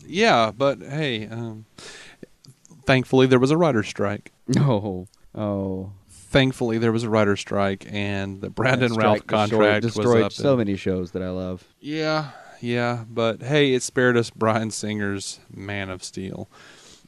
[0.06, 1.66] Yeah, but hey, um,
[2.86, 4.32] thankfully there was a writer's strike.
[4.48, 5.08] No.
[5.36, 5.92] Oh.
[6.10, 10.24] Thankfully there was a writer's strike, and the Brandon That Routh strike destroyed- contract destroyed
[10.24, 10.32] up.
[10.34, 11.64] so in- many shows that I love.
[11.80, 12.32] yeah,
[12.62, 16.50] yeah, but hey, it spared us Bryan Singer's Man of Steel.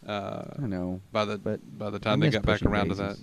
[0.06, 1.02] Uh, I know.
[1.12, 3.18] by the But by the time they got back around to that.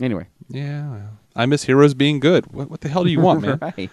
[0.00, 0.26] Anyway.
[0.48, 2.52] yeah, well, I miss heroes being good.
[2.52, 3.58] What, what the hell do you want, man?
[3.62, 3.90] right.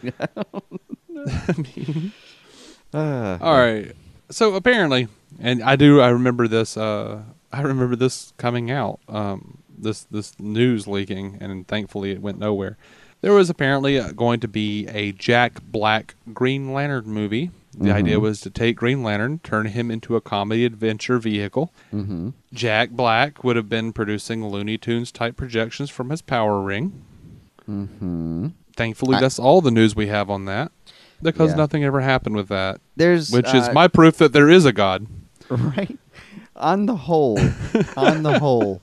[2.91, 3.37] Ah.
[3.41, 3.91] All right.
[4.31, 5.07] So apparently,
[5.39, 6.01] and I do.
[6.01, 6.75] I remember this.
[6.75, 7.21] Uh,
[7.53, 8.99] I remember this coming out.
[9.07, 12.77] Um, this this news leaking, and thankfully it went nowhere.
[13.21, 17.51] There was apparently uh, going to be a Jack Black Green Lantern movie.
[17.77, 21.73] The idea was to take Green Lantern, turn him into a comedy adventure vehicle.
[21.93, 22.29] Mm-hmm.
[22.53, 27.03] Jack Black would have been producing Looney Tunes type projections from his power ring.
[27.69, 28.47] Mm-hmm.
[28.75, 30.71] Thankfully, I- that's all the news we have on that,
[31.21, 31.55] because Yeah.
[31.57, 32.81] nothing ever happened with that.
[32.95, 35.07] There's Which is uh, my proof that there is a God.
[35.49, 35.97] right
[36.55, 37.37] on the whole
[37.97, 38.81] on the whole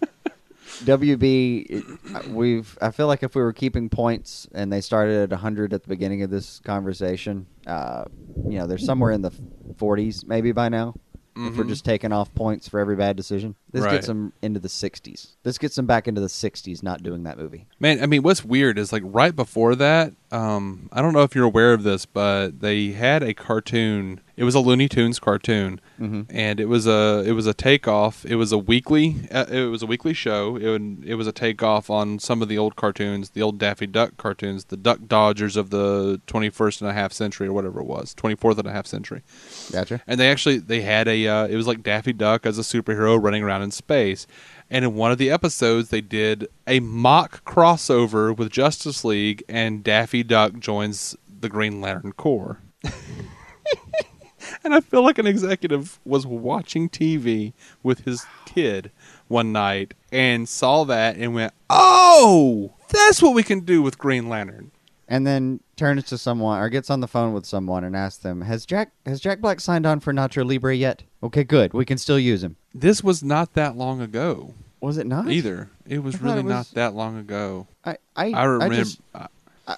[0.85, 5.73] wb we've i feel like if we were keeping points and they started at 100
[5.73, 8.05] at the beginning of this conversation uh,
[8.49, 9.31] you know they're somewhere in the
[9.77, 10.95] 40s maybe by now
[11.37, 13.87] if we're just taking off points for every bad decision this Mm-hmm.
[13.87, 13.95] Right.
[13.95, 17.39] gets them into the 60s this gets them back into the 60s not doing that
[17.39, 20.13] movie Man, I mean, what's weird is like right before that.
[20.31, 24.21] Um, I don't know if you're aware of this, but they had a cartoon.
[24.35, 26.25] It was a Looney Tunes cartoon, Mhm.
[26.31, 28.25] and it was a it was a takeoff.
[28.25, 29.17] It was a weekly.
[29.31, 30.57] Uh, it was a weekly show.
[30.57, 33.87] It would, it was a takeoff on some of the old cartoons, the old Daffy
[33.87, 37.87] Duck cartoons, the Duck Dodgers of the 21st and a half century or whatever it
[37.87, 39.23] was, 24th and a half century.
[39.71, 42.63] gotcha And they actually they had a uh, it was like Daffy Duck as a
[42.63, 44.27] superhero running around in space.
[44.71, 49.85] And in one of the episodes, they did a mock crossover with Justice League, and
[49.85, 52.59] Daffy Duck joins the Green Lantern Corps.
[54.65, 57.53] and I feel like an executive was watching TV
[57.83, 58.91] with his kid
[59.29, 64.29] one night and saw that and went, "Oh, that's what we can do with Green
[64.29, 64.73] Lantern."
[65.13, 68.43] and then turns to someone or gets on the phone with someone and asks them,
[68.43, 71.73] "Has Jack has Jack Black signed on for Nacho Libre yet?" Okay, good.
[71.75, 72.57] We can still use him.
[72.75, 75.71] This was not that long ago Was it not either.
[75.87, 77.67] It was really it was- not that long ago.
[77.85, 78.75] I I I remember.
[78.77, 79.27] just, I,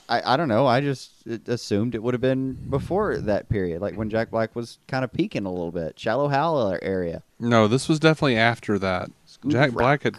[0.09, 0.67] I, I don't know.
[0.67, 1.13] I just
[1.47, 5.13] assumed it would have been before that period, like when Jack Black was kind of
[5.13, 7.23] peaking a little bit, Shallow Hal area.
[7.39, 9.11] no, this was definitely after that.
[9.27, 9.73] Scoop Jack.
[9.73, 10.17] Black had,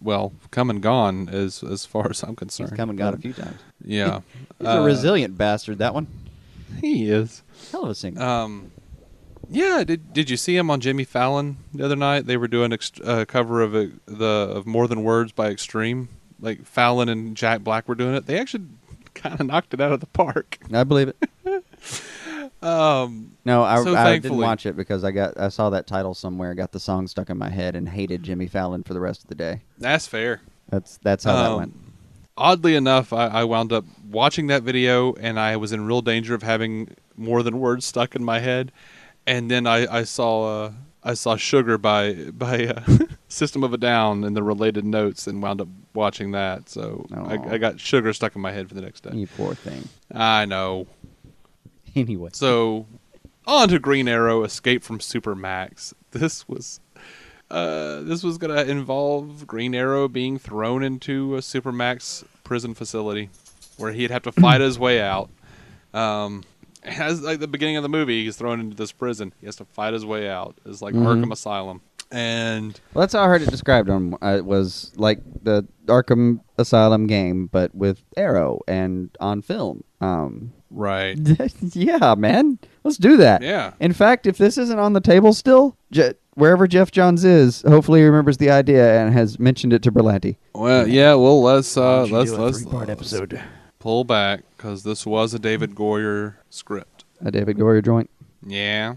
[0.00, 2.70] well, come and gone as as far as I'm concerned.
[2.70, 3.58] He's come and gone a few times.
[3.84, 4.20] Yeah,
[4.58, 5.78] He's Uh, a resilient bastard.
[5.78, 6.06] That one,
[6.80, 7.42] He is.
[7.72, 8.20] hell of a singer.
[8.22, 8.70] Um,
[9.50, 9.84] yeah.
[9.84, 12.26] Did Did you see him on Jimmy Fallon the other night?
[12.26, 14.24] They were doing a ext- uh, cover of a, the
[14.54, 16.08] of More Than Words by Extreme.
[16.40, 18.26] Like Fallon and Jack Black were doing it.
[18.26, 18.64] They actually
[19.14, 20.58] kind of knocked it out of the park.
[20.72, 21.16] I believe it.
[22.64, 26.14] Um, No, I, So I didn't watch it because I got I saw that title
[26.14, 29.22] somewhere, got the song stuck in my head, and hated Jimmy Fallon for the rest
[29.22, 29.60] of the day.
[29.78, 30.40] that's fair.
[30.70, 31.74] That's that's how that Um, went.
[32.36, 36.34] Oddly enough, I, I wound up watching that video, and I was in real danger
[36.34, 38.72] of having more than words stuck in my head.
[39.26, 40.72] And then I, I saw uh,
[41.04, 42.80] I saw "Sugar" by by uh,
[43.28, 46.68] System of a Down and the related notes, and wound up watching that.
[46.68, 49.10] So I, I got "Sugar" stuck in my head for the next day.
[49.14, 49.88] You poor thing.
[50.12, 50.86] I know.
[51.96, 52.86] Anyway, So
[53.46, 55.94] on to Green Arrow: Escape from Supermax.
[56.10, 56.80] This was.
[57.50, 63.30] Uh, this was gonna involve Green Arrow being thrown into a Supermax prison facility,
[63.76, 65.30] where he'd have to fight his way out.
[65.92, 66.42] Um,
[66.82, 69.32] as like the beginning of the movie, he's thrown into this prison.
[69.40, 70.56] He has to fight his way out.
[70.64, 71.80] It's like Arkham Asylum,
[72.10, 73.90] and well, that's how I heard it described.
[73.90, 79.84] On uh, it was like the Arkham Asylum game, but with Arrow and on film.
[80.00, 81.16] Um, right,
[81.74, 83.42] yeah, man, let's do that.
[83.42, 83.72] Yeah.
[83.80, 88.00] In fact, if this isn't on the table still, Je- wherever Geoff Johns is, hopefully
[88.00, 90.36] he remembers the idea and has mentioned it to Berlanti.
[90.54, 91.14] well, yeah.
[91.14, 93.40] Well, let's uh, Why don't let's do a let's three-part episode.
[93.78, 97.04] pull back because this was a David Goyer script.
[97.24, 98.10] A David Goyer joint.
[98.46, 98.96] Yeah.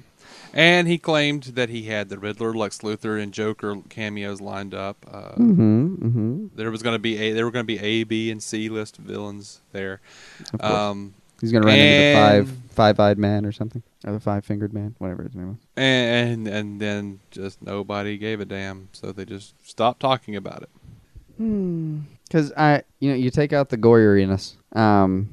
[0.54, 5.06] And he claimed that he had the Riddler, Lex Luthor, and Joker cameos lined up.
[5.08, 5.96] Uh, Mm-hmm.
[5.96, 6.46] Mm-hmm.
[6.56, 8.68] There was going to be a there were going to be A, B, and C
[8.70, 10.02] list villains there.
[10.54, 10.74] Of course.
[10.74, 14.96] Um, He's gonna run into the five five-eyed man or something, or the five-fingered man,
[15.00, 15.58] whatever his name was.
[15.76, 20.70] and and then just nobody gave a damn, so they just stopped talking about it.
[21.38, 25.30] Because I, you know, you take out the Goyeriness, um,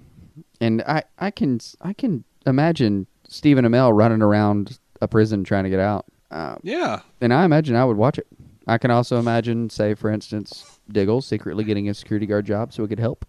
[0.61, 5.71] and I, I can, I can imagine Stephen Amell running around a prison trying to
[5.71, 6.05] get out.
[6.31, 7.01] Uh, Yeah.
[7.21, 8.27] and I imagine I would watch it.
[8.67, 12.83] I can also imagine, say, for instance, Diggle secretly getting a security guard job so
[12.83, 13.25] he could help.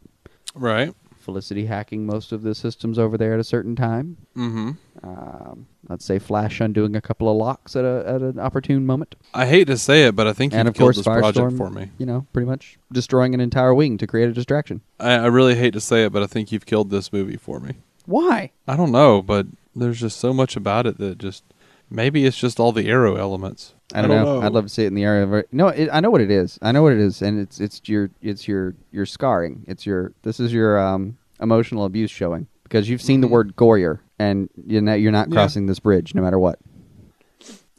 [0.53, 0.93] Right.
[1.25, 4.15] Felicity hacking most of the systems over there at a certain time.
[4.37, 4.71] Mm-hmm.
[5.03, 9.15] Um, let's say Flash undoing a couple of locks at a at an opportune moment.
[9.33, 11.57] I hate to say it, but I think you've and of killed course, this project
[11.57, 11.91] for me.
[11.97, 14.81] You know, pretty much destroying an entire wing to create a distraction.
[14.99, 17.59] I, I really hate to say it, but I think you've killed this movie for
[17.59, 17.75] me.
[18.05, 18.51] Why?
[18.67, 21.43] I don't know, but there's just so much about it that just
[21.89, 23.74] maybe it's just all the arrow elements.
[23.93, 24.41] I don't, know.
[24.41, 25.45] I'd love to see it in the area of.
[25.51, 26.57] No, it, I know what it is.
[26.61, 29.63] I know what it is, and it's it's your it's your your scarring.
[29.67, 33.99] It's your this is your um, emotional abuse showing because you've seen the word Goyer,
[34.17, 35.35] and you know you're not Yeah.
[35.35, 36.57] crossing this bridge no matter what.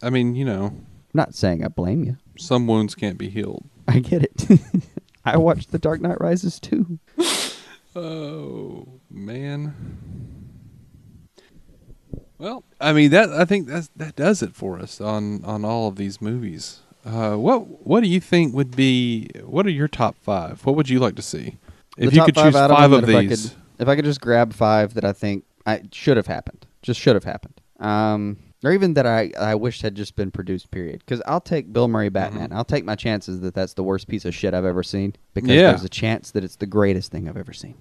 [0.02, 2.16] I mean, you know, I'm not saying I blame you.
[2.38, 3.64] some wounds can't be healed.
[3.88, 4.60] I get it.
[5.24, 6.98] I watched The Dark Knight Rises too.
[7.98, 9.74] Oh man.
[12.38, 15.88] Well, I mean that I think that that does it for us on on all
[15.88, 16.80] of these movies.
[17.04, 19.28] Uh, what what do you think would be?
[19.44, 20.64] What are your top five?
[20.66, 21.56] What would you like to see
[21.96, 23.50] if you could five choose out five of if I these?
[23.50, 26.98] could- if I could just grab five that I think I should have happened, just
[26.98, 30.70] should have happened, um, or even that I I wish had just been produced.
[30.70, 31.00] Period.
[31.00, 32.52] Because I'll take Bill Murray Batman.
[32.52, 35.14] I'll take my chances that that's the worst piece of shit I've ever seen.
[35.34, 35.68] Because Yeah.
[35.68, 37.74] there's a chance that it's the greatest thing I've ever seen.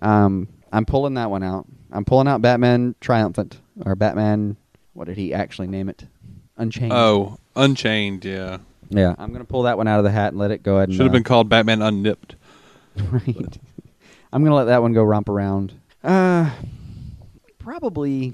[0.00, 1.66] Um, I'm pulling that one out.
[1.92, 4.56] I'm pulling out Batman Triumphant or Batman.
[4.94, 6.06] What did he actually name it?
[6.56, 6.92] Unchained.
[6.92, 8.58] oh, Unchained, yeah,
[8.88, 9.14] yeah.
[9.18, 10.88] I'm gonna pull that one out of the hat and let it go ahead.
[10.88, 12.36] And, should have uh, been called Batman Unnipped.
[13.10, 13.58] right.
[14.32, 15.74] I'm gonna let that one go romp around.
[16.02, 16.50] Uh,
[17.58, 18.32] probably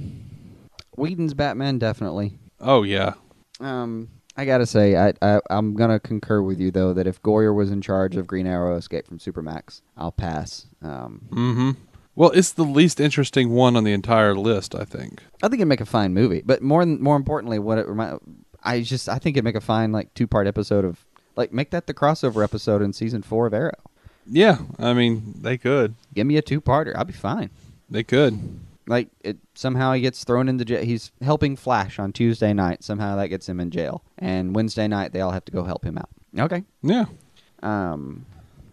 [0.96, 2.34] Whedon's Batman, definitely.
[2.60, 3.14] Oh yeah,
[3.60, 7.54] Um, I gotta say, I, I I'm gonna concur with you though that if Goyer
[7.54, 10.66] was in charge of Green Arrow Escape from Supermax, I'll pass.
[10.82, 11.70] Um, mm-hmm.
[12.18, 15.22] Well, it's the least interesting one on the entire list, I think.
[15.40, 18.18] I think it'd make a fine movie, but more more importantly, what it remind,
[18.64, 21.04] I just I think it'd make a fine like two part episode of
[21.36, 23.78] like make that the crossover episode in season four of Arrow.
[24.26, 27.50] Yeah, I mean they could, Give me a two parter, I'll be fine.
[27.88, 28.36] they could.
[28.88, 30.82] like it somehow he gets thrown into jail.
[30.84, 32.82] He's helping Flash on Tuesday night.
[32.82, 34.02] Somehow that gets him in jail.
[34.18, 36.10] And Wednesday night they all have to go help him out.
[36.36, 36.64] Okay.
[36.82, 37.04] Yeah,
[37.62, 38.26] Um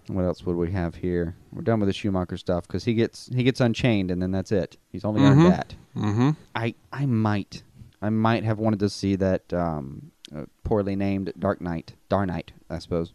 [0.07, 1.35] What else would we have here?
[1.51, 4.51] We're done with the Schumacher stuff because he gets he gets unchained and then that's
[4.51, 4.77] it.
[4.91, 5.29] He's only Mhm.
[5.31, 5.75] earned that.
[5.97, 6.29] Mm-hmm.
[6.55, 7.63] I I might
[8.01, 12.51] I might have wanted to see that um, uh, poorly named Dark Knight, Dar Knight,
[12.69, 13.13] I suppose.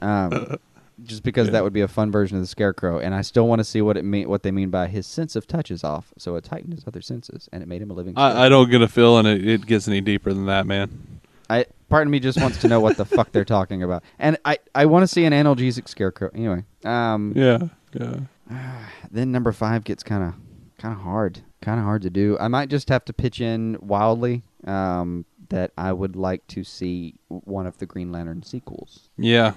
[0.00, 0.56] um,
[1.02, 3.58] just because that would be a fun version of the Scarecrow, and I still want
[3.60, 6.12] to see what it mean what they mean by his sense of touch is off,
[6.18, 8.14] so it tightened his other senses and it made him a living.
[8.16, 11.19] I, I don't get a feeling it, it gets any deeper than that, man.
[11.50, 14.38] I part of me just wants to know what the fuck they're talking about, and
[14.44, 16.30] I I want to see an analgesic Scarecrow.
[16.34, 17.58] Anyway, um, Yeah,
[17.92, 18.20] yeah.
[19.10, 20.34] then number five gets kind of
[20.78, 22.38] kind of hard, kind of hard to do.
[22.40, 27.16] I might just have to pitch in wildly um, that I would like to see
[27.28, 29.10] one of the Green Lantern sequels.
[29.18, 29.54] Yeah.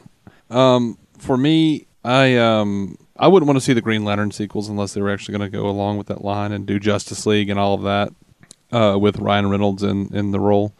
[0.49, 4.93] Um, for me, I um, I wouldn't want to see the Green Lantern sequels unless
[4.93, 7.59] they were actually going to go along with that line and do Justice League and
[7.59, 8.13] all of that
[8.75, 10.73] uh, with Ryan Reynolds in in the role.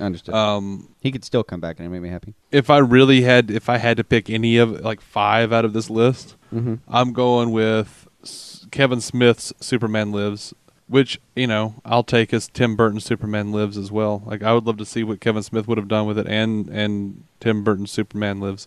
[0.00, 0.34] Understood.
[0.34, 2.34] Um, he could still come back and it make me happy.
[2.52, 5.72] if I really had, if I had to pick any of like five out of
[5.72, 6.76] this list, Mm-hmm.
[6.88, 10.54] I'm going with S- Kevin Smith's Superman Lives,
[10.86, 14.22] which you know I'll take as Tim Burton's Superman Lives as well.
[14.24, 16.68] Like I would love to see what Kevin Smith would have done with it, and
[16.70, 18.66] and Tim Burton's Superman Lives.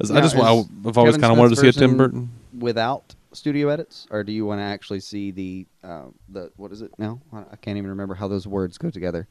[0.00, 2.30] As I just I've always kind of wanted to see a Tim Burton.
[2.56, 6.82] without studio edits, or do you want to actually see the uh, the what is
[6.82, 7.20] it now?
[7.32, 9.26] I can't even remember how those words go together.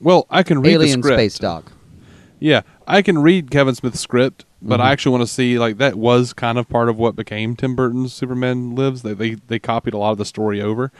[0.00, 1.18] Well, I can read Alien the script.
[1.20, 1.70] Space Dog.
[2.40, 4.82] Yeah, I can read Kevin Smith's script, but Mhm.
[4.82, 7.76] I actually want to see like that was kind of part of what became Tim
[7.76, 9.02] Burton's Superman Lives.
[9.02, 10.90] They they, they copied a lot of the story over.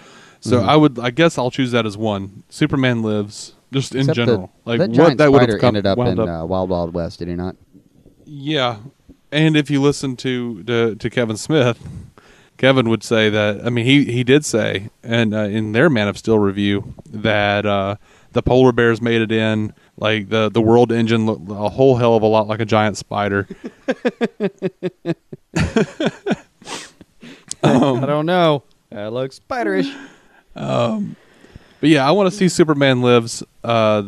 [0.40, 0.68] So Mhm.
[0.68, 2.44] I would I guess I'll choose that as one.
[2.48, 4.52] Superman Lives, just in Except the- general.
[4.64, 6.28] like that what that would have come ended up in up.
[6.42, 7.56] Uh, Wild Wild West, did he not?
[8.24, 8.76] Yeah,
[9.32, 11.78] and if you listen to to, to Kevin Smith,
[12.56, 13.64] Kevin would say that.
[13.66, 17.66] I mean, he he did say, and uh, in their Man of Steel review, that
[17.66, 17.96] uh,
[18.32, 19.72] the polar bears made it in.
[19.96, 22.96] Like the the world engine looked a whole hell of a lot like a giant
[22.96, 23.48] spider.
[27.64, 28.64] I don't know.
[28.90, 29.94] That looks spiderish.
[31.82, 34.04] But yeah, I want to see Superman Lives uh,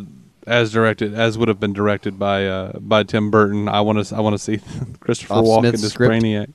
[0.46, 3.68] as directed, as would have been directed by uh, by Tim Burton.
[3.68, 4.60] I want to I want to see
[5.00, 5.92] Christopher Off Walken as?
[5.94, 6.52] Brainiac.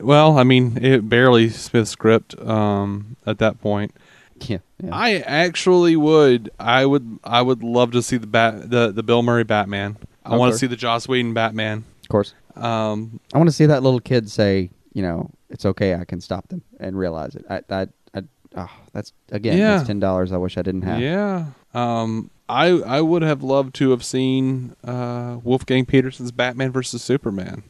[0.00, 3.94] Well, I mean, it barely Smith's script um, at that point.
[4.40, 4.58] Yeah.
[4.82, 4.90] yeah.
[4.92, 6.50] I actually would.
[6.58, 7.18] I would.
[7.22, 9.96] I would love to see the bat, the the Bill Murray Batman.
[10.24, 11.84] I want to see the Joss Whedon Batman.
[12.02, 12.34] of course.
[12.56, 16.20] Um, I want to see that little kid say, you know, it's okay, I can
[16.20, 17.44] stop them and realize it.
[17.48, 18.22] I, I, I
[18.56, 19.76] oh, that's again, Yeah.
[19.76, 20.32] that's ten dollars.
[20.32, 21.00] I wish I didn't have.
[21.00, 21.46] yeah.
[21.74, 27.62] Um, I I would have loved to have seen uh, Wolfgang Petersen's Batman versus Superman.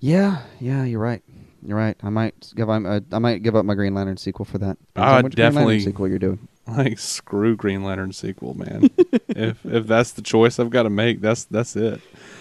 [0.00, 0.84] yeah, yeah.
[0.84, 1.22] You're right.
[1.64, 1.96] You're right.
[2.02, 2.68] I might give.
[2.68, 4.76] I'm, uh, I might give up my Green Lantern sequel for that.
[4.96, 6.48] I on which Green Lantern definitely- sequel you're doing.
[6.64, 8.88] Like screw Green Lantern sequel, man.
[9.28, 12.00] if if that's the choice I've got to make, that's that's it.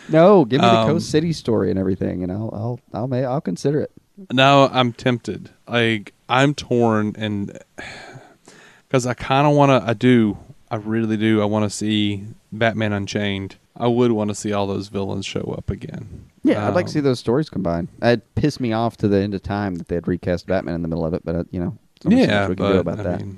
[0.10, 3.26] No, give me the Um, Coast City story and everything, and I'll, I'll, I'll, may,
[3.26, 3.91] I'll consider it.
[4.31, 5.49] Now I'm tempted.
[5.68, 7.57] Like I'm torn, and
[8.88, 9.89] because I kind of want to.
[9.89, 10.38] I do.
[10.69, 11.41] I really do.
[11.41, 13.56] I want to see Batman Unchained.
[13.76, 16.26] I would want to see all those villains show up again.
[16.44, 17.88] Yeah, I'd like to see Um, those stories combined.
[18.02, 20.82] It pissed me off to the end of time that they had recast Batman in
[20.82, 22.72] the middle of it, but uh, you know, there's only so Yeah, we can but
[22.74, 23.22] do about I that.
[23.22, 23.38] mean,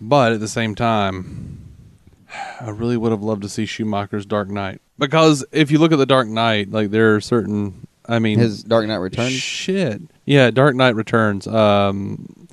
[0.00, 1.60] but at the same time,
[2.60, 5.98] I really would have loved to see Schumacher's Dark Knight because if you look at
[5.98, 7.86] the Dark Knight, like there are certain.
[8.08, 9.32] I mean, His Dark Knight Returns.
[9.32, 10.00] Shit.
[10.24, 11.48] Yeah, Dark Knight Returns.
[11.48, 12.46] Um,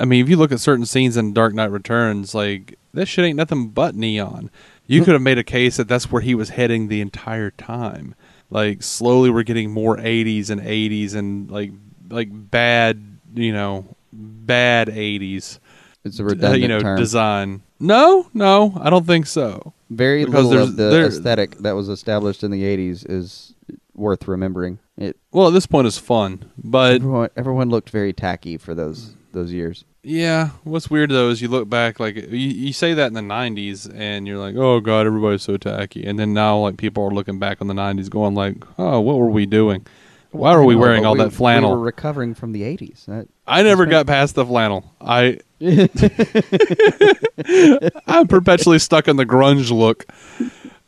[0.00, 3.26] I mean, if you look at certain scenes in Dark Knight Returns, like this shit
[3.26, 4.50] ain't nothing but neon.
[4.86, 8.14] You could have made a case that that's where he was heading the entire time.
[8.50, 11.72] Like slowly, we're getting more '80s and '80s and like
[12.08, 15.58] like bad, you know, bad '80s.
[16.04, 16.98] It's a redundant you know, term.
[16.98, 17.62] design.
[17.80, 19.74] No, no, I don't think so.
[19.90, 23.54] Very because little of the aesthetic that was established in the '80s is
[23.94, 24.78] worth remembering.
[24.96, 29.15] It Well, at this point, is fun, but everyone everyone looked very tacky for those
[29.36, 29.84] those years.
[30.02, 33.20] Yeah, what's weird though is you look back, like you, you say that in the
[33.20, 37.10] '90s, and you're like, "Oh God, everybody's so tacky," and then now like people are
[37.10, 39.86] looking back on the '90s, going like, "Oh, what were we doing?
[40.32, 42.62] Why were I we know, wearing all we- that flannel?" We were recovering from the
[42.62, 43.06] '80s.
[43.06, 44.92] That, I never got past the flannel.
[45.00, 45.38] I
[48.06, 50.06] I'm perpetually stuck in the grunge look.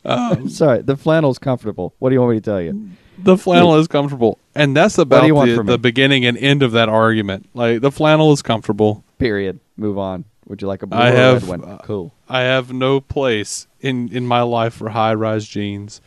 [0.05, 1.93] Um, sorry, the flannel's comfortable.
[1.99, 2.89] What do you want me to tell you?
[3.23, 6.89] The flannel is comfortable, and that's about the, from the beginning and end of that
[6.89, 7.49] argument.
[7.53, 9.03] Like the flannel is comfortable.
[9.17, 9.59] Period.
[9.77, 10.25] Move on.
[10.47, 11.69] Would you like a blue I or have, red one?
[11.69, 12.13] uh, cool.
[12.27, 16.01] I have no place in in my life for high rise jeans.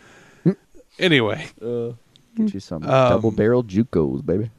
[0.99, 4.51] anyway, Get you some um, double barrel JUCOs, baby.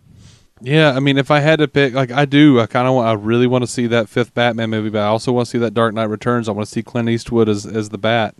[0.62, 3.08] yeah, I mean, if I had to pick, like I do, I kind of, want,
[3.08, 5.58] I really want to see that fifth Batman movie, but I also want to see
[5.58, 6.48] that Dark Knight Returns.
[6.48, 8.36] I want to see Clint Eastwood as as the Bat.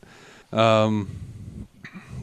[0.52, 1.10] Um,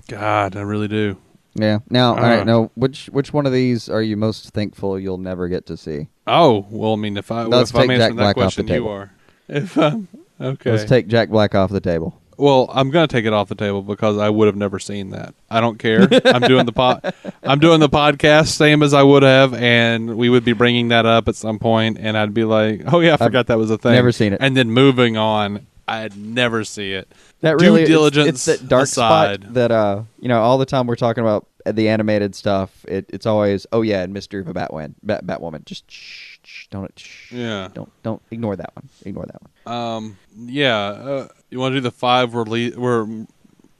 [0.08, 1.16] God, I really do.
[1.54, 1.78] Yeah.
[1.90, 2.22] Now, all Uh.
[2.36, 2.46] right.
[2.46, 6.08] Now, which which one of these are you most thankful you'll never get to see?
[6.26, 8.54] Oh well, I mean, if I Let's if I'm take Jack answering that Black off
[8.54, 9.12] the question, you are.
[9.48, 10.08] If um,
[10.40, 12.16] okay, Let's take Jack Black off the table.
[12.38, 15.34] Well, I'm gonna take it off the table because I would have never seen that.
[15.50, 16.08] I don't care.
[16.24, 17.12] I'm doing the pod.
[17.42, 21.04] I'm doing the podcast same as I would have, and we would be bringing that
[21.04, 23.76] up at some point, and I'd be like, "Oh yeah, I forgot that was a
[23.76, 24.38] thing." never seen it.
[24.40, 27.12] And then moving on, I'd never see it.
[27.42, 29.42] That Due really it's- diligence It's, that dark aside.
[29.42, 32.84] spot that uh, you know, all the time we're talking about the animated stuff.
[32.88, 35.64] It, it's always, oh yeah, and Mystery of a Batwoman, Bat, Batwoman.
[35.64, 37.68] Just shh, shh, don't, shh, Yeah.
[37.72, 38.88] don't, don't ignore that one.
[39.04, 39.74] Ignore that one.
[39.76, 40.16] Um.
[40.36, 40.76] Yeah.
[40.76, 43.26] Uh, you want to do the five we're le- we're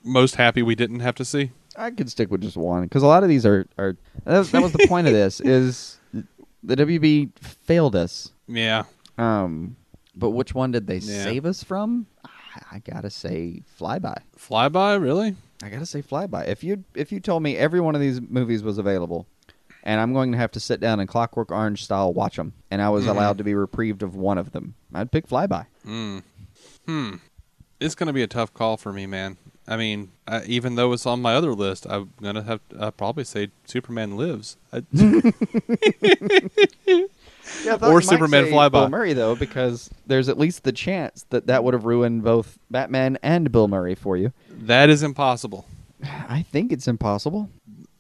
[0.05, 1.53] most happy we didn't have to see?
[1.77, 3.97] I could stick with just one because a lot of these are are.
[4.25, 5.99] That was, that was the point of this is
[6.63, 8.33] the WB failed us.
[8.49, 8.85] Yeah.
[9.17, 9.77] Um,
[10.17, 11.25] but which one did they Yeah.
[11.25, 12.07] save us from?
[12.71, 14.17] I, gotta say, Flyby.
[14.39, 15.37] Flyby, really?
[15.63, 16.49] I gotta say Flyby.
[16.49, 19.27] If you if you told me every one of these movies was available,
[19.83, 22.83] and I'm going to have to sit down and Clockwork Orange style watch them, and
[22.83, 25.67] I was allowed to be reprieved of one of them, I'd pick Flyby.
[25.87, 26.23] Mm.
[26.87, 27.15] Hmm.
[27.79, 29.39] It's going to be a tough call for me, man.
[29.67, 32.79] I mean, I, even though it's on my other list, I'm going to have to
[32.79, 34.57] uh, probably say Superman Lives.
[34.73, 34.85] I,
[37.65, 38.73] Yeah, Or Superman Flyby.
[38.73, 42.59] Bill Murray though, because there's at least the chance that that would have ruined both
[42.71, 44.33] Batman and Bill Murray for you.
[44.51, 45.67] that is impossible.
[46.05, 47.51] I think it's impossible,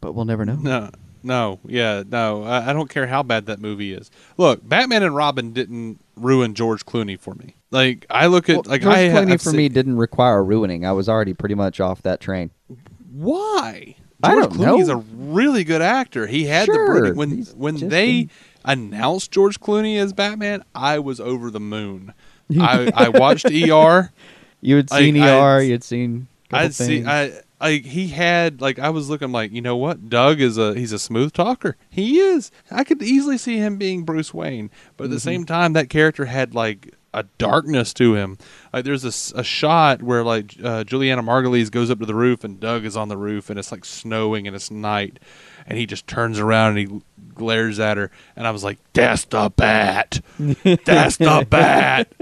[0.00, 0.56] but we'll never know.
[0.56, 0.90] No,
[1.22, 2.42] no, yeah, no.
[2.44, 4.10] I, I don't care how bad that movie is.
[4.38, 7.54] Look, Batman and Robin didn't ruin George Clooney for me.
[7.70, 10.42] Like I look at Well, like George I Clooney I've for seen- me didn't require
[10.42, 10.84] ruining.
[10.86, 12.50] I was already pretty much off that train.
[13.12, 13.96] Why?
[14.22, 14.98] I George don't Clooney's know.
[14.98, 16.26] a really good actor.
[16.26, 18.30] He had Sure, the when he's when they in-
[18.64, 22.12] announced George Clooney as Batman, I was over the moon.
[22.60, 24.10] I, I watched ER.
[24.60, 25.62] You had Like, seen I- ER.
[25.62, 26.26] You had seen.
[26.52, 27.04] I'd see.
[27.04, 30.74] I like he had like I was looking like you know what Doug is a
[30.74, 31.76] he's a smooth talker.
[31.88, 32.50] He is.
[32.72, 35.12] I could easily see him being Bruce Wayne, but Mm-hmm.
[35.12, 38.36] at the same time that character had like a darkness to him.
[38.72, 42.58] Like there's a shot where like uh, Julianna Margulies goes up to the roof and
[42.58, 45.20] Doug is on the roof and it's like snowing and it's night,
[45.68, 47.00] and he just turns around and he
[47.40, 50.20] glares at her and I was like, "That's the bat.
[50.38, 52.12] That's the bat."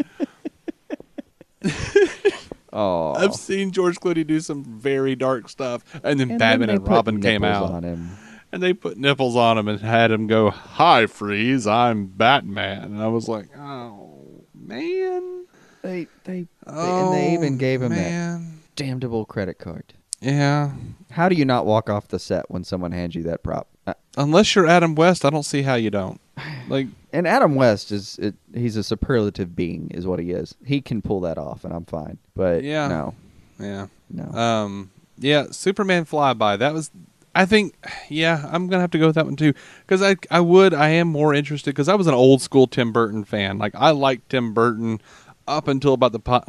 [2.70, 6.74] Oh, I've seen George Clooney do some very dark stuff, and then And Batman they
[6.74, 8.10] and Robin came out, on him.
[8.52, 13.02] and they put nipples on him and had him go, "Hi, Freeze, I'm Batman," and
[13.02, 15.46] I was like, "Oh man,
[15.82, 18.40] They they, they oh, and they even oh, gave him that
[18.76, 19.94] damnable credit card.
[20.20, 20.72] Yeah,
[21.12, 23.68] How do you not walk off the set when someone hands you that prop?
[23.90, 26.20] Uh, unless you're Adam West, I don't see how you don't.
[26.68, 30.54] Like, and Adam West is it, he's a superlative being, is what he is.
[30.64, 32.18] He can pull that off, and I'm fine.
[32.34, 32.88] But Yeah.
[32.88, 33.14] no,
[33.58, 34.38] yeah, no.
[34.38, 36.58] um, yeah, Superman flyby.
[36.58, 36.90] That was.
[37.34, 37.74] I think,
[38.08, 39.52] yeah, I'm gonna have to go with that one too,
[39.86, 42.92] because I, I would, I am more interested because I was an old school Tim
[42.92, 43.58] Burton fan.
[43.58, 45.00] Like I liked Tim Burton
[45.46, 46.40] up until about the uh,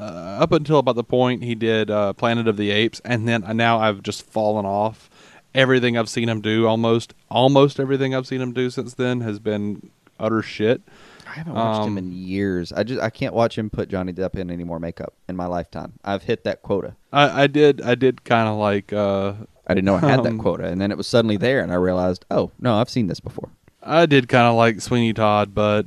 [0.41, 3.79] up until about the point he did uh, Planet of the Apes, and then now
[3.79, 5.09] I've just fallen off.
[5.55, 9.39] Everything I've seen him do, almost almost everything I've seen him do since then, has
[9.39, 9.89] been
[10.19, 10.81] utter shit.
[11.27, 12.71] I haven't watched him um, in years.
[12.73, 15.45] I just I can't watch him put Johnny Depp in any more makeup in my
[15.47, 15.93] lifetime.
[16.03, 16.95] I've hit that quota.
[17.13, 18.91] I, I did, I did kind of like.
[18.93, 19.33] Uh,
[19.67, 21.71] I didn't know I had Um, that quota, and then it was suddenly there, and
[21.71, 23.49] I realized, oh no, I've seen this before.
[23.83, 25.85] I did kind of like Sweeney Todd, but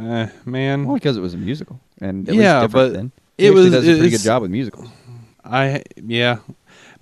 [0.00, 3.10] eh, man, Well, because it was a musical, and Yeah, but then.
[3.36, 4.88] it was- does a pretty good job with musicals.
[5.44, 6.38] I yeah,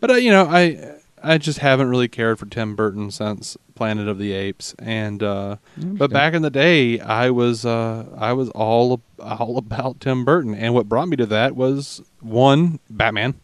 [0.01, 0.96] but uh, you know I
[1.27, 5.57] I just haven't really cared for Tim Burton since Planet of the Apes, and uh,
[5.77, 10.55] but back in the day I was uh, I was all all about Tim Burton,
[10.55, 13.35] and what brought me to that was one Batman,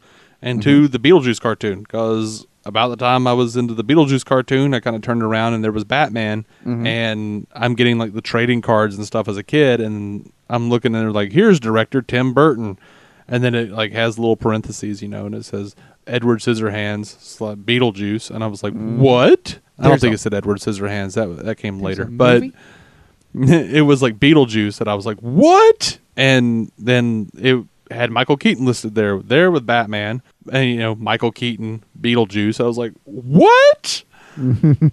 [0.40, 2.46] and two the Beetlejuice cartoon because.
[2.64, 5.64] About the time I was into the Beetlejuice cartoon, I kind of turned around and
[5.64, 6.46] there was Batman,
[6.86, 10.94] and I'm getting like the trading cards and stuff as a kid, and I'm looking
[10.94, 12.78] and they're like, "Here's director Tim Burton,"
[13.26, 15.74] and then it like has little parentheses, you know, and it says
[16.06, 17.16] Edward Scissorhands
[17.64, 18.96] Beetlejuice, and I was like, mm.
[18.98, 21.14] "What?" I don't There's think a- it said Edward Scissorhands.
[21.14, 22.42] That that came later, but
[23.34, 28.64] it was like Beetlejuice, and I was like, "What?" And then it had Michael Keaton
[28.66, 30.22] listed there, there with Batman,
[30.52, 32.60] and you know Michael Keaton Beetlejuice.
[32.62, 34.04] I was like, "What?"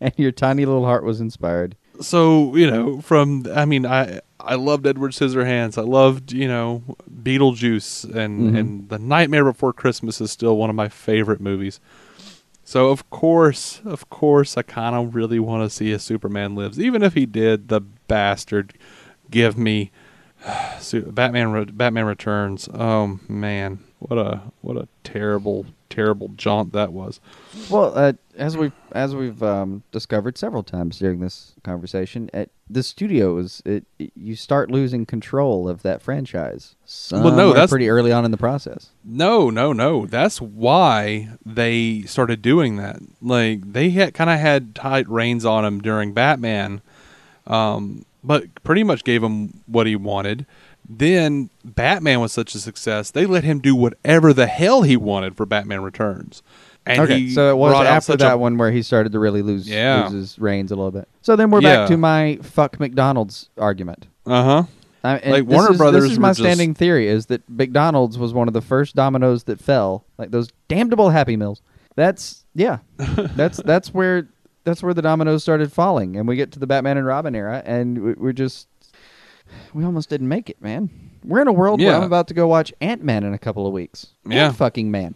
[0.00, 1.74] And your tiny little heart was inspired.
[2.00, 5.78] so you know from i mean i i loved edward scissorhands.
[5.78, 6.82] I loved you know
[7.22, 8.56] beetlejuice and mm-hmm.
[8.56, 11.80] and the nightmare before christmas is still one of my favorite movies.
[12.64, 16.80] So of course of course i kind of really want to see a superman lives.
[16.80, 18.74] Even if he did the bastard
[19.30, 19.90] give me
[21.06, 22.68] batman batman returns.
[22.72, 27.18] Oh man What a what a terrible terrible jaunt that was.
[27.68, 32.84] Well, uh, as we've as we've um, discovered several times during this conversation, at the
[32.84, 36.76] studios, it, it- you start losing control of that franchise.
[37.24, 38.90] Well, no, that's- pretty early on in the process.
[39.04, 40.06] No, no, no.
[40.06, 43.00] That's why they started doing that.
[43.20, 46.82] Like they had kind of had tight reins on him during Batman,
[47.48, 50.46] um, but pretty much gave him what he wanted.
[50.88, 55.36] Then Batman was such a success, they let him do whatever the hell he wanted
[55.36, 56.42] for Batman Returns.
[56.86, 59.42] And okay, he so it was after that a- one where he started to really
[59.42, 60.04] lose, Yeah.
[60.04, 61.06] lose his reins a little bit.
[61.20, 61.80] So then we're Yeah.
[61.80, 64.06] back to my fuck McDonald's argument.
[64.26, 64.62] Uh huh.
[65.04, 68.32] I, Like, Warner is, Brothers This is my just- standing theory: is that McDonald's was
[68.32, 71.60] one of the first dominoes that fell, like those damnable Happy Meals.
[71.96, 74.26] That's yeah, that's that's where
[74.64, 77.62] that's where the dominoes started falling, and we get to the Batman and Robin era,
[77.66, 78.66] and we're just
[79.74, 80.90] we almost didn't make it, man.
[81.24, 81.96] We're in a world where Yeah.
[81.98, 84.08] I'm about to go watch Ant Man in a couple of weeks.
[84.26, 84.46] Yeah.
[84.48, 85.14] Ant fucking man.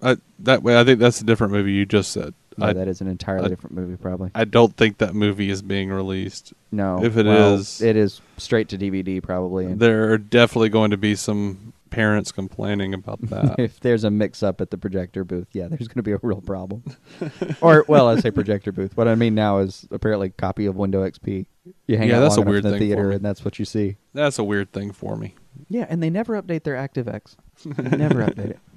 [0.00, 2.34] Uh, that way, I think that's a different movie you just said.
[2.56, 4.30] No, I, that is an entirely I- different movie, probably.
[4.34, 6.52] I don't think that movie is being released.
[6.72, 9.66] No, if it well, is- it is straight to DVD, probably.
[9.66, 13.56] and- There are definitely going to be some parents complaining about that.
[13.58, 16.18] if there's a mix up at the projector booth, yeah, there's going to be a
[16.22, 16.82] real problem.
[17.60, 18.96] or, well, I say projector booth.
[18.96, 21.46] What I mean now is apparently copy of Window XP.
[21.86, 23.44] You hang Yeah, out that's long a enough weird in the thing theater, and that's
[23.44, 23.96] what you see.
[24.14, 25.34] That's a weird thing for me.
[25.68, 27.36] Yeah, and they never update their ActiveX.
[27.64, 28.58] They never update it.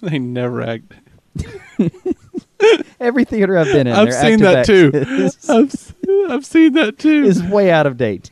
[0.00, 0.92] They never act.
[2.98, 4.90] Every theater I've been in, I've seen that too.
[4.92, 5.94] Is, I've, s-
[6.28, 7.22] I've seen that too.
[7.24, 8.30] is way out of date.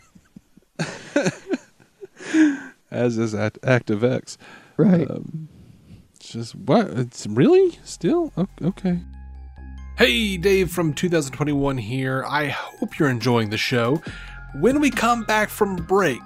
[2.91, 4.37] As is Act- ActiveX.
[4.77, 5.11] Right.
[5.11, 5.49] Um,
[6.19, 6.89] just what?
[6.91, 9.01] It's really still okay.
[9.97, 12.25] Hey, Dave from 2021 here.
[12.27, 14.03] I hope you're enjoying the show.
[14.55, 16.21] When we come back from break,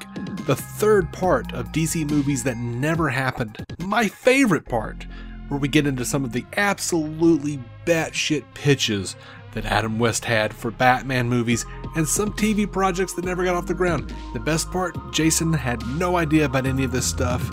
[0.47, 5.07] the third part of DC movies that never happened, my favorite part,
[5.49, 9.17] where we get into some of the absolutely batshit pitches
[9.55, 11.65] that Adam West had for Batman movies
[11.97, 14.13] and some TV projects that never got off the ground.
[14.33, 17.49] The best part, Jason had no idea about any of this stuff.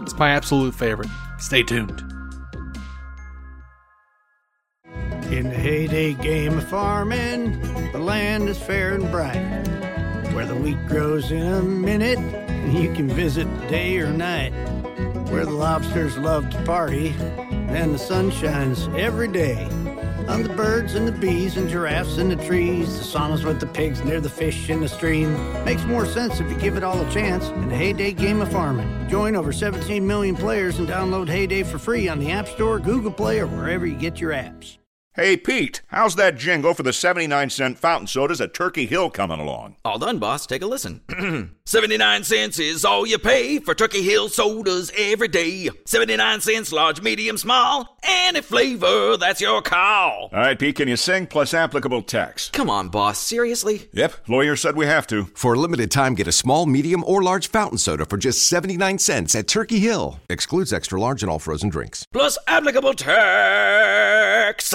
[0.00, 1.08] It's my absolute favorite.
[1.38, 2.02] Stay tuned.
[5.30, 7.60] In the Hay Day game of farming,
[7.92, 9.64] the land is fair and bright.
[10.32, 14.52] Where the wheat grows in a minute, and you can visit day or night.
[15.30, 19.66] Where the lobsters love to party, and the sun shines every day.
[20.28, 23.66] On the birds and the bees and giraffes in the trees, the saunas with the
[23.66, 25.32] pigs near the fish in the stream.
[25.64, 28.40] Makes more sense if you give it all a chance in the Hay Day game
[28.40, 29.06] of farming.
[29.08, 32.78] Join over 17 million players and download Hay Day for free on the App Store,
[32.78, 34.78] Google Play, or wherever you get your apps.
[35.16, 39.38] Hey, Pete, how's that jingle for the 79 cent fountain sodas at Turkey Hill coming
[39.38, 39.76] along?
[39.84, 40.44] All done, boss.
[40.44, 41.02] Take a listen.
[41.66, 45.70] 79 cents is all you pay for Turkey Hill sodas every day.
[45.86, 47.96] 79 cents, large, medium, small.
[48.02, 50.30] Any flavor, that's your call.
[50.32, 52.50] All right, Pete, can you sing plus applicable tax?
[52.50, 53.20] Come on, boss.
[53.20, 53.88] Seriously?
[53.92, 55.26] Yep, lawyer said we have to.
[55.36, 58.98] For a limited time, get a small, medium, or large fountain soda for just 79
[58.98, 60.18] cents at Turkey Hill.
[60.28, 62.04] Excludes extra large and all frozen drinks.
[62.12, 64.74] Plus applicable tax.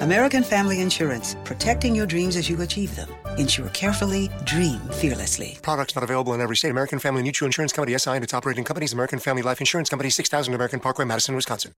[0.00, 3.08] American Family Insurance, protecting your dreams as you achieve them.
[3.36, 5.58] Insure carefully, dream fearlessly.
[5.62, 6.70] Products not available in every state.
[6.70, 10.08] American Family Mutual Insurance Company SI and its operating companies, American Family Life Insurance Company,
[10.08, 11.72] 6000 American Parkway, Madison, Wisconsin.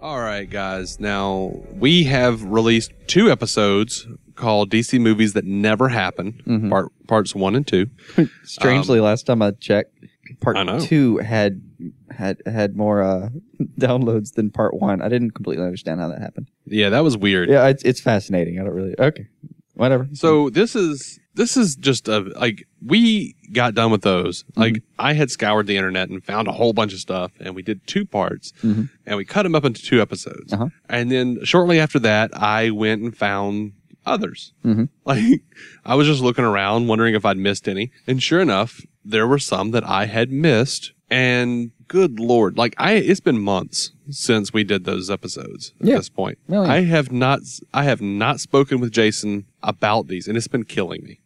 [0.00, 0.98] All right, guys.
[1.00, 6.70] Now we have released two episodes called DC movies that never happened, Mhm.
[6.70, 7.86] part parts one and two.
[8.44, 9.92] Strangely, last time I checked,
[10.40, 11.62] part I two had
[12.10, 13.28] had had more uh,
[13.78, 15.02] downloads than part one.
[15.02, 16.48] I didn't completely understand how that happened.
[16.66, 17.48] Yeah, that was weird.
[17.48, 18.58] Yeah, it's it's fascinating.
[18.60, 19.26] I don't really okay,
[19.74, 20.08] whatever.
[20.14, 24.44] So this is this is just a like we got done with those.
[24.56, 27.62] Like I had scoured the internet and found a whole bunch of stuff, and we
[27.62, 28.88] did two parts, Mhm.
[29.04, 30.52] and we cut them up into two episodes.
[30.52, 30.68] Uh-huh.
[30.88, 33.72] And then shortly after that, I went and found
[34.06, 34.52] others.
[34.64, 34.88] Mhm.
[35.04, 35.42] Like
[35.84, 39.38] I was just looking around, wondering if I'd missed any, and sure enough, there were
[39.38, 40.92] some that I had missed.
[41.08, 45.72] And good lord, like I, it's been months since we did those episodes.
[45.80, 45.96] At Yeah.
[45.98, 46.68] this point, Really?
[46.68, 47.40] I have not,
[47.72, 51.20] I have not spoken with Jason about these, and it's been killing me.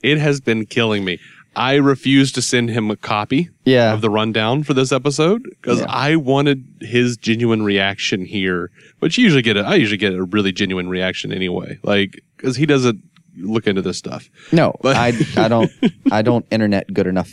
[0.03, 1.19] it has been killing me.
[1.57, 3.93] I refused to send him a copy Yeah.
[3.93, 5.87] of the rundown for this episode because Yeah.
[5.89, 8.70] I wanted his genuine reaction here,
[9.01, 9.57] which you usually get.
[9.57, 13.03] A, I usually get a really genuine reaction anyway, like because he doesn't
[13.39, 14.29] look into this stuff.
[14.53, 15.70] No, But- I I don't
[16.12, 17.33] I don't internet good enough.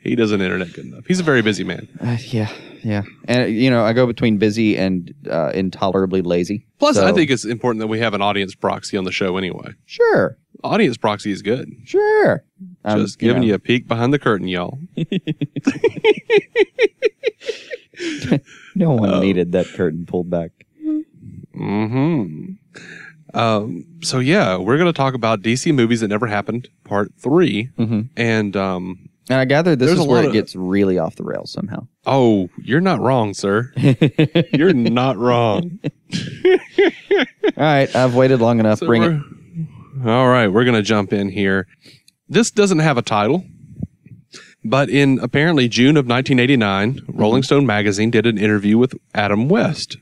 [0.00, 1.06] He doesn't internet good enough.
[1.06, 1.88] He's a very busy man.
[2.00, 2.50] Uh, yeah,
[2.82, 6.66] yeah, and you know I go between busy and uh, intolerably lazy.
[6.78, 9.36] Plus, So- I think it's important that we have an audience proxy on the show
[9.36, 9.72] anyway.
[9.86, 11.70] sure, Audience proxy is good.
[11.84, 12.44] sure.
[12.84, 14.78] Um, Just giving know, you a peek behind the curtain, y'all.
[18.74, 20.50] no one needed that curtain pulled back.
[21.54, 22.52] hmm
[23.34, 27.68] Um, so yeah, we're going to talk about DC movies that never happened, part 3
[27.78, 28.08] Mhm.
[28.16, 30.98] and um, And I gather this There's is a where lot it of- gets really
[30.98, 31.86] off the rails somehow.
[32.06, 33.72] oh, you're not wrong, sir.
[34.52, 35.78] you're not wrong.
[36.12, 38.78] All right, I've waited long enough.
[38.78, 39.08] So Bring it.
[39.08, 41.66] we're- All right, we're going to jump in here.
[42.28, 43.44] This doesn't have a title,
[44.64, 49.96] but in apparently June of 1989, Rolling Stone magazine did an interview with Adam West.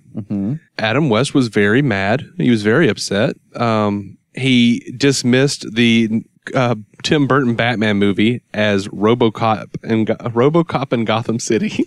[0.79, 2.25] Adam West was very mad.
[2.39, 3.37] He was very upset.
[3.55, 6.25] Um, he dismissed the
[6.55, 6.75] uh,
[7.07, 11.87] Tim Burton Batman movie as RoboCop and Go- RoboCop in Gotham City.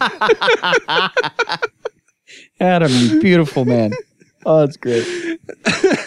[2.60, 3.92] Adam, you beautiful man.
[4.44, 5.06] Oh, that's great.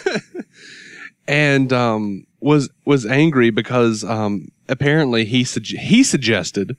[1.26, 6.76] and um, was was angry because um, apparently he he suggested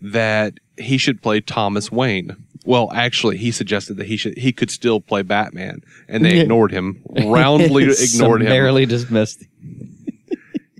[0.00, 2.36] that he should play Thomas Wayne.
[2.64, 6.70] Well, actually, he suggested that he should he could still play Batman, and they ignored
[6.70, 8.48] him, roundly ignored him.
[8.48, 9.42] Barely dismissed.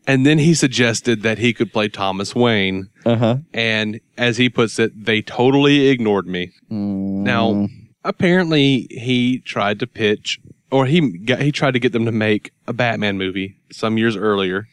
[0.09, 3.37] And then he suggested that he could play Thomas Wayne, Uh huh.
[3.53, 6.51] and as he puts it, they totally ignored me.
[6.71, 7.69] Now,
[8.05, 10.41] apparently, he tried to pitch,
[10.71, 14.17] or he got, he tried to get them to make a Batman movie some years
[14.17, 14.67] earlier.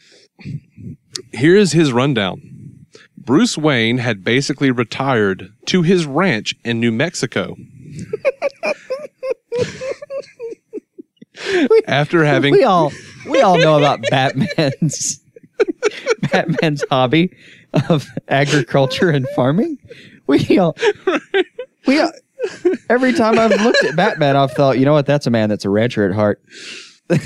[1.34, 2.42] Here is his rundown.
[3.18, 7.56] Bruce Wayne had basically retired to his ranch in New Mexico.
[11.88, 12.92] After having we all
[13.30, 15.20] we all know about Batman's
[16.32, 17.36] Batman's hobby
[17.90, 19.78] of agriculture and farming.
[20.28, 20.76] We all
[21.86, 22.12] we all,
[22.90, 25.06] every time I've looked at Batman, I've thought, you know what?
[25.06, 26.42] That's a man that's a rancher at heart.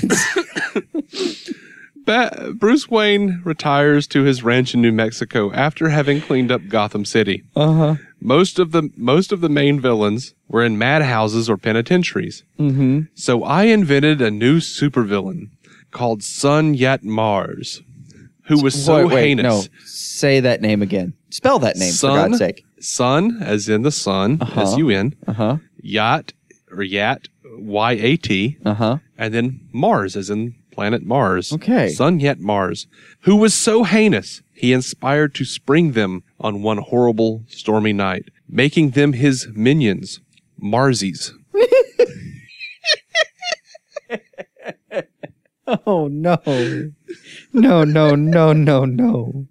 [2.06, 7.04] Ba- Bruce Wayne retires to his ranch in New Mexico after having cleaned up Gotham
[7.04, 7.44] City.
[7.54, 7.94] Uh huh.
[8.20, 12.42] Most of the most of the main villains were in madhouses or penitentiaries.
[12.58, 13.02] Mm-hmm.
[13.14, 15.50] So I invented a new supervillain
[15.90, 17.82] called Sun Yat Mars,
[18.50, 19.44] who was so wait, wait, heinous.
[19.44, 19.62] no.
[19.86, 21.14] Say that name again.
[21.30, 22.64] Spell that name Sun, for God's sake.
[22.80, 24.60] Sun, as in the sun, Uh-huh.
[24.62, 25.14] S U N.
[25.26, 25.56] Uh huh.
[25.82, 26.32] Yacht
[26.70, 27.28] or Yat,
[27.58, 28.56] Y A T.
[28.64, 28.98] Uh huh.
[29.16, 31.52] and then Mars, as in planet Mars.
[31.52, 31.88] Okay.
[31.90, 32.86] Sun yet Mars,
[33.22, 38.90] who was so heinous, he inspired to spring them on one horrible stormy night, making
[38.90, 40.20] them his minions,
[40.62, 41.32] Marsies.
[45.86, 46.38] Oh no.
[47.52, 49.46] No, no, no, no, no.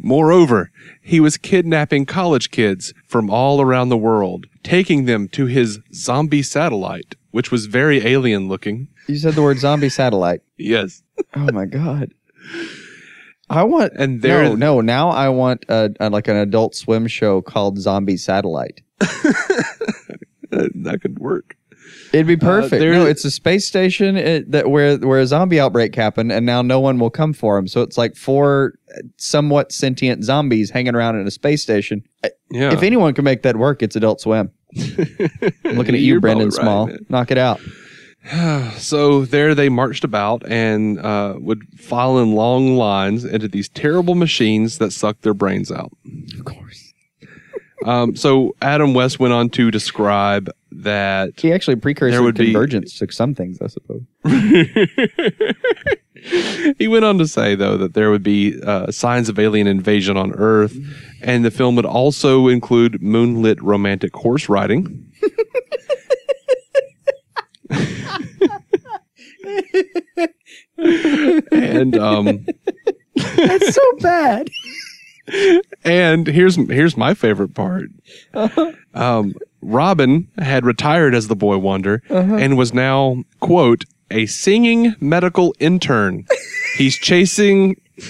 [0.00, 0.70] Moreover,
[1.02, 6.42] he was kidnapping college kids from all around the world, taking them to his zombie
[6.42, 8.88] satellite, which was very alien looking.
[9.08, 10.42] You said the word zombie satellite.
[10.56, 11.02] Yes.
[11.34, 12.12] Oh my god.
[13.50, 14.80] I want And there- no, no.
[14.80, 18.82] Now I want a, a like an Adult Swim show called Zombie Satellite.
[19.00, 21.56] That, that could work.
[22.12, 22.80] It'd be perfect.
[22.80, 26.46] there- no, it's a space station it, that where where a zombie outbreak happened, and
[26.46, 27.66] now no one will come for him.
[27.68, 28.74] So it's like four
[29.16, 32.02] somewhat sentient zombies hanging around in a space station.
[32.50, 32.72] Yeah.
[32.72, 34.50] If anyone can make that work, it's Adult Swim.
[34.76, 36.86] I'm looking at you, Brendan right, Small.
[36.86, 36.98] man.
[37.08, 37.60] Knock it out.
[38.76, 44.14] So there they marched about and uh, would file in long lines into these terrible
[44.14, 45.92] machines that sucked their brains out.
[46.38, 46.92] Of course.
[47.86, 52.46] Um, so Adam West went on to describe that He actually precursor There would be-
[52.52, 54.02] convergence to some things, I suppose.
[56.78, 60.16] he went on to say though that there would be uh, signs of alien invasion
[60.16, 60.76] on Earth,
[61.22, 65.04] and the film would also include moonlit romantic horse riding.
[71.52, 72.46] and um,
[73.16, 74.48] That's so bad.
[75.84, 77.90] and here's here's my favorite part.
[78.94, 82.36] Um, Robin had retired as the boy wonder uh-huh.
[82.36, 86.26] and was now quote a singing medical intern.
[86.76, 87.80] He's chasing.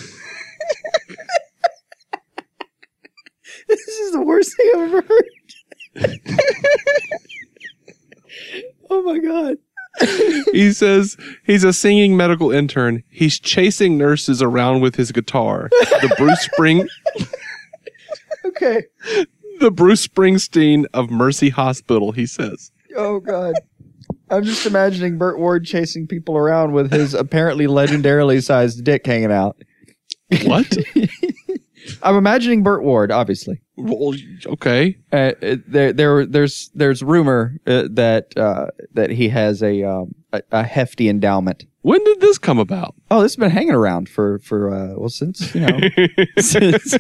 [3.69, 5.25] This is the worst thing I've ever heard.
[8.89, 9.59] oh my god.
[10.53, 13.05] He says he's a singing medical intern.
[13.11, 15.69] He's chasing nurses around with his guitar.
[15.71, 16.89] The Bruce Spring,
[18.49, 18.85] Okay.
[19.59, 22.13] The Bruce Springsteen of Mercy Hospital.
[22.13, 22.71] He says.
[22.97, 23.55] Oh god.
[24.31, 29.33] I'm just imagining Burt Ward chasing people around with his apparently legendarily sized dick hanging
[29.33, 29.57] out.
[30.45, 30.77] What?
[32.03, 33.63] I'm imagining Burt Ward, obviously.
[33.77, 34.15] Well,
[34.47, 34.97] okay.
[35.13, 40.15] Uh, it- there, there, there's, there's rumor uh, that uh, that he has a, um,
[40.33, 41.65] a a hefty endowment.
[41.83, 42.95] When did this come about?
[43.11, 45.79] Oh, this has been hanging around for for uh, well since you know
[46.39, 46.99] since,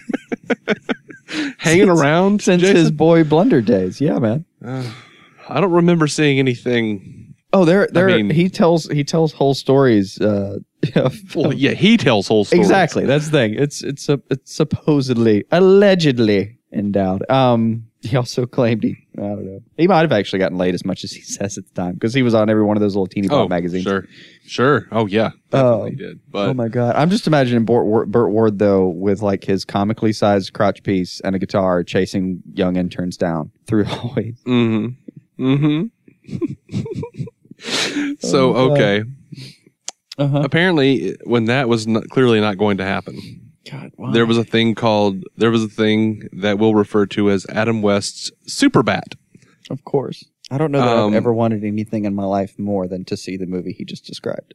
[1.58, 2.76] Hanging since- around since Jason?
[2.76, 4.00] his boy Blunder days.
[4.00, 4.44] Yeah, man.
[4.64, 7.34] I don't remember seeing anything.
[7.52, 8.08] Oh, there, there.
[8.08, 10.20] mean- he tells he tells whole stories.
[10.20, 10.58] Uh,
[10.94, 12.66] of- Well, yeah, he tells whole stories.
[12.66, 13.04] Exactly.
[13.06, 13.54] That's the thing.
[13.54, 17.28] It's it's a, it's supposedly allegedly endowed.
[17.30, 19.60] Um, he also claimed he I don't know.
[19.76, 22.14] He might have actually gotten laid as much as he says at the time because
[22.14, 23.82] he was on every one of those little teeny bop Oh, magazines.
[23.84, 24.06] sure,
[24.46, 24.86] sure.
[24.92, 26.20] Oh yeah, definitely did.
[26.30, 29.64] But oh my god, I'm just imagining Burt, Ward- Burt Ward though with like his
[29.64, 34.40] comically sized crotch piece and a guitar chasing young interns down through hallways.
[34.46, 35.44] Mm-hmm.
[35.44, 36.52] Mm-hmm.
[38.20, 39.02] so Oh, okay.
[40.18, 40.40] Uh-huh.
[40.42, 44.74] Apparently, when that was not, clearly not going to happen, God, there was a thing
[44.74, 49.14] called there was a thing that we'll refer to as Adam West's Super Bat.
[49.70, 50.24] Of course.
[50.50, 53.16] I don't know that Um, I've ever wanted anything in my life more than to
[53.16, 54.54] see the movie he just described.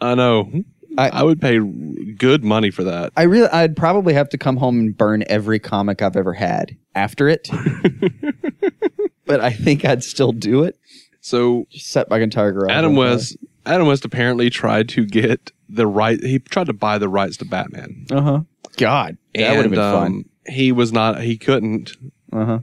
[0.00, 0.50] I know.
[0.96, 3.12] I, would pay good money for that.
[3.16, 6.76] I really, I'd probably have to come home and burn every comic I've ever had
[6.94, 7.48] after it.
[9.26, 10.78] but I think I'd still do it.
[11.20, 12.70] So Just set my entire garage.
[12.70, 13.14] Adam on fire.
[13.14, 13.36] West
[13.66, 16.22] Adam West apparently tried to get the right.
[16.22, 18.06] He tried to buy the rights to Batman.
[18.10, 18.40] Uh huh.
[18.76, 20.06] God, that would have been And, fun.
[20.06, 21.22] um, He was not.
[21.22, 21.96] He couldn't.
[22.32, 22.58] Uh huh.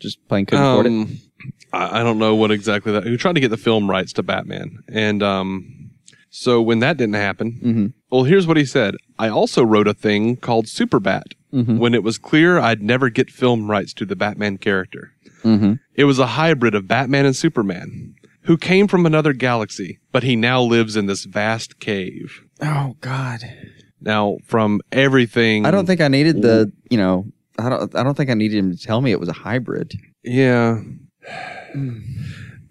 [0.00, 0.90] Just plain couldn't afford it.
[0.90, 1.18] Um,
[1.72, 3.04] I, I don't know what exactly that.
[3.06, 5.90] He tried to get the film rights to Batman, and um,
[6.30, 7.86] so when that didn't happen, mm-hmm.
[8.10, 8.94] well, here's what he said.
[9.18, 11.34] I also wrote a thing called Super Bat.
[11.54, 11.78] Mhm.
[11.78, 15.12] When it was clear I'd never get film rights to the Batman character,
[15.44, 15.74] Mm-hmm.
[15.94, 18.15] it was a hybrid of Batman and Superman,
[18.46, 22.40] who came from another galaxy, but he now lives in this vast cave.
[22.62, 23.40] Oh God.
[24.00, 26.70] Now, from everything, I don't think I needed the.
[26.90, 27.26] You know,
[27.58, 27.94] I don't.
[27.96, 29.94] I don't think I needed him to tell me it was a hybrid.
[30.22, 30.80] Yeah.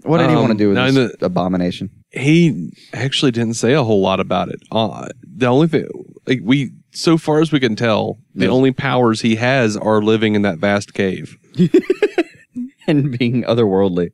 [0.04, 1.90] What did he want to Um, do with now this in abomination?
[2.12, 4.62] he actually didn't say a whole lot about it.
[4.72, 5.88] Uh, the only thing,
[6.28, 8.52] like we, so far as we can tell, the Yes.
[8.52, 11.36] only powers he has are living in that vast cave.
[12.88, 14.12] and being otherworldly.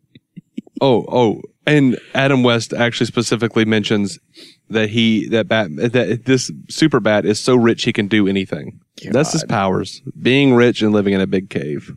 [0.82, 4.20] Oh, oh, and Adam West actually specifically mentions
[4.70, 8.80] that he that bat that this super bat is so rich he can do anything.
[9.12, 11.94] That's his powers: being rich and living in a big cave.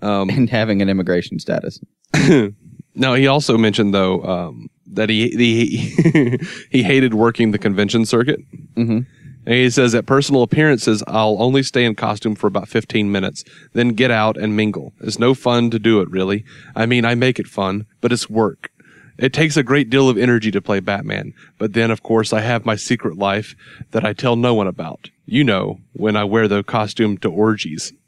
[0.00, 1.80] Um, and having an immigration status.
[2.94, 6.38] no, he also mentioned though um, that he he
[6.70, 8.40] he hated working the convention circuit.
[8.74, 9.00] Mm-hmm.
[9.48, 13.44] And he says at personal appearances, I'll only stay in costume for about 15 minutes,
[13.72, 14.92] then get out and mingle.
[15.00, 16.44] It's no fun to do it, really.
[16.76, 18.70] I mean, I make it fun, but it's work.
[19.16, 21.32] It takes a great deal of energy to play Batman.
[21.56, 23.54] But then, of course, I have my secret life
[23.92, 25.08] that I tell no one about.
[25.24, 27.94] You know, when I wear the costume to orgies.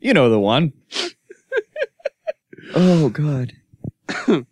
[0.00, 0.72] You know the one.
[2.74, 3.52] oh God.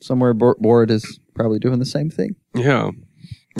[0.00, 2.90] Somewhere Bo- Board is probably doing the same thing, Yeah.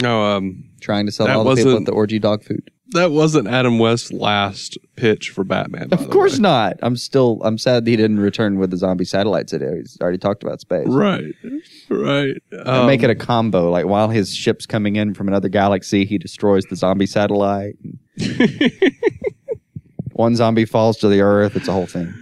[0.01, 2.69] No, um, trying to sell That all the people wasn't- at the orgy dog food.
[2.91, 5.89] that wasn't Adam West's last pitch for Batman.
[5.89, 6.41] by Of the course way.
[6.43, 6.77] not.
[6.81, 7.39] I'm still.
[7.43, 9.75] I'm sad that he didn't return with the zombie satellites today.
[9.77, 10.87] He's already talked about space.
[10.87, 11.35] Right.
[11.89, 12.35] Right.
[12.51, 13.69] And make Um, it a combo.
[13.69, 17.75] Like while his ship's coming in from another galaxy, he destroys the zombie satellite.
[20.13, 21.55] One zombie falls to the earth.
[21.55, 22.13] It's a whole thing.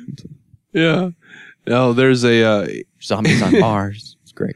[0.74, 1.10] Yeah.
[1.66, 2.68] No, there's a uh,
[3.02, 4.18] Zombies on Mars.
[4.24, 4.56] It's great.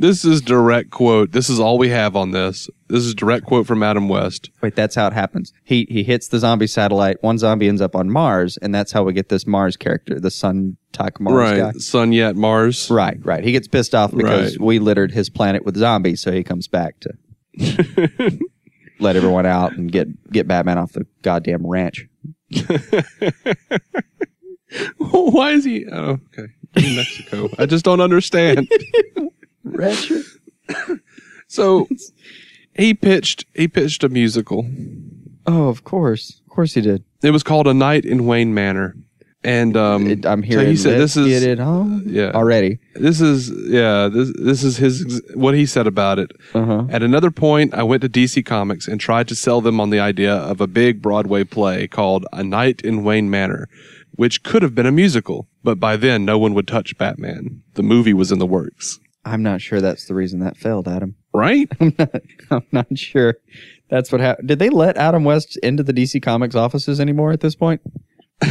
[0.00, 1.32] This is direct quote.
[1.32, 2.70] This is all we have on this.
[2.88, 4.50] This is direct quote from Adam West.
[4.62, 5.52] Wait, that's how it happens.
[5.64, 7.22] He he hits the zombie satellite.
[7.22, 10.30] One zombie ends up on Mars, and that's how we get this Mars character, the
[10.30, 11.58] Sun Tak Mars right.
[11.58, 11.72] guy.
[11.78, 12.88] Sun yet Mars.
[12.90, 13.42] Right, right.
[13.42, 14.64] He gets pissed off because Right.
[14.64, 17.10] we littered his planet with zombies, so he comes back to
[19.00, 22.06] let everyone out and get get Batman off the goddamn ranch.
[24.98, 25.86] Why is he?
[25.90, 26.52] Oh, okay.
[26.76, 27.48] In Mexico.
[27.58, 28.68] I just don't understand.
[29.78, 30.12] Ranch.
[31.50, 31.88] So
[32.74, 33.46] he pitched.
[33.54, 34.68] He pitched a musical.
[35.46, 37.02] Oh, of course, of course he did.
[37.22, 38.94] It was called A Night in Wayne Manor,
[39.42, 40.66] and um, It- I'm so hearing.
[40.66, 42.32] he said this is get it on yeah.
[42.32, 42.78] already.
[42.96, 44.08] This is yeah.
[44.08, 46.32] This this is his what he said about it.
[46.52, 46.84] Uh-huh.
[46.90, 50.00] At another point, I went to DC Comics and tried to sell them on the
[50.00, 53.70] idea of a big Broadway play called A Night in Wayne Manor,
[54.16, 55.48] which could have been a musical.
[55.64, 57.62] But by then, no one would touch Batman.
[57.72, 58.98] The movie was in the works,
[59.28, 61.14] I'm not sure that's the reason that failed, Adam.
[61.32, 61.68] right?
[61.80, 63.34] I'm not, I'm not sure
[63.90, 64.48] that's what happened.
[64.48, 67.80] Did they let Adam West into the DC Comics offices anymore at this point?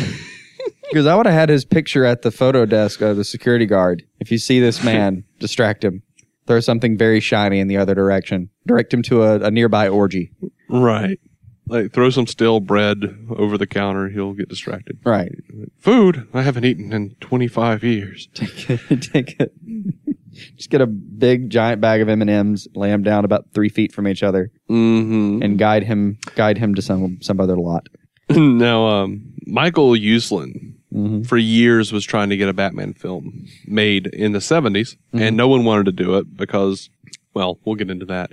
[0.90, 4.04] Because I would have had his picture at the photo desk of the security guard.
[4.22, 6.02] If you see this man, distract him.
[6.46, 8.50] Throw something very shiny in the other direction.
[8.66, 10.32] Direct him to a, a nearby orgy.
[10.70, 11.20] Right.
[11.68, 13.04] Like throw some stale bread
[13.38, 14.98] over the counter, he'll get distracted.
[15.04, 15.34] Right.
[15.78, 18.30] Food I haven't eaten in 25 years.
[18.34, 19.02] Take it.
[19.02, 19.54] Take it.
[20.56, 23.70] Just get a big giant bag of M and M's, lay them down about three
[23.70, 25.42] feet from each other, mm-hmm.
[25.42, 27.88] and guide him guide him to some some other lot.
[28.30, 31.24] now, um, Michael Uslan Mm-hmm.
[31.24, 35.22] for years was trying to get a Batman film made in the 70s, Mhm.
[35.22, 36.90] and no one wanted to do it because,
[37.34, 38.32] well, we'll get into that.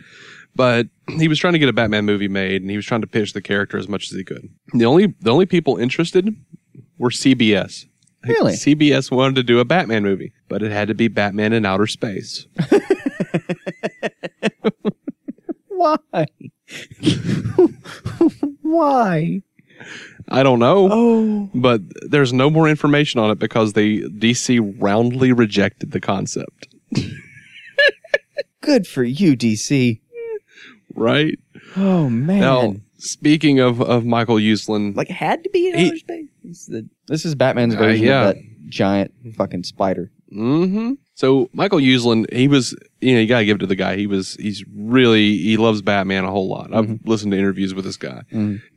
[0.55, 0.87] But
[1.19, 3.33] he was trying to get a Batman movie made, and he was trying to pitch
[3.33, 4.49] the character as much as he could.
[4.73, 6.33] The only the only people interested
[6.97, 7.87] were CBS.
[8.27, 8.53] Really?
[8.55, 11.87] CBS wanted to do a Batman movie, but it had to be Batman in outer
[11.87, 12.47] space.
[15.69, 15.97] Why?
[18.63, 19.43] Why?
[20.29, 20.89] I don't know.
[20.91, 21.51] Oh.
[21.55, 26.69] But there's no more information on it because the DC roundly rejected the concept.
[28.61, 30.01] Good for you, DC.
[30.95, 31.39] Right?
[31.77, 32.41] Oh man.
[32.41, 36.27] Now, speaking of, of Michael Uslan, like had to be in He- outer space.
[36.43, 38.29] This is, the- this is Batman's Uh, version yeah.
[38.29, 40.11] of that giant fucking spider.
[40.31, 43.97] hmm So Michael Uslan, he was, you know, you gotta give it to the guy.
[43.97, 46.75] He was, he's really, he loves Batman a whole lot.
[46.75, 47.09] I've Mm-hmm.
[47.09, 48.23] listened to interviews with this guy.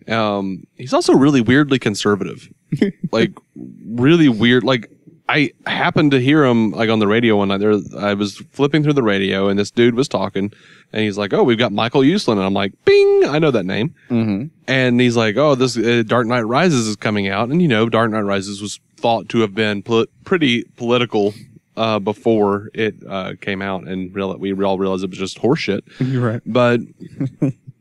[0.08, 2.50] Um, he's also really weirdly conservative,
[3.12, 4.64] like really weird.
[4.64, 4.92] Like
[5.30, 7.60] I happened to hear him like on the radio one night.
[7.60, 10.54] There, I was flipping through the radio, and this dude was talking,
[10.94, 13.66] and he's like, "Oh, we've got Michael Uslan," and I'm like, "Bing, I know that
[13.66, 14.48] name." Mm-hmm.
[14.68, 17.90] And he's like, "Oh, this uh, Dark Knight Rises is coming out," and you know,
[17.90, 21.34] Dark Knight Rises was thought to have been pol- pretty political
[21.76, 25.82] uh, before it uh, came out, and real- we all realized it was just horseshit.
[26.00, 26.42] You're right.
[26.46, 26.80] But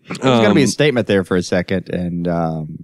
[0.08, 2.78] There's going to be a um, statement there for a second, and um,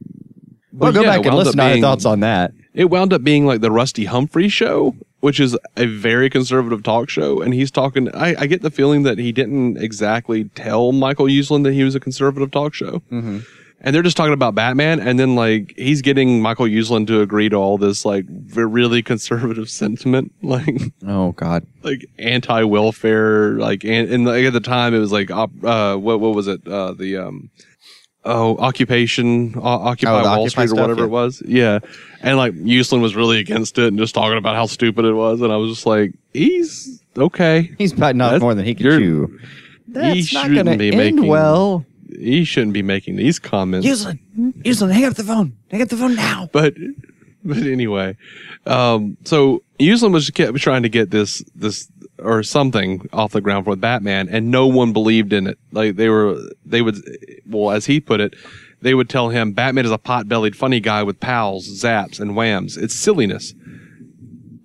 [0.72, 2.52] well, Well, go yeah, back and listen to our thoughts on that.
[2.74, 7.10] It wound up being like the Rusty Humphries show, which is a very conservative talk
[7.10, 7.42] show.
[7.42, 11.64] And he's talking, I, I get the feeling that he didn't exactly tell Michael Uslan
[11.64, 13.00] that he was a conservative talk show.
[13.10, 13.40] Mm-hmm.
[13.84, 15.00] And they're just talking about Batman.
[15.00, 18.24] And then like he's getting Michael Uslan to agree to all this like
[18.54, 21.66] really conservative sentiment, like, Oh God.
[21.82, 25.46] like anti welfare, like, and, and like at the time it was like, uh,
[25.96, 26.66] what, what was it?
[26.66, 27.50] Uh, the, um,
[28.24, 31.06] Oh, occupation, uh, Occupy Oh, Wall Occupy Street or whatever yeah.
[31.06, 31.42] it was.
[31.44, 31.78] Yeah.
[32.20, 35.40] And like Uslan was really against it and just talking about how stupid it was.
[35.40, 37.70] And I was just like, he's okay.
[37.78, 39.38] He's biting off That's- more than he can you're- chew.
[39.88, 41.84] he That's not shouldn't going to be end making well.
[42.16, 43.86] He shouldn't be making these comments.
[43.86, 44.18] Uslan,
[44.62, 45.56] Uslan, hang up the phone.
[45.70, 46.48] Hang up the phone now.
[46.52, 46.74] But
[47.44, 48.16] but anyway,
[48.66, 51.88] um, so Uslan was kept trying to get this this
[52.22, 55.58] or something off the ground for Batman, and no one believed in it.
[55.72, 56.96] Like they were, they would,
[57.46, 58.34] well, as he put it,
[58.82, 62.76] they would tell him Batman is a pot-bellied funny guy with pals, zaps, and whams.
[62.76, 63.54] It's silliness.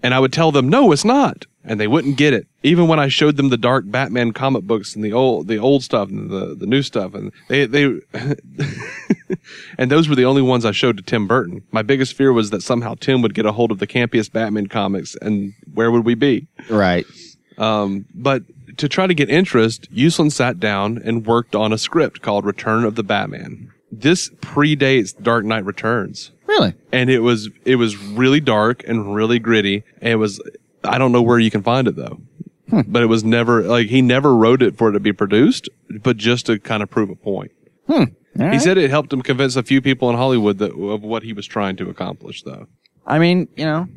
[0.04, 1.46] And I would tell them, no, it's not.
[1.64, 2.48] And they wouldn't get it.
[2.64, 5.84] Even when I showed them the dark Batman comic books and the old, the old
[5.84, 7.14] stuff and the, the new stuff.
[7.14, 8.00] And they, they,
[9.78, 11.64] and those were the only ones I showed to Tim Burton.
[11.72, 14.68] My biggest fear was that somehow Tim would get a hold of the campiest Batman
[14.68, 16.48] comics and where would we be?
[16.70, 17.06] Right.
[17.58, 18.44] Um, but
[18.78, 22.84] to try to get interest, Uslan sat down and worked on a script called Return
[22.84, 23.72] of the Batman.
[23.92, 26.74] This predates Dark Knight Returns Really?
[26.92, 30.42] and it was it was really dark and really gritty and it was
[30.84, 32.20] i don't know where you can find it though
[32.88, 35.68] but it was never like he never wrote it for it to be produced
[36.04, 37.52] but just to kind of prove a point
[37.88, 38.04] Hmm.
[38.52, 41.34] he said it helped him convince a few people in hollywood that, of what he
[41.34, 42.68] was trying to accomplish though
[43.06, 43.88] I mean, you know,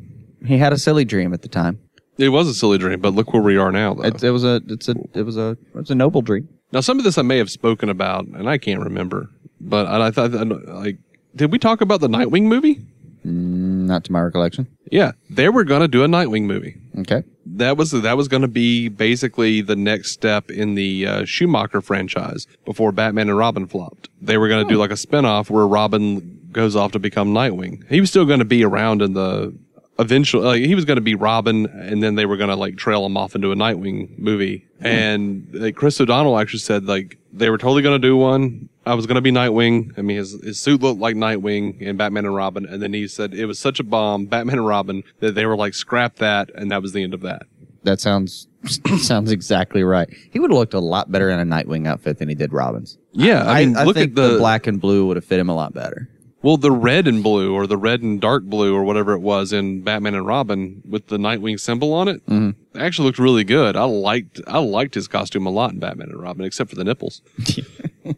[0.45, 1.79] he had a silly dream at the time.
[2.21, 4.43] It was a silly dream but look where we are now though It, it was
[4.43, 6.47] a, it's a, it was a, it's a noble dream.
[6.71, 9.29] now some of this i may have spoken about and i can't remember
[9.59, 10.97] but i, I thought like
[11.35, 12.81] did we talk about the nightwing movie
[13.23, 14.65] Mm, Not to my recollection.
[14.91, 17.23] yeah they were going to do a nightwing movie Okay.
[17.45, 21.81] that was that was going to be basically the next step in the uh, Schumacher
[21.81, 24.09] franchise before Batman and Robin flopped.
[24.19, 27.87] They were going to do like a spinoff where Robin goes off to become Nightwing.
[27.89, 29.53] He was still going to be around in the
[30.01, 30.41] eventual.
[30.41, 33.05] Like, he was going to be Robin, and then they were going to like trail
[33.05, 34.65] him off into a Nightwing movie.
[34.79, 34.85] Hmm.
[34.85, 38.69] And like, Chris O'Donnell actually said like they were totally going to do one.
[38.85, 39.97] I was going to be Nightwing.
[39.97, 42.65] I mean, his, his suit looked like Nightwing in Batman and Robin.
[42.65, 45.55] And then he said it was such a bomb, Batman and Robin, that they were
[45.55, 46.49] like, scrap that.
[46.55, 47.43] And that was the end of that.
[47.83, 48.47] That sounds
[48.97, 50.09] sounds exactly right.
[50.31, 52.97] He would have looked a lot better in a Nightwing outfit than he did Robin's.
[53.11, 55.49] Yeah, I mean, I look think at the, black and blue would have fit him
[55.49, 56.09] a lot better.
[56.43, 59.53] Well, the red and blue, or the red and dark blue, or whatever it was
[59.53, 62.25] in Batman and Robin with the Nightwing symbol on it.
[62.25, 62.55] Mhm.
[62.75, 63.75] Actually, looked really good.
[63.75, 66.83] I liked I liked his costume a lot in Batman and Robin, except for the
[66.83, 67.21] nipples.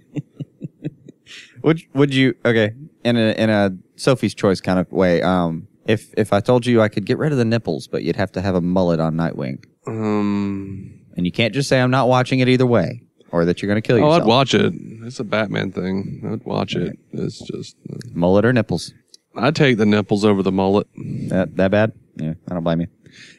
[1.64, 2.72] Would would you okay
[3.06, 5.22] in a in a Sophie's choice kind of way?
[5.22, 8.18] Um, If if I told you I could get rid of the nipples, but you'd
[8.18, 12.10] have to have a mullet on Nightwing, Um, and you can't just say I'm not
[12.10, 14.14] watching it either way, or that you're going to kill yourself.
[14.14, 14.22] oh.
[14.22, 14.73] I'd watch it.
[15.03, 16.22] It's a Batman thing.
[16.31, 16.97] I'd watch it.
[17.11, 17.76] It's just
[18.14, 18.93] mullet or nipples.
[19.35, 20.88] I'd take the nipples over the mullet.
[21.30, 21.91] That that bad?
[22.15, 22.88] Yeah, I don't blame you.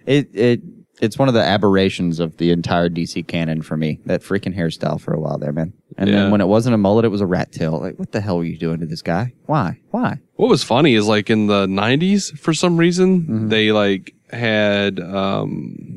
[0.07, 0.61] It it
[1.01, 4.01] it's one of the aberrations of the entire DC canon for me.
[4.07, 5.73] That freaking hairstyle for a while there, man.
[5.97, 6.17] And Yeah.
[6.17, 7.79] then when it wasn't a mullet, it was a rat tail.
[7.81, 9.33] Like, what the hell were you doing to this guy?
[9.47, 9.79] Why?
[9.91, 10.19] Why?
[10.35, 13.49] What was funny is like in the '90s, for some reason, Mm-hmm.
[13.49, 14.99] they like had.
[15.01, 15.94] um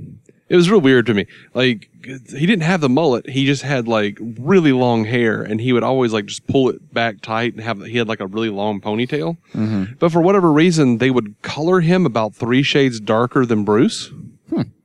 [0.49, 1.25] It was real weird to me.
[1.53, 5.73] Like he didn't have the mullet; he just had like really long hair, and he
[5.73, 7.83] would always like just pull it back tight and have.
[7.83, 9.37] He had like a really long ponytail.
[9.53, 9.95] Mm-hmm.
[9.99, 14.11] But for whatever reason, they would color him about three shades darker than Bruce.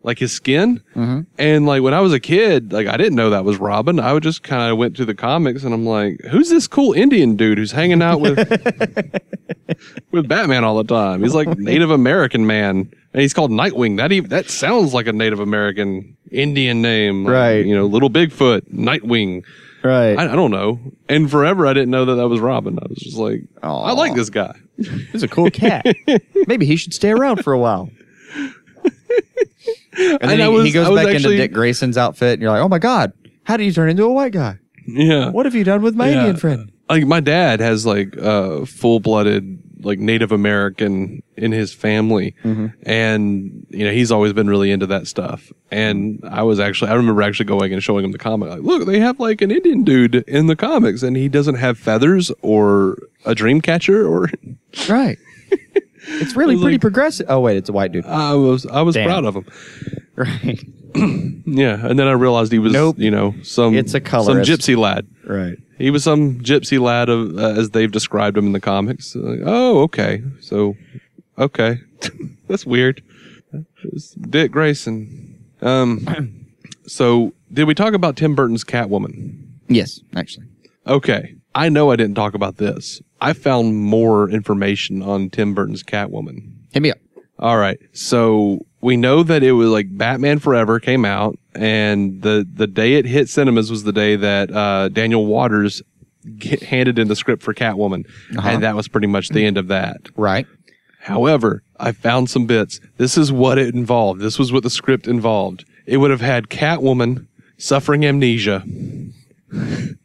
[0.03, 0.83] Like his skin.
[0.97, 1.21] Mm-hmm.
[1.39, 4.01] And like when I was a kid, like I didn't know that was Robin.
[4.01, 6.93] I would just kind of went to the comics and I'm like, who's this cool
[6.93, 8.37] Indian dude who's hanging out with
[10.11, 11.23] with Batman all the time?
[11.23, 12.93] He's like Native American man.
[13.15, 13.99] And he's called Nightwing.
[13.99, 17.25] That even that sounds like a Native American Indian name.
[17.25, 17.67] Like, Right.
[17.67, 19.45] You know, Little Bigfoot, Nightwing.
[19.85, 20.17] Right.
[20.17, 20.79] I, I don't know.
[21.09, 22.79] And forever I didn't know that that was Robin.
[22.81, 24.55] I was just like, I like this guy.
[25.13, 25.85] He's a cool cat.
[26.47, 27.91] Maybe he should stay around for a while.
[29.95, 32.51] And then And he, was- he goes back actually- into Dick Grayson's outfit, and you're
[32.51, 33.13] like, oh my god,
[33.45, 34.59] how did you turn into a white guy?
[34.87, 35.29] Yeah.
[35.31, 36.19] What have you done with my Yeah.
[36.21, 36.73] Indian friend?
[36.89, 42.67] like my dad has like uh full blooded like Native American in his family Mm-hmm.
[42.89, 46.95] and you know he's always been really into that stuff and I was actually I
[46.95, 49.85] remember actually going and showing him the comic like look they have like an Indian
[49.85, 54.29] dude in the comics and he doesn't have feathers or a dream catcher or
[54.89, 55.19] Right.
[56.05, 57.27] It's really pretty progressive.
[57.29, 58.05] Oh wait, it's a white dude.
[58.07, 59.07] I was I was Damn.
[59.09, 59.47] proud of him
[60.17, 60.61] Right.
[61.47, 62.99] yeah and then I realized he was Nope.
[62.99, 64.51] you know some It's a some colorist.
[64.51, 65.57] gypsy lad Right.
[65.79, 69.15] He was some gypsy lad of, uh, as they've described him in the comics.
[69.17, 70.23] Like, oh, okay.
[70.41, 70.77] So,
[71.39, 71.79] okay.
[72.49, 73.03] That's weird.
[73.85, 75.45] It's Dick Grayson.
[75.61, 76.47] Um,
[76.87, 79.45] so did we talk about Tim Burton's Catwoman?
[79.69, 80.47] Yes, actually.
[80.87, 81.35] Okay.
[81.55, 83.01] I know I didn't talk about this.
[83.21, 86.53] I found more information on Tim Burton's Catwoman.
[86.73, 86.99] Hit me up.
[87.43, 87.79] All right.
[87.93, 92.95] So we know that it was like Batman Forever came out, and the the day
[92.95, 95.83] it hit cinemas was the day that uh, Daniel Waters
[96.39, 98.07] get, handed in the script for Catwoman,
[98.39, 98.49] Uh-huh.
[98.49, 99.97] and that was pretty much the end of that.
[100.17, 100.47] Right.
[101.01, 102.79] However, I found some bits.
[102.97, 104.21] This is what it involved.
[104.21, 105.65] This was what the script involved.
[105.85, 107.27] It would have had Catwoman
[107.59, 108.65] suffering amnesia.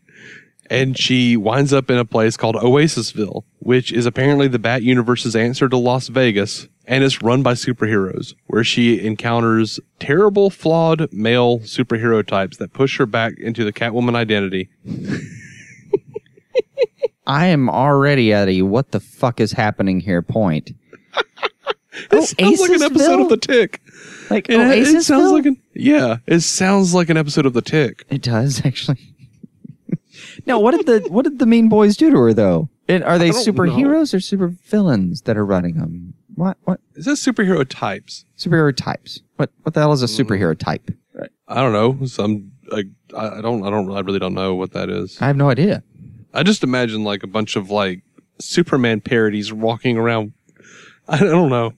[0.69, 5.35] And she winds up in a place called Oasisville, which is apparently the Bat Universe's
[5.35, 11.59] answer to Las Vegas, and it's run by superheroes, where she encounters terrible, flawed male
[11.59, 14.69] superhero types that push her back into the Catwoman identity.
[17.25, 20.71] I am already at a what the fuck is happening here point.
[22.11, 23.81] It sounds like an episode of The Tick.
[24.29, 25.31] Like It, it sounds Oasisville?
[25.31, 26.17] like an yeah.
[26.27, 28.05] It sounds like an episode of The Tick.
[28.09, 29.15] It does actually.
[30.45, 32.69] No, what did the what did the mean boys do to her though?
[32.87, 36.13] And are they superheroes or super villains that are running them?
[36.35, 38.25] What what It says superhero types.
[38.37, 39.21] superhero types?
[39.37, 40.25] What what the hell is a mm.
[40.25, 40.91] superhero type?
[41.47, 42.05] I don't know.
[42.05, 45.19] Some like I I don't I don't I really don't know what that is.
[45.21, 45.83] I have no idea.
[46.33, 48.03] I just imagine like a bunch of like
[48.39, 50.33] Superman parodies walking around.
[51.07, 51.73] I don't know.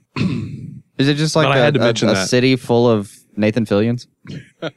[0.98, 2.28] Is it just like But I a, had to a- mention a that.
[2.28, 4.08] city full of Nathan Fillions?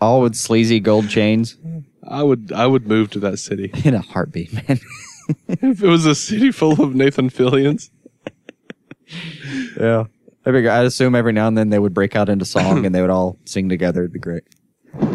[0.00, 1.56] All with sleazy gold chains
[2.06, 4.78] I would I would move to that city in a heartbeat, man.
[5.48, 7.90] if it was a city full of Nathan Fillions.
[9.78, 10.04] yeah.
[10.44, 10.68] That'd be great.
[10.68, 13.10] I'd assume every now and then they would break out into song and they would
[13.10, 14.00] all sing together.
[14.02, 14.44] It'd be great.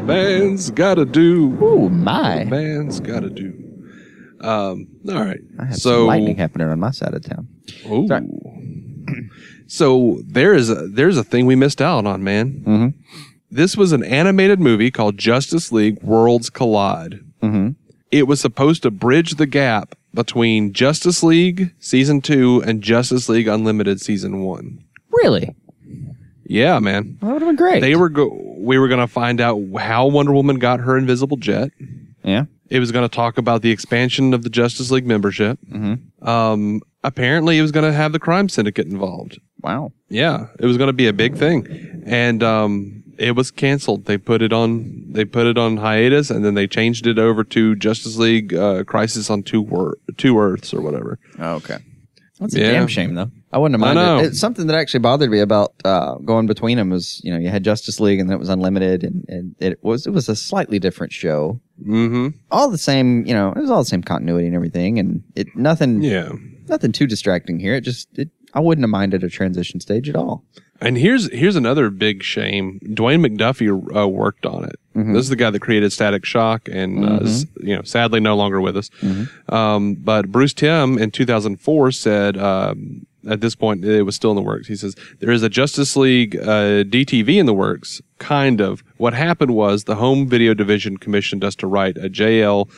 [0.03, 1.57] Man's gotta do.
[1.63, 2.43] Ooh, my.
[2.43, 3.53] Man's gotta do.
[4.41, 4.87] Um.
[5.09, 5.39] All right.
[5.59, 7.47] I had so some lightning happening on my side of town.
[7.89, 8.07] Ooh.
[8.07, 8.27] Sorry.
[9.67, 12.63] So there is a there's a thing we missed out on, man.
[12.65, 13.32] Mm-hmm.
[13.53, 17.19] This was an animated movie called Justice League Worlds Collide.
[17.41, 17.69] Mm-hmm.
[18.09, 23.47] It was supposed to bridge the gap between Justice League season two and Justice League
[23.47, 24.83] Unlimited season one.
[25.11, 25.55] Really?
[26.45, 27.19] Yeah, man.
[27.21, 27.81] That would have been great.
[27.81, 31.37] They were go- we were going to find out how Wonder Woman got her invisible
[31.37, 31.69] jet.
[32.23, 32.45] Yeah.
[32.69, 35.59] It was going to talk about the expansion of the Justice League membership.
[35.71, 36.27] Mm-hmm.
[36.27, 39.39] Um, apparently, it was going to have the crime syndicate involved.
[39.61, 39.91] Wow.
[40.09, 44.05] Yeah, it was going to be a big thing, and um, it was canceled.
[44.05, 47.43] They put it on they put it on hiatus, and then they changed it over
[47.45, 51.19] to Justice League uh, Crisis on Two Wor- Two Earths or whatever.
[51.39, 51.77] Oh, okay.
[52.39, 52.71] That's a Yeah.
[52.71, 53.29] damn shame, though.
[53.53, 54.23] I wouldn't have I minded.
[54.23, 54.27] know.
[54.27, 57.49] It's something that actually bothered me about uh, going between them was, you know, you
[57.49, 60.35] had Justice League and then it was Unlimited, and, and it was it was a
[60.35, 61.61] slightly different show.
[61.81, 62.29] Mm-hmm.
[62.49, 65.55] All the same, you know, it was all the same continuity and everything, and it
[65.55, 66.01] nothing.
[66.01, 66.31] Yeah.
[66.67, 67.75] Nothing too distracting here.
[67.75, 70.43] It just it, I wouldn't have minded a transition stage at all.
[70.81, 72.79] And here's here's another big shame.
[72.83, 74.75] Dwayne McDuffie uh, worked on it.
[74.95, 75.13] Mhm.
[75.13, 77.21] This is the guy that created Static Shock, and uh, Mhm.
[77.23, 78.89] is, you know, sadly, no longer with us.
[79.01, 79.29] Mhm.
[79.53, 84.35] Um, but Bruce Timm in 2004 said um, at this point it was still in
[84.35, 84.67] the works.
[84.67, 88.01] He says there is a Justice League uh, DTV in the works.
[88.19, 88.83] Kind of.
[88.97, 92.69] What happened was the home video division commissioned us to write a JL,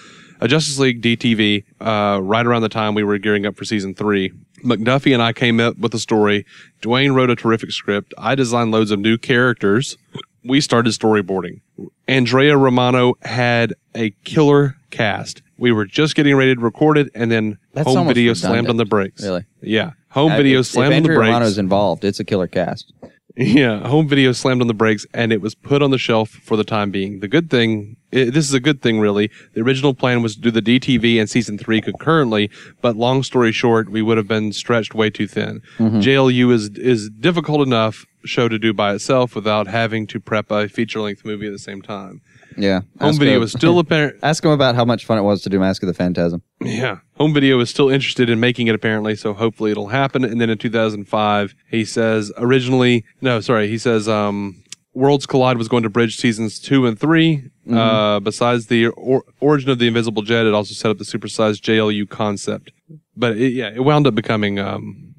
[0.41, 3.95] a Justice League DTV, uh, right around the time we were gearing up for season
[3.95, 4.31] three.
[4.65, 6.45] McDuffie and I came up with a story.
[6.81, 8.13] Dwayne wrote a terrific script.
[8.17, 9.97] I designed loads of new characters.
[10.43, 11.61] We started storyboarding.
[12.07, 15.41] Andrea Romano had a killer cast.
[15.57, 18.37] We were just getting ready to record it, and then That's home video redundant.
[18.37, 19.23] slammed on the brakes.
[19.23, 19.45] Really?
[19.61, 19.91] Yeah.
[20.09, 21.19] Home Uh, video if, slammed if on the brakes.
[21.29, 22.91] Romano's involved, it's a killer cast.
[23.37, 26.55] Yeah, home video slammed on the brakes and it was put on the shelf for
[26.55, 27.19] the time being.
[27.19, 29.29] The good thing, i this is a good thing really.
[29.53, 32.49] The original plan was to do the DTV and season three concurrently,
[32.81, 35.61] but long story short, we would have been stretched way too thin.
[35.79, 36.01] Mhm.
[36.01, 40.69] JLU is is difficult enough show to do by itself without having to prep a
[40.69, 42.21] feature length movie at the same time.
[42.57, 42.81] Yeah.
[43.01, 44.17] Home video is still apparent.
[44.23, 46.41] Ask him about how much fun it was to do Mask of the Phantasm.
[46.61, 46.99] Yeah.
[47.17, 50.23] Home Video is still interested in making it apparently, so hopefully it'll happen.
[50.23, 54.63] And then in 2005, he says originally, no, sorry, he says um,
[54.93, 57.75] Worlds Collide was going to bridge seasons two and 3 Mhm.
[57.77, 61.61] Uh, besides the or- origin of the Invisible Jet, it also set up the supersized
[61.61, 62.71] JLU concept.
[63.17, 65.13] But it, yeah, it wound up becoming um,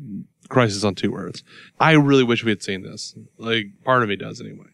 [0.48, 1.42] Crisis on Two Earths.
[1.80, 3.16] I really wish we had seen this.
[3.36, 4.66] Like, part of me does anyway.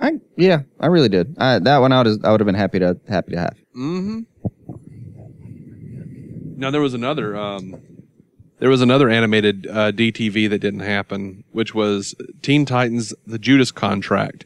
[0.00, 1.36] I yeah, I really did.
[1.38, 3.56] I, that one I would I would have been happy to happy to have.
[3.76, 4.20] Mm-hmm.
[6.56, 7.80] Now there was another um,
[8.58, 13.70] there was another animated uh, DTV that didn't happen, which was Teen Titans: The Judas
[13.70, 14.44] Contract,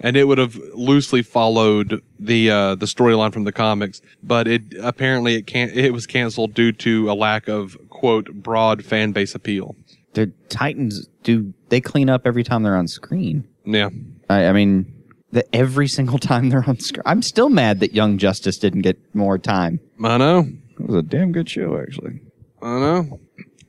[0.00, 4.62] and it would have loosely followed the uh, the storyline from the comics, but it
[4.82, 9.34] apparently it can't it was canceled due to a lack of quote broad fan base
[9.34, 9.76] appeal.
[10.14, 13.46] The Titans do they clean up every time they're on screen?
[13.64, 13.90] Yeah.
[14.30, 14.86] I, I mean,
[15.32, 17.02] the, every single time they're on screen.
[17.04, 19.80] I'm still mad that Young Justice didn't get more time.
[20.02, 20.48] I know.
[20.78, 22.20] It was a damn good show, actually.
[22.62, 23.20] I know.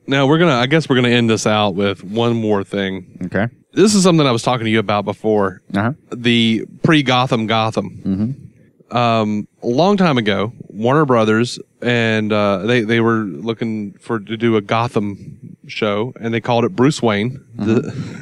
[0.06, 0.54] Now we're gonna.
[0.54, 3.18] I guess we're gonna end this out with one more thing.
[3.26, 3.48] Okay.
[3.72, 5.62] This is something I was talking to you about before.
[5.74, 5.92] Uh-huh.
[6.12, 8.02] The pre Gotham Gotham.
[8.04, 8.96] Mm-hmm.
[8.96, 14.36] Um, a long time ago, Warner Brothers and uh, they they were looking for to
[14.36, 17.44] do a Gotham show, and they called it Bruce Wayne.
[17.56, 18.20] The-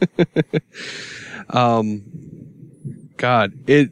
[1.50, 2.02] um,
[3.16, 3.90] God, it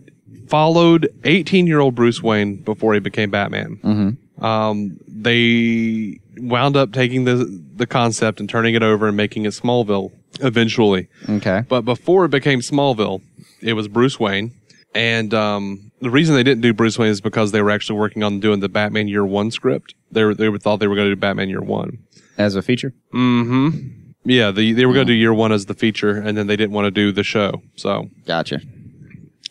[0.49, 3.78] followed 18 year old Bruce Wayne before he became Batman.
[3.83, 4.45] Mm-hmm.
[4.45, 9.51] Um, they wound up taking the the concept and turning it over and making it
[9.51, 11.09] Smallville eventually.
[11.28, 11.62] Okay.
[11.69, 13.23] But before it became Smallville,
[13.61, 14.53] it was Bruce Wayne.
[14.95, 18.23] And um, the reason they didn't do Bruce Wayne is because they were actually working
[18.23, 19.95] on doing the Batman Year One script.
[20.11, 21.99] They were, they were, thought they were going to do Batman Year One.
[22.39, 22.95] As a feature.
[23.15, 24.06] Mm-hmm.
[24.27, 26.57] Yeah, the, they were going to do Year One as the feature, and then they
[26.57, 27.62] didn't want to do the show.
[27.77, 28.61] So Gotcha.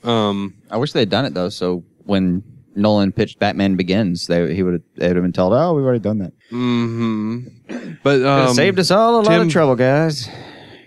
[0.04, 1.50] Um, I wish they had done it though.
[1.50, 2.44] So when
[2.76, 5.86] Nolan pitched Batman Begins, they he would have they would have been told, "Oh, we've
[5.86, 7.94] already done that." Mm-hmm.
[8.04, 10.26] But Could um, saved us all a lot Tim- of trouble, guys.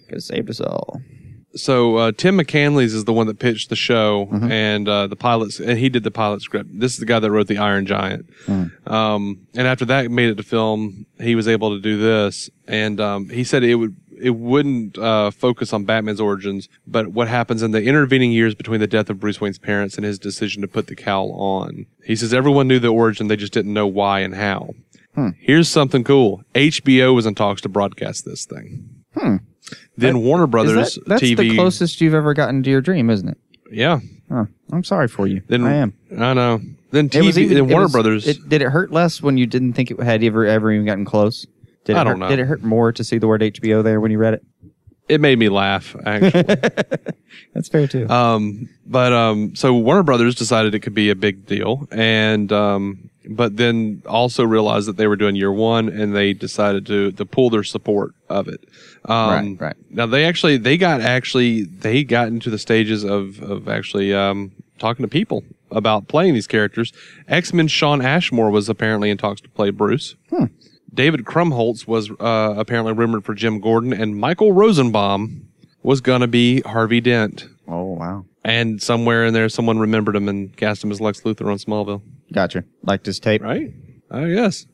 [0.06, 1.00] Could have saved us all.
[1.54, 4.52] So uh, Tim McCanlies is the one that pitched the show Mm-hmm.
[4.52, 6.68] and uh, the pilots, and he did the pilot script.
[6.72, 8.28] This is the guy that wrote the Iron Giant.
[8.46, 8.90] Mm.
[8.90, 13.00] Um, and after that made it to film, he was able to do this, and
[13.00, 17.62] um, he said it would it wouldn't uh, focus on Batman's origins, but what happens
[17.62, 20.66] in the intervening years between the death of Bruce Wayne's parents and his decision to
[20.68, 21.86] put the cowl on.
[22.04, 24.74] He says everyone knew the origin, they just didn't know why and how.
[25.14, 25.30] Hmm.
[25.38, 28.88] Here's something cool: HBO was in talks to broadcast this thing.
[29.14, 29.36] Hmm.
[29.96, 31.36] Then Warner Brothers that- that's TV.
[31.36, 33.38] the closest you've ever gotten to your dream, isn't it?
[33.70, 34.00] Yeah.
[34.30, 34.46] Huh.
[34.72, 35.42] I'm sorry for you.
[35.48, 35.94] Then I am.
[36.16, 36.60] I know.
[36.90, 37.36] Then TV.
[37.42, 38.26] even- then Warner was- Brothers.
[38.26, 41.04] It, did it hurt less when you didn't think it had ever ever even gotten
[41.04, 41.46] close?
[41.84, 42.28] Did it I don't hurt, know.
[42.28, 44.42] Did it hurt more to see the word HBO there when you read it?
[45.08, 45.96] it made me laugh.
[46.04, 46.42] Actually.
[47.54, 48.06] That's fair too.
[48.10, 53.08] Um, but um, so Warner Brothers decided it could be a big deal, and um,
[53.28, 57.26] but then also realized that they were doing year one, and they decided to to
[57.26, 58.64] pull their support of it.
[59.04, 59.76] Um, Right, right.
[59.90, 64.52] Now they actually they got actually they got into the stages of of actually um,
[64.78, 66.92] talking to people about playing these characters.
[67.28, 70.16] X Men Shawn Ashmore was apparently in talks to play Bruce.
[70.30, 70.46] Hmm.
[70.92, 75.46] David Krumholtz was uh, apparently rumored for Jim Gordon, and Michael Rosenbaum
[75.82, 77.46] was going to be Harvey Dent.
[77.68, 78.24] Oh wow.
[78.44, 82.00] And somewhere in there, someone remembered him and cast him as Lex Luthor on Smallville.
[82.32, 82.64] Gotcha.
[82.82, 83.42] Liked his tape.
[83.42, 83.72] Right?
[84.10, 84.66] Oh yes.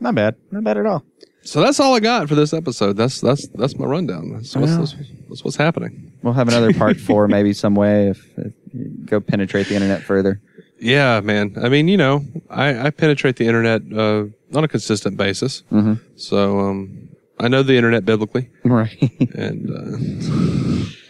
[0.00, 0.36] Not bad.
[0.50, 1.04] Not bad at all.
[1.42, 2.96] So that's all I got for this episode.
[2.96, 4.30] That's that's that's my rundown.
[4.32, 4.94] That's what's, that's,
[5.28, 6.12] that's what's happening.
[6.22, 10.02] We'll have another part four maybe some way if, if you go penetrate the internet
[10.02, 10.40] further.
[10.78, 11.56] Yeah, man.
[11.62, 14.24] I mean, you know, I, I penetrate the internet uh,
[14.56, 15.62] on a consistent basis.
[15.70, 16.00] Mhm.
[16.16, 17.08] So um,
[17.38, 18.48] I know the internet biblically.
[18.64, 19.10] Right.
[19.34, 19.70] And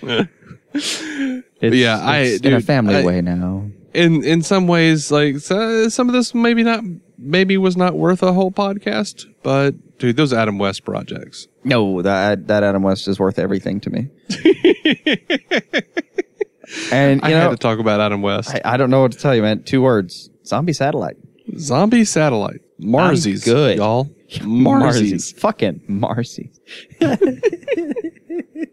[0.02, 0.24] uh,
[1.62, 3.66] It's, yeah, I it's in a family I- way now.
[3.94, 6.82] In in some ways, like so, some of this maybe not
[7.18, 11.48] maybe was not worth a whole podcast, but dude, those Adam West projects.
[11.64, 14.08] No, that that Adam West is worth everything to me.
[16.92, 18.50] and you I know, had to talk about Adam West.
[18.54, 19.62] I, I don't know what to tell you, man.
[19.62, 21.16] Two words: zombie satellite.
[21.58, 22.60] Zombie satellite.
[22.80, 24.04] Marzies, I'm good, y'all.
[24.30, 25.34] Marzies, Marzies.
[25.38, 26.58] fucking Marzies.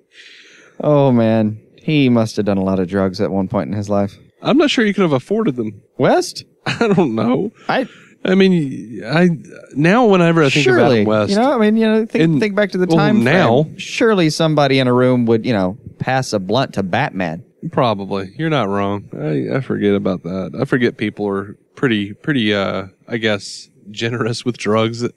[0.81, 3.89] oh man, he must have done a lot of drugs at one point in his
[3.89, 4.17] life.
[4.41, 5.81] I'm not sure you could have afforded them.
[5.97, 6.45] West?
[6.65, 7.51] I don't know.
[7.67, 7.87] I
[8.25, 9.29] I mean, I
[9.73, 12.39] now whenever I think surely, Adam West, you know, I mean, you know, think, in-
[12.39, 13.63] think back to the well, time now.
[13.63, 13.77] frame.
[13.77, 17.43] Surely somebody in a room would, you know, pass a blunt to Batman.
[17.71, 18.33] Probably.
[18.37, 19.09] You're not wrong.
[19.13, 20.57] I, I forget about that.
[20.59, 25.07] I forget people are pretty, pretty, uh, I guess, generous with drugs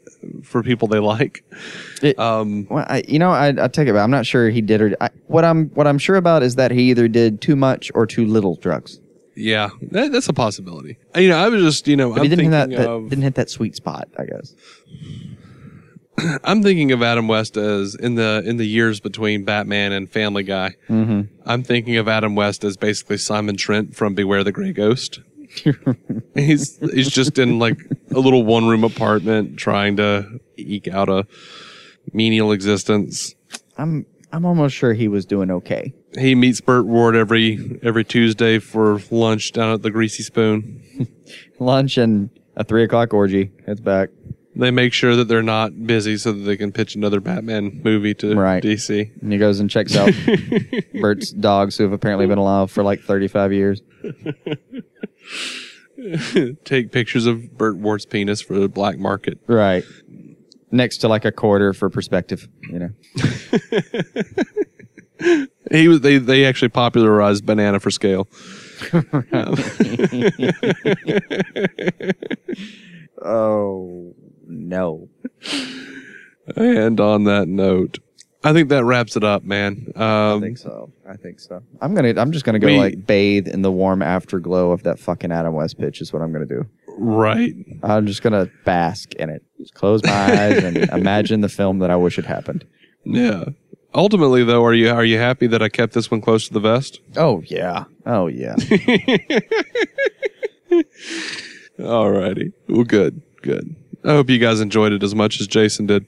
[0.43, 1.45] for people they like.
[2.19, 4.03] um, Well, I, you know, I, I take it back.
[4.03, 6.71] I'm not sure he did or I, what I'm what I'm sure about is that
[6.71, 9.01] he either did too much or too little drugs.
[9.35, 10.99] Yeah, that, that's a possibility.
[11.15, 12.91] You know, I was just, you know, But I'm he didn't hit thinking that, that
[12.91, 14.09] of, didn't hit that sweet spot.
[14.19, 14.55] I guess.
[16.45, 20.43] I'm thinking of Adam West as in the in the years between Batman and Family
[20.43, 20.77] Guy.
[20.89, 21.23] Mm-hmm.
[21.47, 25.21] I'm thinking of Adam West as basically Simon Trent from Beware the Grey Ghost.
[26.35, 27.79] he's he's just in like
[28.15, 31.27] a little one room apartment trying to eke out a
[32.13, 33.35] menial existence.
[33.77, 35.93] I'm I'm almost sure he was doing okay.
[36.19, 41.09] He meets Burt Ward every every Tuesday for lunch down at the Greasy Spoon.
[41.61, 43.53] Lunch and a three o'clock orgy.
[43.67, 44.09] It's back.
[44.57, 48.15] They make sure that they're not busy so that they can pitch another Batman movie
[48.15, 48.63] to Right.
[48.63, 49.23] DC.
[49.23, 50.11] And he goes and checks out
[51.01, 53.83] Burt's dogs, who have apparently been alive for like 35 years.
[56.65, 59.39] Take pictures of Burt Ward's penis for the black market.
[59.47, 59.85] Right.
[60.73, 62.91] Next to like a quarter for perspective, you know.
[65.71, 68.29] He was they they actually popularized banana for scale.
[73.23, 74.15] oh
[74.47, 75.09] no.
[76.57, 77.99] And on that note,
[78.43, 79.93] I think that wraps it up, man.
[79.95, 80.93] Um, I think so.
[81.09, 81.63] I think so.
[81.81, 82.15] I'm gonna.
[82.17, 85.55] I'm just gonna go We- like bathe in the warm afterglow of that fucking Adam
[85.55, 86.01] West pitch.
[86.01, 86.67] Is what I'm gonna do.
[86.99, 87.55] Right.
[87.83, 89.45] I'm just gonna bask in it.
[89.59, 92.65] Just close my eyes and imagine the film that I wish had happened.
[93.05, 93.45] Yeah.
[93.95, 96.61] Ultimately, though, are you are you happy that I kept this one close to the
[96.61, 97.01] vest?
[97.17, 97.85] Oh yeah.
[98.07, 98.55] Oh yeah.
[101.79, 102.53] Alrighty.
[102.69, 103.75] Well, good, good.
[104.05, 106.07] I hope you guys enjoyed it as much as Jason did.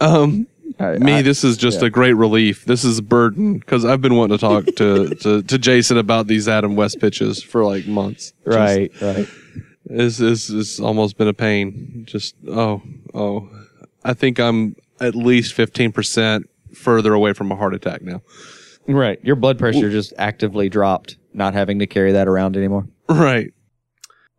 [0.00, 0.46] Um,
[0.80, 1.88] me, I- this is just yeah.
[1.88, 2.64] a great relief.
[2.64, 6.28] This is a burden because I've been wanting to talk to, to to Jason about
[6.28, 8.32] these Adam West pitches for like months.
[8.44, 8.92] Just- right.
[9.02, 9.28] Right.
[9.84, 12.04] This this has almost been a pain.
[12.06, 12.82] Just oh
[13.14, 13.48] oh,
[14.04, 18.22] I think I'm at least fifteen percent further away from a heart attack now.
[18.86, 19.18] Right.
[19.22, 22.88] Your blood pressure just actively dropped, not having to carry that around anymore.
[23.08, 23.52] Right.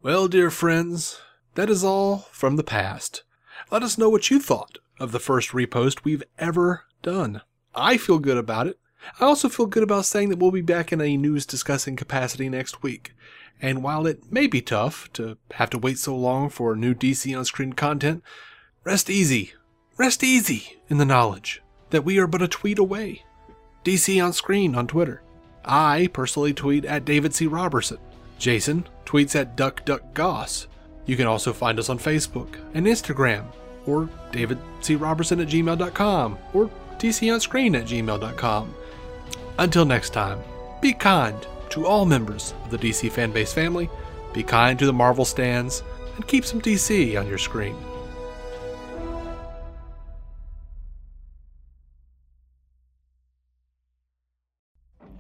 [0.02, 1.22] Well, dear friends,
[1.56, 3.24] that is all from the past.
[3.70, 7.42] Let us know what you thought of the first repost we've ever done.
[7.76, 8.80] I feel good about it.
[9.20, 12.50] I also feel good about saying that we'll be back in a news discussing capacity
[12.50, 13.14] next week.
[13.62, 17.38] And while it may be tough to have to wait so long for new DC
[17.38, 18.24] on screen content,
[18.84, 19.54] rest easy.
[19.98, 23.24] Rest easy in the knowledge that we are but a tweet away.
[23.84, 25.22] DC on screen on Twitter.
[25.66, 27.48] I personally tweet at David C.
[27.48, 27.98] Robertson.
[28.38, 30.68] Jason tweets at DuckDuckGoss.
[31.06, 33.46] You can also find us on Facebook and Instagram,
[33.86, 34.96] or David C.
[34.96, 38.74] Robertson at gmail.com, or DC on Screen at gmail.com.
[39.58, 40.40] Until next time,
[40.82, 43.90] be kind to all members of the DC fanbase family,
[44.34, 45.84] be kind to the Marvel stands,
[46.16, 47.76] and keep some DC on your screen.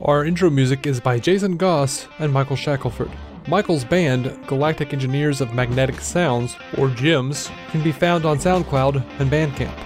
[0.01, 3.11] Our intro music is by Jason Goss and Michael Shackelford.
[3.49, 9.29] Michael's band, Galactic Engineers of Magnetic Sounds, or GEMS, can be found on SoundCloud and
[9.29, 9.77] Bandcamp.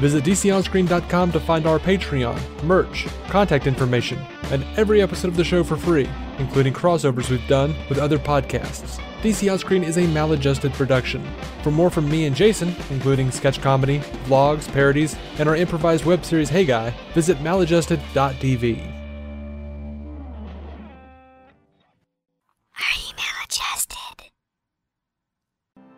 [0.00, 4.18] Visit DCOnScreen.com to find our Patreon, merch, contact information,
[4.50, 9.00] and every episode of the show for free, including crossovers we've done with other podcasts.
[9.22, 11.26] DC On Screen is a maladjusted production.
[11.62, 16.22] For more from me and Jason, including sketch comedy, vlogs, parodies, and our improvised web
[16.22, 18.93] series Hey Guy, visit maladjusted.tv.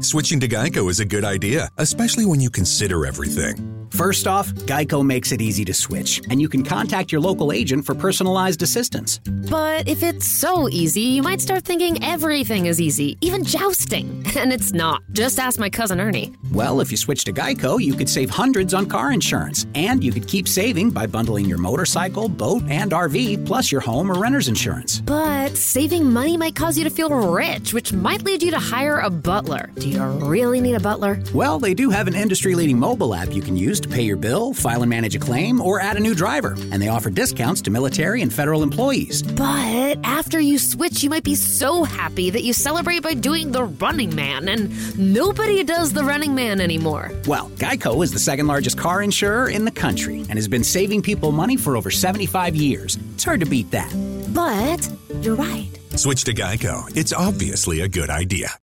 [0.00, 3.75] Switching to Geico is a good idea, especially when you consider everything.
[3.96, 7.86] First off, Geico makes it easy to switch, and you can contact your local agent
[7.86, 9.20] for personalized assistance.
[9.50, 14.22] But if it's so easy, you might start thinking everything is easy, even jousting.
[14.36, 15.02] And it's not.
[15.12, 16.34] Just ask my cousin Ernie.
[16.52, 20.12] Well, if you switch to Geico, you could save hundreds on car insurance, and you
[20.12, 24.48] could keep saving by bundling your motorcycle, boat, and RV, plus your home or renter's
[24.48, 25.00] insurance.
[25.00, 28.98] But saving money might cause you to feel rich, which might lead you to hire
[28.98, 29.70] a butler.
[29.76, 31.18] Do you really need a butler?
[31.32, 34.16] Well, they do have an industry leading mobile app you can use to pay your
[34.16, 36.56] bill, file and manage a claim, or add a new driver.
[36.72, 39.22] And they offer discounts to military and federal employees.
[39.22, 43.64] But after you switch, you might be so happy that you celebrate by doing the
[43.64, 47.10] running man, and nobody does the running man anymore.
[47.26, 51.02] Well, Geico is the second largest car insurer in the country and has been saving
[51.02, 52.98] people money for over 75 years.
[53.14, 53.92] It's hard to beat that.
[54.34, 54.88] But
[55.22, 55.68] you're right.
[55.96, 56.94] Switch to Geico.
[56.96, 58.48] It's obviously a good idea.